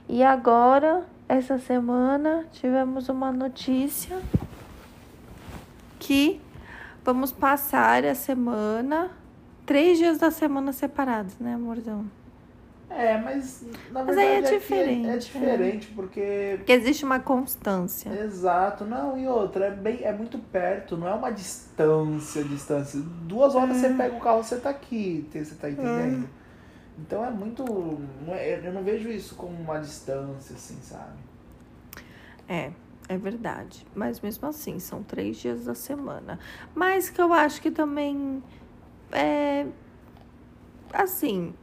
E 0.08 0.24
agora, 0.24 1.06
essa 1.28 1.58
semana, 1.58 2.46
tivemos 2.52 3.08
uma 3.08 3.32
notícia 3.32 4.20
que 5.98 6.42
vamos 7.06 7.32
passar 7.32 8.04
a 8.06 8.14
semana, 8.14 9.10
três 9.66 9.98
dias 9.98 10.18
da 10.18 10.30
semana 10.30 10.74
separados, 10.74 11.38
né, 11.40 11.54
amorzão? 11.54 12.06
É, 12.94 13.18
mas 13.18 13.64
na 13.90 14.04
Mas 14.04 14.18
aí 14.18 14.26
é 14.26 14.32
verdade 14.42 14.56
aqui 14.56 14.60
diferente, 14.60 15.08
é, 15.08 15.12
né? 15.12 15.18
diferente, 15.18 15.88
porque. 15.96 16.54
Porque 16.58 16.74
existe 16.74 17.06
uma 17.06 17.20
constância. 17.20 18.10
Exato, 18.10 18.84
não, 18.84 19.18
e 19.18 19.28
outra, 19.28 19.66
é, 19.68 19.72
bem, 19.72 20.04
é 20.04 20.12
muito 20.12 20.38
perto, 20.38 20.98
não 20.98 21.08
é 21.08 21.14
uma 21.14 21.32
distância, 21.32 22.44
distância. 22.44 23.00
Duas 23.00 23.56
horas 23.56 23.78
você 23.78 23.90
pega 23.94 24.16
o 24.16 24.20
carro, 24.20 24.44
você 24.44 24.58
tá 24.60 24.70
aqui, 24.70 25.28
você 25.32 25.56
tá 25.56 25.70
entendendo? 25.70 26.28
Então 27.00 27.26
é 27.26 27.32
muito. 27.32 27.64
é- 28.28 28.62
eu 28.64 28.74
não 28.74 28.84
vejo 28.84 29.10
isso 29.10 29.36
como 29.36 29.54
uma 29.58 29.80
distância, 29.80 30.56
assim, 30.56 30.78
sabe? 30.82 31.18
É, 32.48 32.72
é 33.08 33.18
verdade. 33.18 33.88
Mas 33.96 34.20
mesmo 34.20 34.48
assim, 34.48 34.80
são 34.80 35.02
três 35.02 35.38
dias 35.38 35.66
da 35.66 35.74
semana. 35.74 36.38
Mas 36.76 37.10
que 37.10 37.22
eu 37.22 37.32
acho 37.34 37.62
que 37.62 37.72
também 37.72 38.44
é. 39.12 39.66
Assim. 40.94 41.54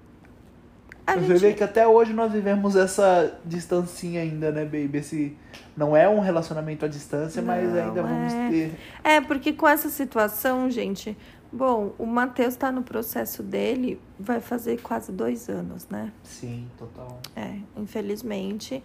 A 1.08 1.14
Você 1.14 1.26
gente... 1.26 1.38
vê 1.40 1.52
que 1.54 1.64
até 1.64 1.86
hoje 1.86 2.12
nós 2.12 2.30
vivemos 2.30 2.76
essa 2.76 3.38
distancinha 3.42 4.20
ainda, 4.20 4.50
né, 4.52 4.62
baby? 4.64 4.98
Esse 4.98 5.34
não 5.74 5.96
é 5.96 6.06
um 6.06 6.20
relacionamento 6.20 6.84
à 6.84 6.88
distância, 6.88 7.40
mas 7.40 7.72
Não, 7.72 7.82
ainda 7.88 8.02
vamos 8.02 8.32
é. 8.34 8.48
ter. 8.50 8.72
É, 9.02 9.20
porque 9.22 9.54
com 9.54 9.66
essa 9.66 9.88
situação, 9.88 10.70
gente. 10.70 11.16
Bom, 11.50 11.94
o 11.98 12.04
Matheus 12.04 12.56
tá 12.56 12.70
no 12.70 12.82
processo 12.82 13.42
dele, 13.42 13.98
vai 14.20 14.38
fazer 14.38 14.82
quase 14.82 15.10
dois 15.10 15.48
anos, 15.48 15.88
né? 15.88 16.12
Sim, 16.22 16.68
total. 16.76 17.18
É, 17.34 17.54
infelizmente. 17.74 18.82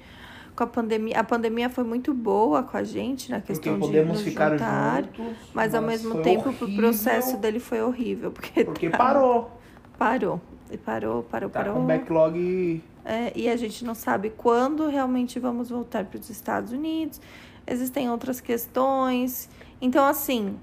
Com 0.55 0.63
a 0.63 0.67
pandemia. 0.67 1.19
A 1.19 1.24
pandemia 1.26 1.67
foi 1.69 1.84
muito 1.84 2.13
boa 2.13 2.63
com 2.63 2.78
a 2.78 2.84
gente 2.84 3.30
na 3.32 3.39
Porque 3.39 3.53
questão 3.53 3.74
de 3.74 3.80
podemos 3.82 4.13
nos 4.13 4.21
ficar 4.21 4.51
juntar. 4.51 5.03
juntos. 5.03 5.36
Mas 5.53 5.76
ao 5.76 5.82
mesmo 5.82 6.21
tempo, 6.21 6.49
o 6.51 6.76
processo 6.76 7.36
dele 7.38 7.59
foi 7.59 7.82
horrível. 7.82 8.32
Porque, 8.32 8.63
Porque 8.63 8.89
tá- 8.89 8.97
parou. 8.97 9.51
Parou. 9.97 10.39
E 10.74 10.78
parou, 10.78 11.21
parou, 11.21 11.51
Tá 11.51 11.59
parou. 11.59 11.76
com 11.76 11.86
backlog. 11.86 12.82
É, 13.05 13.32
e 13.36 13.47
a 13.47 13.55
gente 13.55 13.86
não 13.86 13.93
sabe 13.93 14.32
quando 14.32 14.88
realmente 14.88 15.39
vamos 15.39 15.69
voltar 15.69 16.03
para 16.05 16.19
os 16.19 16.32
Estados 16.32 16.71
Unidos. 16.71 17.21
Existem 17.67 18.09
outras 18.09 18.41
questões. 18.41 19.47
Então, 19.80 20.03
assim, 20.03 20.57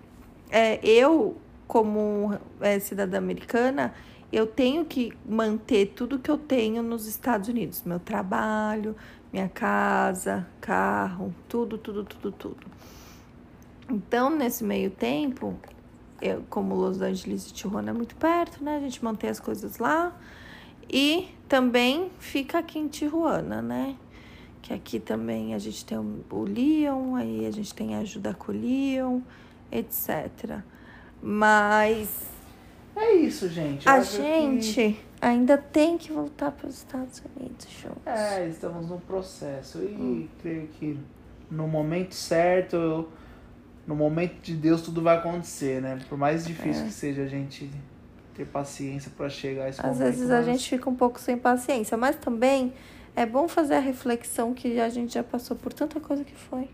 é, 0.50 0.84
eu, 0.84 1.36
como 1.68 2.36
é, 2.60 2.80
cidadã 2.80 3.18
americana, 3.18 3.94
eu 4.32 4.48
tenho 4.48 4.84
que 4.84 5.12
manter 5.24 5.92
tudo 5.94 6.18
que 6.18 6.30
eu 6.30 6.36
tenho 6.38 6.82
nos 6.82 7.06
Estados 7.06 7.48
Unidos. 7.48 7.84
Meu 7.84 8.00
trabalho, 8.00 8.96
minha 9.32 9.48
casa, 9.48 10.44
carro, 10.60 11.32
tudo, 11.48 11.78
tudo, 11.78 12.02
tudo, 12.04 12.32
tudo. 12.32 12.66
Então, 13.88 14.28
nesse 14.28 14.64
meio 14.64 14.90
tempo, 14.90 15.54
eu, 16.20 16.44
como 16.50 16.74
Los 16.74 17.00
Angeles 17.00 17.48
e 17.48 17.52
Tijuana 17.52 17.90
é 17.90 17.92
muito 17.92 18.14
perto, 18.16 18.62
né? 18.62 18.76
A 18.76 18.80
gente 18.80 19.02
mantém 19.04 19.30
as 19.30 19.40
coisas 19.40 19.78
lá. 19.78 20.16
E 20.92 21.28
também 21.48 22.10
fica 22.18 22.58
aqui 22.58 22.78
em 22.78 22.88
Tijuana, 22.88 23.62
né? 23.62 23.96
Que 24.62 24.74
aqui 24.74 24.98
também 25.00 25.54
a 25.54 25.58
gente 25.58 25.84
tem 25.84 25.96
o 25.98 26.42
Leon, 26.42 27.14
aí 27.16 27.46
a 27.46 27.50
gente 27.50 27.74
tem 27.74 27.94
a 27.94 28.00
ajuda 28.00 28.34
com 28.34 28.52
o 28.52 28.54
Leon, 28.54 29.20
etc. 29.72 30.60
Mas 31.22 32.08
É 32.96 33.12
isso, 33.14 33.48
gente. 33.48 33.86
Eu 33.86 33.92
a 33.92 33.96
acho 33.96 34.16
que- 34.16 34.22
gente 34.22 35.00
ainda 35.20 35.56
tem 35.56 35.96
que 35.96 36.12
voltar 36.12 36.50
para 36.50 36.68
os 36.68 36.76
Estados 36.78 37.22
Unidos 37.36 37.66
juntos. 37.80 38.02
É, 38.06 38.46
estamos 38.48 38.88
no 38.88 38.98
processo. 39.00 39.78
E 39.78 39.94
Hum. 39.94 40.28
creio 40.42 40.66
que 40.68 40.98
no 41.50 41.66
momento 41.68 42.14
certo, 42.14 43.08
no 43.90 43.96
momento 43.96 44.40
de 44.40 44.54
Deus, 44.54 44.82
tudo 44.82 45.02
vai 45.02 45.16
acontecer, 45.18 45.82
né? 45.82 45.98
Por 46.08 46.16
mais 46.16 46.46
difícil 46.46 46.84
É. 46.84 46.86
que 46.86 46.92
seja 46.92 47.22
a 47.22 47.26
gente 47.26 47.68
ter 48.34 48.46
paciência 48.46 49.10
pra 49.16 49.28
chegar 49.28 49.64
a 49.64 49.68
esse 49.68 49.80
Às 49.80 49.86
momento. 49.86 49.98
vezes 50.04 50.30
a 50.30 50.36
mas- 50.36 50.46
gente 50.46 50.68
fica 50.70 50.88
um 50.88 50.94
pouco 50.94 51.18
sem 51.18 51.36
paciência, 51.36 51.96
mas 51.96 52.14
também 52.16 52.72
é 53.16 53.26
bom 53.26 53.48
fazer 53.48 53.74
a 53.74 53.80
reflexão 53.80 54.54
que 54.54 54.78
a 54.80 54.88
gente 54.88 55.12
já 55.14 55.24
passou 55.24 55.56
por 55.56 55.72
tanta 55.72 55.98
coisa 55.98 56.22
que 56.24 56.36
foi. 56.36 56.70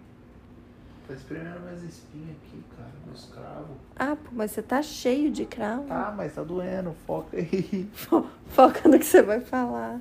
Tá 1.09 1.14
espremendo 1.14 1.61
minhas 1.61 1.83
espinhas 1.85 2.37
aqui, 2.37 2.62
cara, 2.77 2.91
meus 3.07 3.25
cravos. 3.33 3.77
Ah, 3.99 4.14
pô, 4.17 4.29
mas 4.33 4.51
você 4.51 4.61
tá 4.61 4.83
cheio 4.83 5.31
de 5.31 5.47
cravo. 5.47 5.85
Tá, 5.85 6.12
mas 6.14 6.35
tá 6.35 6.43
doendo, 6.43 6.95
foca 7.07 7.37
aí. 7.39 7.89
Foca 8.49 8.89
no 8.89 8.99
que 8.99 9.07
você 9.07 9.23
vai 9.23 9.41
falar. 9.41 10.01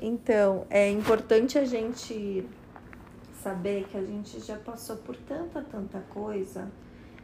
Então, 0.00 0.66
é 0.70 0.88
importante 0.90 1.58
a 1.58 1.64
gente 1.66 2.46
saber 3.42 3.86
que 3.90 3.96
a 3.96 4.02
gente 4.02 4.40
já 4.40 4.56
passou 4.56 4.96
por 4.96 5.16
tanta, 5.16 5.62
tanta 5.62 5.98
coisa 6.10 6.68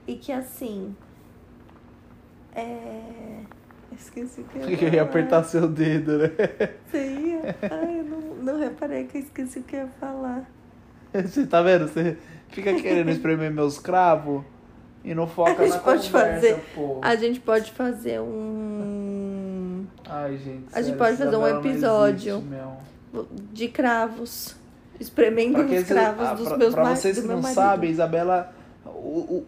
e 0.06 0.16
que 0.16 0.32
assim. 0.32 0.94
É. 2.54 3.40
Esqueci 3.96 4.40
o 4.40 4.44
que 4.44 4.58
eu 4.58 4.68
ia, 4.70 4.82
Eu 4.88 4.94
ia 4.94 5.02
apertar 5.02 5.44
seu 5.44 5.68
dedo, 5.68 6.18
né? 6.18 6.28
Você 6.86 7.06
ia? 7.06 7.56
Ai, 7.70 8.00
eu 8.00 8.04
não, 8.04 8.20
não 8.36 8.58
reparei 8.58 9.04
que 9.04 9.18
eu 9.18 9.22
esqueci 9.22 9.60
o 9.60 9.62
que 9.62 9.76
eu 9.76 9.80
ia 9.80 9.88
falar. 10.00 10.44
Você 11.14 11.46
tá 11.46 11.62
vendo? 11.62 11.86
Você 11.88 12.16
fica 12.48 12.74
querendo 12.74 13.10
espremer 13.10 13.50
meus 13.50 13.78
cravos 13.78 14.42
e 15.04 15.14
não 15.14 15.26
foca 15.26 15.62
A 15.62 15.64
gente 15.64 15.76
na 15.76 15.78
pode 15.78 16.10
conversa, 16.10 16.40
fazer- 16.48 16.62
pô. 16.74 17.00
A 17.02 17.14
gente 17.16 17.40
pode 17.40 17.72
fazer 17.72 18.20
um. 18.20 19.86
Ai, 20.08 20.36
gente. 20.36 20.66
A 20.72 20.82
gente 20.82 20.96
sério, 20.96 20.98
pode 20.98 21.16
fazer 21.16 21.36
um 21.36 21.58
episódio. 21.58 22.36
existe, 23.12 23.28
de 23.52 23.68
cravos. 23.68 24.56
Espremendo 24.98 25.60
os 25.60 25.82
cravos 25.84 26.26
ah, 26.26 26.34
dos 26.34 26.48
pra- 26.48 26.56
meus 26.58 26.74
pra 26.74 26.82
ma- 26.84 26.96
vocês 26.96 27.18
que 27.18 27.26
não 27.26 27.40
marido. 27.40 27.54
sabem, 27.54 27.90
Isabela, 27.90 28.52
o, 28.84 28.88
o, 28.88 29.46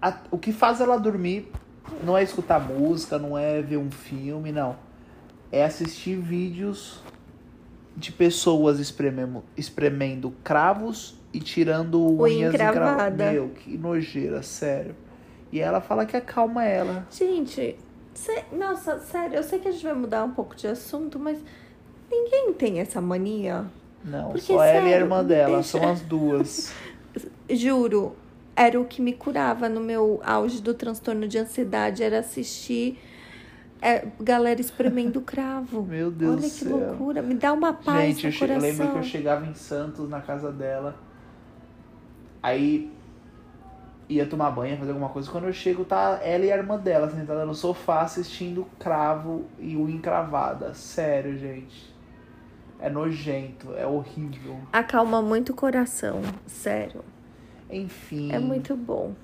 a- 0.00 0.18
o 0.30 0.38
que 0.38 0.52
faz 0.52 0.80
ela 0.80 0.96
dormir 0.96 1.50
não 2.04 2.16
é 2.16 2.22
escutar 2.22 2.60
música, 2.60 3.18
não 3.18 3.36
é 3.36 3.60
ver 3.62 3.76
um 3.78 3.90
filme, 3.90 4.52
não. 4.52 4.76
É 5.50 5.64
assistir 5.64 6.16
vídeos 6.16 7.02
de 7.96 8.12
pessoas 8.12 8.78
espremendo, 8.78 9.42
espremendo 9.56 10.32
cravos 10.44 11.16
e 11.32 11.40
tirando 11.40 12.00
Unha 12.00 12.22
unhas 12.50 12.54
encravada. 12.54 13.32
Meu, 13.32 13.48
que 13.48 13.76
nojeira, 13.76 14.42
sério. 14.42 14.94
E 15.50 15.58
ela 15.60 15.80
fala 15.80 16.04
que 16.06 16.16
acalma 16.16 16.64
ela. 16.64 17.06
Gente, 17.10 17.76
cê- 18.14 18.44
nossa, 18.52 18.98
sério, 19.00 19.36
eu 19.36 19.42
sei 19.42 19.58
que 19.58 19.66
a 19.68 19.70
gente 19.72 19.82
vai 19.82 19.94
mudar 19.94 20.22
um 20.24 20.30
pouco 20.30 20.54
de 20.54 20.66
assunto, 20.68 21.18
mas 21.18 21.38
ninguém 22.10 22.52
tem 22.52 22.78
essa 22.80 23.00
mania. 23.00 23.64
Não, 24.04 24.30
Porque, 24.32 24.38
só 24.38 24.62
ela 24.62 24.88
e 24.88 24.94
a 24.94 24.98
sério, 24.98 25.04
irmã 25.04 25.24
dela, 25.24 25.62
deixa- 25.62 25.62
são 25.62 25.86
as 25.88 26.00
duas. 26.02 26.72
Juro, 27.50 28.16
era 28.56 28.80
o 28.80 28.84
que 28.84 29.00
me 29.00 29.12
curava 29.12 29.68
no 29.68 29.80
meu 29.80 30.20
auge 30.24 30.60
do 30.62 30.74
transtorno 30.74 31.26
de 31.26 31.38
ansiedade, 31.38 32.02
era 32.02 32.18
assistir 32.20 32.98
é, 33.80 34.06
galera 34.20 34.60
espremendo 34.60 35.20
cravo. 35.20 35.82
Meu 35.86 36.10
Deus 36.10 36.32
Olha 36.32 36.42
do 36.42 36.50
que 36.50 36.64
céu. 36.64 36.70
loucura, 36.70 37.22
me 37.22 37.34
dá 37.34 37.52
uma 37.52 37.72
paz 37.72 38.16
Gente, 38.16 38.26
no 38.26 38.32
eu 38.32 38.38
coração. 38.38 38.60
lembro 38.62 38.88
que 38.92 38.98
eu 38.98 39.02
chegava 39.02 39.46
em 39.46 39.54
Santos, 39.54 40.08
na 40.08 40.20
casa 40.20 40.50
dela. 40.52 40.96
Aí 42.42 42.90
ia 44.08 44.26
tomar 44.26 44.50
banho, 44.50 44.76
fazer 44.78 44.90
alguma 44.90 45.08
coisa. 45.10 45.30
Quando 45.30 45.44
eu 45.46 45.52
chego, 45.52 45.84
tá 45.84 46.18
ela 46.22 46.44
e 46.44 46.52
a 46.52 46.56
irmã 46.56 46.78
dela 46.78 47.10
sentada 47.10 47.44
no 47.44 47.54
sofá 47.54 48.02
assistindo 48.02 48.66
cravo 48.78 49.44
e 49.58 49.76
unha 49.76 49.94
encravada. 49.94 50.72
Sério, 50.74 51.36
gente. 51.38 51.94
É 52.80 52.88
nojento, 52.88 53.74
é 53.74 53.86
horrível. 53.86 54.58
Acalma 54.72 55.20
muito 55.20 55.50
o 55.50 55.54
coração, 55.54 56.22
sério. 56.46 57.04
Enfim. 57.70 58.32
É 58.32 58.38
muito 58.38 58.76
bom. 58.76 59.14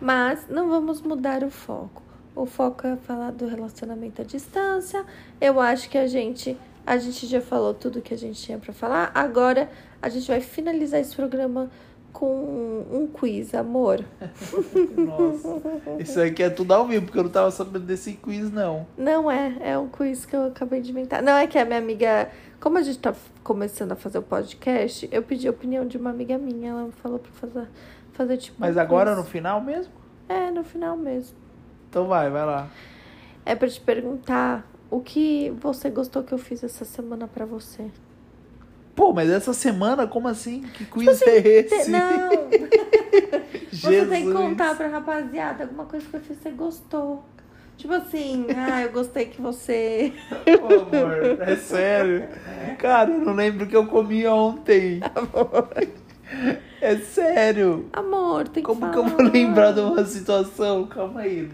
Mas 0.00 0.48
não 0.48 0.68
vamos 0.68 1.02
mudar 1.02 1.44
o 1.44 1.50
foco. 1.50 2.02
O 2.34 2.46
foco 2.46 2.86
é 2.86 2.96
falar 2.96 3.32
do 3.32 3.46
relacionamento 3.46 4.22
à 4.22 4.24
distância. 4.24 5.04
Eu 5.40 5.60
acho 5.60 5.90
que 5.90 5.98
a 5.98 6.06
gente 6.06 6.56
a 6.86 6.96
gente 6.96 7.26
já 7.26 7.40
falou 7.40 7.74
tudo 7.74 8.00
que 8.00 8.14
a 8.14 8.18
gente 8.18 8.40
tinha 8.40 8.58
para 8.58 8.72
falar. 8.72 9.10
Agora 9.14 9.70
a 10.00 10.08
gente 10.08 10.26
vai 10.26 10.40
finalizar 10.40 11.00
esse 11.00 11.14
programa 11.14 11.70
com 12.12 12.84
um 12.90 13.06
quiz, 13.06 13.54
amor. 13.54 14.04
Nossa, 14.96 15.62
isso 15.98 16.20
aqui 16.20 16.42
é 16.42 16.50
tudo 16.50 16.72
ao 16.72 16.86
vivo, 16.86 17.06
porque 17.06 17.18
eu 17.18 17.24
não 17.24 17.30
tava 17.30 17.50
sabendo 17.50 17.84
desse 17.84 18.12
quiz, 18.14 18.50
não. 18.50 18.86
Não 18.96 19.30
é, 19.30 19.56
é 19.60 19.78
um 19.78 19.88
quiz 19.88 20.24
que 20.24 20.34
eu 20.34 20.46
acabei 20.46 20.80
de 20.80 20.90
inventar. 20.90 21.22
Não 21.22 21.36
é 21.36 21.46
que 21.46 21.58
a 21.58 21.64
minha 21.64 21.78
amiga, 21.78 22.30
como 22.60 22.78
a 22.78 22.82
gente 22.82 22.98
tá 22.98 23.14
começando 23.42 23.92
a 23.92 23.96
fazer 23.96 24.18
o 24.18 24.22
podcast, 24.22 25.08
eu 25.10 25.22
pedi 25.22 25.48
a 25.48 25.50
opinião 25.50 25.86
de 25.86 25.96
uma 25.96 26.10
amiga 26.10 26.36
minha, 26.38 26.70
ela 26.70 26.90
falou 27.02 27.18
pra 27.18 27.32
fazer, 27.32 27.68
fazer 28.12 28.36
tipo. 28.36 28.56
Mas 28.58 28.76
um 28.76 28.80
agora 28.80 29.10
quiz. 29.14 29.24
no 29.24 29.30
final 29.30 29.60
mesmo? 29.60 29.92
É, 30.28 30.50
no 30.50 30.64
final 30.64 30.96
mesmo. 30.96 31.36
Então 31.88 32.06
vai, 32.06 32.30
vai 32.30 32.46
lá. 32.46 32.68
É 33.44 33.54
pra 33.54 33.68
te 33.68 33.80
perguntar 33.80 34.64
o 34.90 35.00
que 35.00 35.50
você 35.60 35.88
gostou 35.90 36.22
que 36.22 36.32
eu 36.32 36.38
fiz 36.38 36.62
essa 36.62 36.84
semana 36.84 37.26
pra 37.26 37.44
você. 37.44 37.90
Pô, 38.94 39.12
mas 39.12 39.30
essa 39.30 39.52
semana, 39.52 40.06
como 40.06 40.28
assim? 40.28 40.62
Que 40.74 40.84
quiz 40.84 41.08
assim, 41.08 41.30
é 41.30 41.40
Te- 41.42 41.74
esse? 41.74 41.90
Não! 41.90 42.50
Você 43.72 44.06
tem 44.06 44.26
que 44.26 44.32
contar 44.32 44.76
pra 44.76 44.88
rapaziada 44.88 45.64
alguma 45.64 45.84
coisa 45.86 46.06
que 46.18 46.34
você 46.34 46.50
gostou. 46.50 47.24
Tipo 47.76 47.94
assim, 47.94 48.46
ah, 48.56 48.82
eu 48.82 48.92
gostei 48.92 49.26
que 49.26 49.40
você. 49.40 50.12
Pô, 50.60 50.66
amor, 50.66 51.40
é 51.40 51.56
sério. 51.56 52.28
Cara, 52.78 53.10
eu 53.10 53.20
não 53.20 53.32
lembro 53.32 53.64
o 53.64 53.68
que 53.68 53.76
eu 53.76 53.86
comi 53.86 54.26
ontem. 54.26 55.00
É 56.80 56.96
sério. 56.96 57.90
Amor, 57.92 58.48
tem 58.48 58.62
que 58.62 58.66
Como 58.68 58.90
que 58.90 58.98
eu 58.98 59.04
vou 59.04 59.20
lembrar 59.22 59.72
de 59.72 59.80
uma 59.80 60.04
situação? 60.04 60.86
Calma 60.86 61.20
aí. 61.22 61.50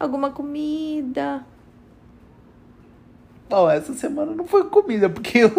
Alguma 0.00 0.30
comida. 0.30 1.44
Bom, 3.48 3.70
essa 3.70 3.94
semana 3.94 4.32
não 4.34 4.46
foi 4.46 4.64
comida, 4.68 5.08
porque 5.08 5.38
eu 5.44 5.50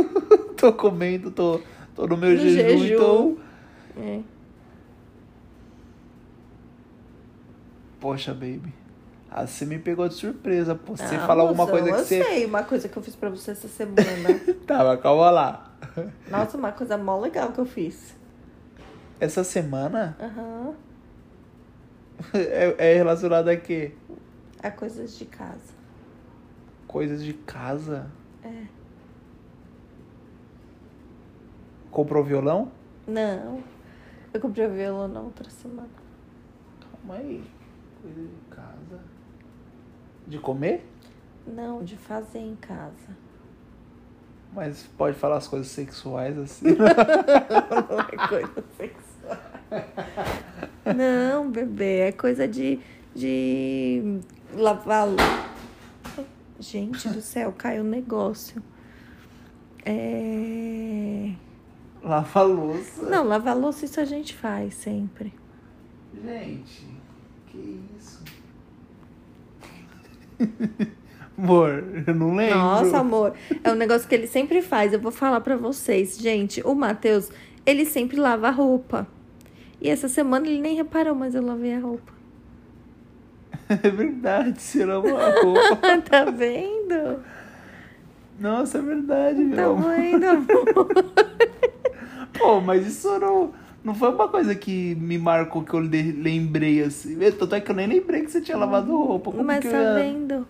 tô 0.56 0.72
comendo, 0.74 1.32
tô, 1.32 1.60
tô 1.96 2.06
no 2.08 2.16
meu 2.18 2.32
No 2.32 2.38
jejum, 2.38 2.78
jejum. 2.78 2.94
então. 2.94 3.38
É. 3.98 4.20
Poxa, 8.00 8.34
baby. 8.34 8.74
Ah, 9.32 9.46
você 9.46 9.66
me 9.66 9.78
pegou 9.78 10.08
de 10.08 10.16
surpresa. 10.16 10.74
Pô, 10.76 10.96
você 10.96 11.16
Ah, 11.16 11.28
fala 11.28 11.44
alguma 11.44 11.68
coisa 11.68 11.86
que 11.92 11.94
eu 11.94 11.98
você. 12.06 12.24
sei 12.24 12.46
uma 12.46 12.64
coisa 12.64 12.88
que 12.90 12.98
eu 12.98 13.04
fiz 13.04 13.16
pra 13.16 13.30
você 13.30 13.52
essa 13.52 13.68
semana. 13.68 14.40
Tá, 14.66 14.84
mas 14.84 15.02
calma 15.02 15.32
lá. 15.32 15.72
Nossa, 16.30 16.58
uma 16.58 16.72
coisa 16.72 16.98
mó 16.98 17.20
legal 17.20 17.52
que 17.52 17.60
eu 17.60 17.66
fiz. 17.66 18.16
Essa 19.20 19.44
semana 19.44 20.16
Aham. 20.20 20.74
é, 22.34 22.76
é 22.92 22.94
relacionada 22.96 23.52
a 23.52 23.58
quê? 23.58 23.92
A 24.62 24.70
coisas 24.72 25.18
de 25.18 25.26
casa. 25.26 25.79
Coisas 26.90 27.24
de 27.24 27.34
casa? 27.34 28.10
É. 28.44 28.66
Comprou 31.92 32.24
violão? 32.24 32.72
Não. 33.06 33.64
Eu 34.34 34.42
comprei 34.42 34.66
o 34.66 34.72
violão 34.72 35.08
na 35.08 35.22
outra 35.22 35.48
semana. 35.52 35.88
Calma 36.82 37.20
aí. 37.20 37.44
Coisa 38.02 38.22
de 38.22 38.40
casa. 38.50 39.04
De 40.26 40.40
comer? 40.40 40.84
Não, 41.46 41.84
de 41.84 41.96
fazer 41.96 42.40
em 42.40 42.56
casa. 42.56 43.16
Mas 44.52 44.82
pode 44.98 45.16
falar 45.16 45.38
as 45.38 45.48
coisas 45.48 45.68
sexuais 45.68 46.40
assim. 46.40 46.66
Não 46.76 48.00
é 48.00 48.28
coisa 48.28 48.64
sexual. 48.76 49.38
Não, 50.96 51.52
bebê, 51.52 52.00
é 52.00 52.12
coisa 52.12 52.48
de. 52.48 52.80
de 53.14 54.22
lavar. 54.56 55.08
Gente 56.60 57.08
do 57.10 57.22
céu, 57.22 57.54
caiu 57.58 57.84
um 57.84 57.88
negócio. 57.88 58.62
É. 59.86 61.32
Lava 62.04 62.40
a 62.40 62.44
louça. 62.44 63.04
Não, 63.04 63.24
lavar 63.24 63.58
louça 63.58 63.86
isso 63.86 64.00
a 64.00 64.06
gente 64.06 64.36
faz 64.36 64.74
sempre. 64.74 65.34
Gente, 66.24 66.88
que 67.48 67.80
isso? 67.98 68.24
Amor, 71.38 71.86
eu 72.06 72.14
não 72.14 72.36
lembro. 72.36 72.58
Nossa, 72.58 72.98
amor, 72.98 73.34
é 73.64 73.72
um 73.72 73.76
negócio 73.76 74.10
que 74.10 74.14
ele 74.14 74.28
sempre 74.28 74.62
faz. 74.62 74.92
Eu 74.92 75.00
vou 75.00 75.12
falar 75.12 75.40
pra 75.40 75.56
vocês, 75.56 76.18
gente. 76.18 76.62
O 76.66 76.76
Matheus, 76.76 77.32
ele 77.66 77.86
sempre 77.86 78.18
lava 78.18 78.50
a 78.50 78.52
roupa. 78.52 79.08
E 79.80 79.88
essa 79.88 80.10
semana 80.10 80.46
ele 80.46 80.60
nem 80.62 80.76
reparou, 80.76 81.16
mas 81.16 81.36
eu 81.36 81.42
lavei 81.42 81.74
a 81.74 81.80
roupa. 81.80 82.19
É 83.84 83.90
verdade, 83.90 84.62
você 84.62 84.84
lavou 84.86 85.16
a 85.18 85.30
roupa. 85.30 85.78
tá 86.10 86.26
vendo? 86.26 87.24
Nossa, 88.40 88.78
é 88.78 88.82
verdade, 88.82 89.40
meu 89.40 89.56
Tá 89.56 89.66
amor. 89.66 89.96
vendo, 89.96 90.26
amor? 90.28 90.90
Pô, 92.38 92.62
mas 92.62 92.88
isso 92.88 93.20
não, 93.20 93.54
não 93.84 93.94
foi 93.94 94.10
uma 94.14 94.28
coisa 94.28 94.56
que 94.56 94.96
me 94.96 95.18
marcou, 95.18 95.64
que 95.64 95.74
eu 95.74 95.80
le- 95.80 96.12
lembrei 96.14 96.82
assim. 96.82 97.18
Tanto 97.38 97.56
é 97.56 97.62
que 97.62 97.70
eu 97.72 97.76
nem 97.76 97.88
lembrei 97.88 98.22
que 98.24 98.32
você 98.32 98.42
tinha 98.42 98.58
lavado 98.58 98.96
roupa. 98.96 99.32
Como 99.32 99.44
Mas 99.46 99.60
que 99.60 99.70
tá 99.70 99.84
vendo? 99.84 100.48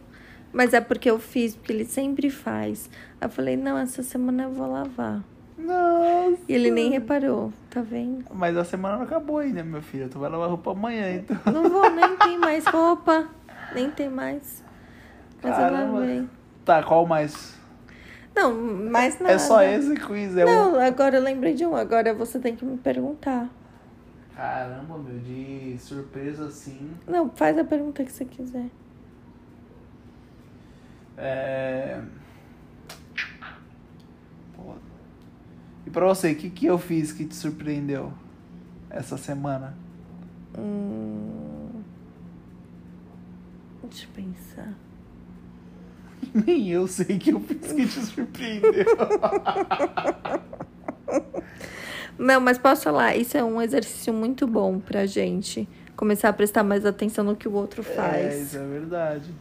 Mas 0.53 0.73
é 0.73 0.81
porque 0.81 1.09
eu 1.09 1.19
fiz, 1.19 1.55
porque 1.55 1.71
ele 1.73 1.85
sempre 1.85 2.29
faz. 2.29 2.89
Aí 3.19 3.27
eu 3.27 3.29
falei, 3.31 3.55
não, 3.57 3.77
essa 3.77 4.03
semana 4.03 4.43
eu 4.43 4.51
vou 4.51 4.71
lavar. 4.71 5.23
Nossa. 5.59 6.41
E 6.47 6.53
ele 6.53 6.71
nem 6.71 6.89
reparou, 6.89 7.51
tá 7.69 7.81
vendo? 7.81 8.25
Mas 8.33 8.55
a 8.55 8.63
semana 8.63 8.97
não 8.97 9.03
acabou 9.03 9.39
ainda, 9.39 9.63
meu 9.63 9.81
filho. 9.81 10.09
Tu 10.09 10.17
vai 10.17 10.29
lavar 10.29 10.49
roupa 10.49 10.71
amanhã, 10.71 11.15
então. 11.15 11.37
Não 11.51 11.69
vou, 11.69 11.89
nem 11.89 12.17
tem 12.17 12.37
mais 12.37 12.65
roupa. 12.65 13.27
Nem 13.75 13.91
tem 13.91 14.09
mais. 14.09 14.63
Mas 15.43 15.51
eu 15.51 15.57
Caramba. 15.57 15.99
lavei. 15.99 16.27
Tá, 16.65 16.83
qual 16.83 17.05
mais? 17.05 17.57
Não, 18.35 18.53
mais 18.53 19.19
nada. 19.19 19.33
É 19.33 19.37
só 19.37 19.61
esse 19.61 19.95
quiz, 19.95 20.35
é 20.37 20.45
um. 20.45 20.47
Não, 20.47 20.79
agora 20.79 21.17
eu 21.17 21.21
lembrei 21.21 21.53
de 21.53 21.65
um. 21.65 21.75
Agora 21.75 22.13
você 22.13 22.39
tem 22.39 22.55
que 22.55 22.63
me 22.63 22.77
perguntar. 22.77 23.49
Caramba, 24.35 24.97
meu, 24.97 25.19
de 25.19 25.77
surpresa 25.77 26.45
assim. 26.45 26.91
Não, 27.05 27.29
faz 27.29 27.57
a 27.57 27.63
pergunta 27.63 28.03
que 28.03 28.11
você 28.11 28.23
quiser. 28.23 28.67
É. 31.17 31.99
Pô. 34.55 34.73
E 35.89 35.91
pra 35.91 36.05
você, 36.05 36.33
o 36.33 36.35
que, 36.35 36.51
que 36.51 36.67
eu 36.67 36.77
fiz 36.77 37.11
que 37.11 37.25
te 37.25 37.33
surpreendeu 37.33 38.13
essa 38.91 39.17
semana? 39.17 39.75
Hum... 40.55 41.81
Deixa 43.81 44.05
eu 44.05 44.09
pensar. 44.23 44.71
Nem 46.45 46.69
eu 46.69 46.87
sei 46.87 47.17
que 47.17 47.31
eu 47.31 47.39
fiz 47.39 47.73
que 47.73 47.87
te 47.87 48.05
surpreendeu. 48.05 48.85
Não, 52.19 52.39
mas 52.39 52.59
posso 52.59 52.83
falar, 52.83 53.15
isso 53.15 53.35
é 53.35 53.43
um 53.43 53.59
exercício 53.59 54.13
muito 54.13 54.45
bom 54.45 54.79
pra 54.79 55.07
gente. 55.07 55.67
Começar 55.95 56.29
a 56.29 56.33
prestar 56.33 56.63
mais 56.63 56.85
atenção 56.85 57.23
no 57.23 57.35
que 57.35 57.47
o 57.47 57.53
outro 57.53 57.81
é, 57.81 57.83
faz. 57.83 58.41
isso 58.41 58.57
é 58.59 58.67
verdade. 58.67 59.33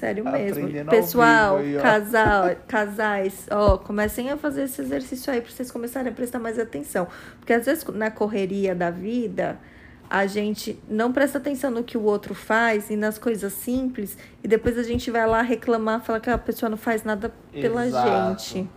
Sério 0.00 0.26
Aprendendo 0.26 0.72
mesmo. 0.72 0.90
Pessoal, 0.90 1.58
aí, 1.58 1.76
casal, 1.76 2.56
casais, 2.66 3.46
ó, 3.50 3.76
comecem 3.76 4.30
a 4.30 4.36
fazer 4.38 4.62
esse 4.62 4.80
exercício 4.80 5.30
aí 5.30 5.42
pra 5.42 5.50
vocês 5.50 5.70
começarem 5.70 6.10
a 6.10 6.14
prestar 6.14 6.38
mais 6.38 6.58
atenção. 6.58 7.06
Porque 7.38 7.52
às 7.52 7.66
vezes 7.66 7.84
na 7.84 8.10
correria 8.10 8.74
da 8.74 8.90
vida, 8.90 9.58
a 10.08 10.26
gente 10.26 10.80
não 10.88 11.12
presta 11.12 11.36
atenção 11.36 11.70
no 11.70 11.84
que 11.84 11.98
o 11.98 12.02
outro 12.02 12.34
faz 12.34 12.88
e 12.88 12.96
nas 12.96 13.18
coisas 13.18 13.52
simples, 13.52 14.16
e 14.42 14.48
depois 14.48 14.78
a 14.78 14.82
gente 14.82 15.10
vai 15.10 15.26
lá 15.26 15.42
reclamar, 15.42 16.00
falar 16.02 16.20
que 16.20 16.30
a 16.30 16.38
pessoa 16.38 16.70
não 16.70 16.78
faz 16.78 17.04
nada 17.04 17.30
pela 17.52 17.86
Exato. 17.86 18.42
gente. 18.42 18.70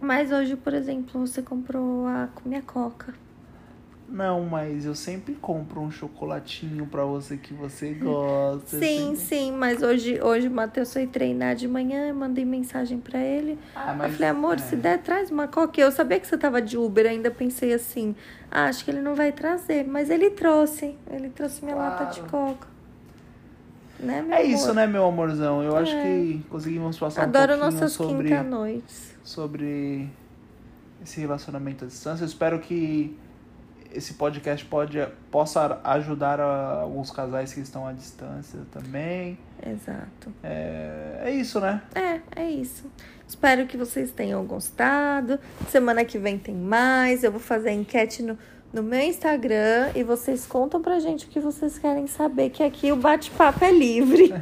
Mas 0.00 0.30
hoje, 0.30 0.54
por 0.54 0.74
exemplo, 0.74 1.26
você 1.26 1.42
comprou 1.42 2.06
a 2.06 2.28
minha 2.44 2.62
coca. 2.62 3.14
Não, 4.14 4.42
mas 4.44 4.84
eu 4.86 4.94
sempre 4.94 5.34
compro 5.34 5.80
um 5.80 5.90
chocolatinho 5.90 6.86
pra 6.86 7.04
você 7.04 7.36
que 7.36 7.52
você 7.52 7.92
gosta. 7.94 8.78
Sim, 8.78 9.16
sempre- 9.16 9.16
sim, 9.16 9.52
mas 9.52 9.82
hoje, 9.82 10.20
hoje 10.22 10.46
o 10.46 10.50
Matheus 10.52 10.92
foi 10.92 11.04
treinar 11.04 11.56
de 11.56 11.66
manhã, 11.66 12.06
eu 12.06 12.14
mandei 12.14 12.44
mensagem 12.44 13.00
pra 13.00 13.18
ele. 13.18 13.58
Ah, 13.74 13.90
Eu 13.90 13.96
mas. 13.96 14.12
falei, 14.12 14.28
amor, 14.28 14.54
é. 14.54 14.58
se 14.58 14.76
der, 14.76 15.02
traz 15.02 15.32
uma 15.32 15.48
coca. 15.48 15.80
Eu 15.80 15.90
sabia 15.90 16.20
que 16.20 16.28
você 16.28 16.38
tava 16.38 16.62
de 16.62 16.78
Uber, 16.78 17.06
ainda 17.06 17.28
pensei 17.28 17.74
assim, 17.74 18.14
ah, 18.48 18.66
acho 18.66 18.84
que 18.84 18.92
ele 18.92 19.00
não 19.00 19.16
vai 19.16 19.32
trazer. 19.32 19.84
Mas 19.84 20.08
ele 20.10 20.30
trouxe, 20.30 20.94
ele 21.10 21.30
trouxe 21.30 21.64
minha 21.64 21.74
lata 21.74 22.04
de 22.04 22.20
Claro. 22.20 22.54
coca. 22.54 22.68
Né, 23.98 24.24
É 24.30 24.36
amor? 24.36 24.44
isso, 24.46 24.72
né, 24.74 24.86
meu 24.86 25.04
amorzão? 25.06 25.60
Eu 25.60 25.76
acho 25.76 25.92
É. 25.92 26.02
que 26.02 26.44
conseguimos 26.48 26.96
passar 26.96 27.24
Adoro 27.24 27.54
um 27.54 27.58
pouquinho 27.58 27.80
nossas 27.80 27.92
sobre, 27.92 28.28
quinta-noites. 28.28 29.16
sobre 29.24 30.08
esse 31.02 31.20
relacionamento 31.20 31.84
à 31.84 31.88
distância. 31.88 32.22
Eu 32.22 32.28
espero 32.28 32.60
que 32.60 33.16
esse 33.94 34.14
podcast 34.14 34.64
pode, 34.64 34.98
possa 35.30 35.80
ajudar 35.84 36.40
a- 36.40 36.80
alguns 36.82 37.10
casais 37.10 37.52
que 37.54 37.60
estão 37.60 37.86
à 37.86 37.92
distância 37.92 38.60
também. 38.72 39.38
Exato. 39.64 40.32
É, 40.42 41.22
é 41.24 41.30
isso, 41.30 41.60
né? 41.60 41.80
É, 41.94 42.20
é 42.42 42.50
isso. 42.50 42.90
Espero 43.26 43.66
que 43.66 43.76
vocês 43.76 44.10
tenham 44.10 44.44
gostado. 44.44 45.38
Semana 45.68 46.04
que 46.04 46.18
vem 46.18 46.38
tem 46.38 46.54
mais. 46.54 47.24
Eu 47.24 47.30
vou 47.30 47.40
fazer 47.40 47.70
a 47.70 47.72
enquete 47.72 48.22
no, 48.22 48.38
no 48.72 48.82
meu 48.82 49.00
Instagram 49.00 49.90
e 49.94 50.02
vocês 50.02 50.46
contam 50.46 50.82
pra 50.82 50.98
gente 51.00 51.24
o 51.26 51.28
que 51.28 51.40
vocês 51.40 51.78
querem 51.78 52.06
saber, 52.06 52.50
que 52.50 52.62
aqui 52.62 52.92
o 52.92 52.96
bate-papo 52.96 53.64
é 53.64 53.70
livre. 53.72 54.30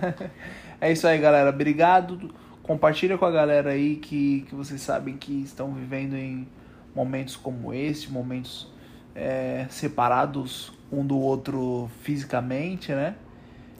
É 0.80 0.90
isso 0.90 1.06
aí, 1.06 1.16
galera. 1.16 1.48
Obrigado. 1.50 2.34
Compartilha 2.60 3.16
com 3.16 3.24
a 3.24 3.30
galera 3.30 3.70
aí 3.70 3.94
que, 3.94 4.40
que 4.48 4.52
vocês 4.56 4.80
sabem 4.80 5.16
que 5.16 5.42
estão 5.42 5.72
vivendo 5.72 6.16
em 6.16 6.48
momentos 6.92 7.36
como 7.36 7.72
esse, 7.72 8.10
momentos 8.10 8.68
é, 9.14 9.66
separados 9.70 10.72
um 10.90 11.04
do 11.04 11.18
outro 11.18 11.90
fisicamente, 12.02 12.92
né? 12.92 13.14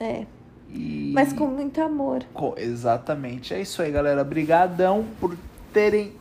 É. 0.00 0.26
E... 0.70 1.12
Mas 1.14 1.32
com 1.32 1.46
muito 1.46 1.80
amor. 1.80 2.24
Co- 2.32 2.54
Exatamente. 2.56 3.52
É 3.52 3.60
isso 3.60 3.82
aí, 3.82 3.90
galera. 3.90 4.22
Obrigadão 4.22 5.04
por 5.20 5.36
terem 5.72 6.12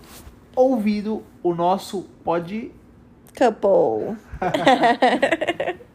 ouvido 0.55 1.23
o 1.41 1.53
nosso 1.53 2.03
pod. 2.23 2.71
Couple. 3.37 4.17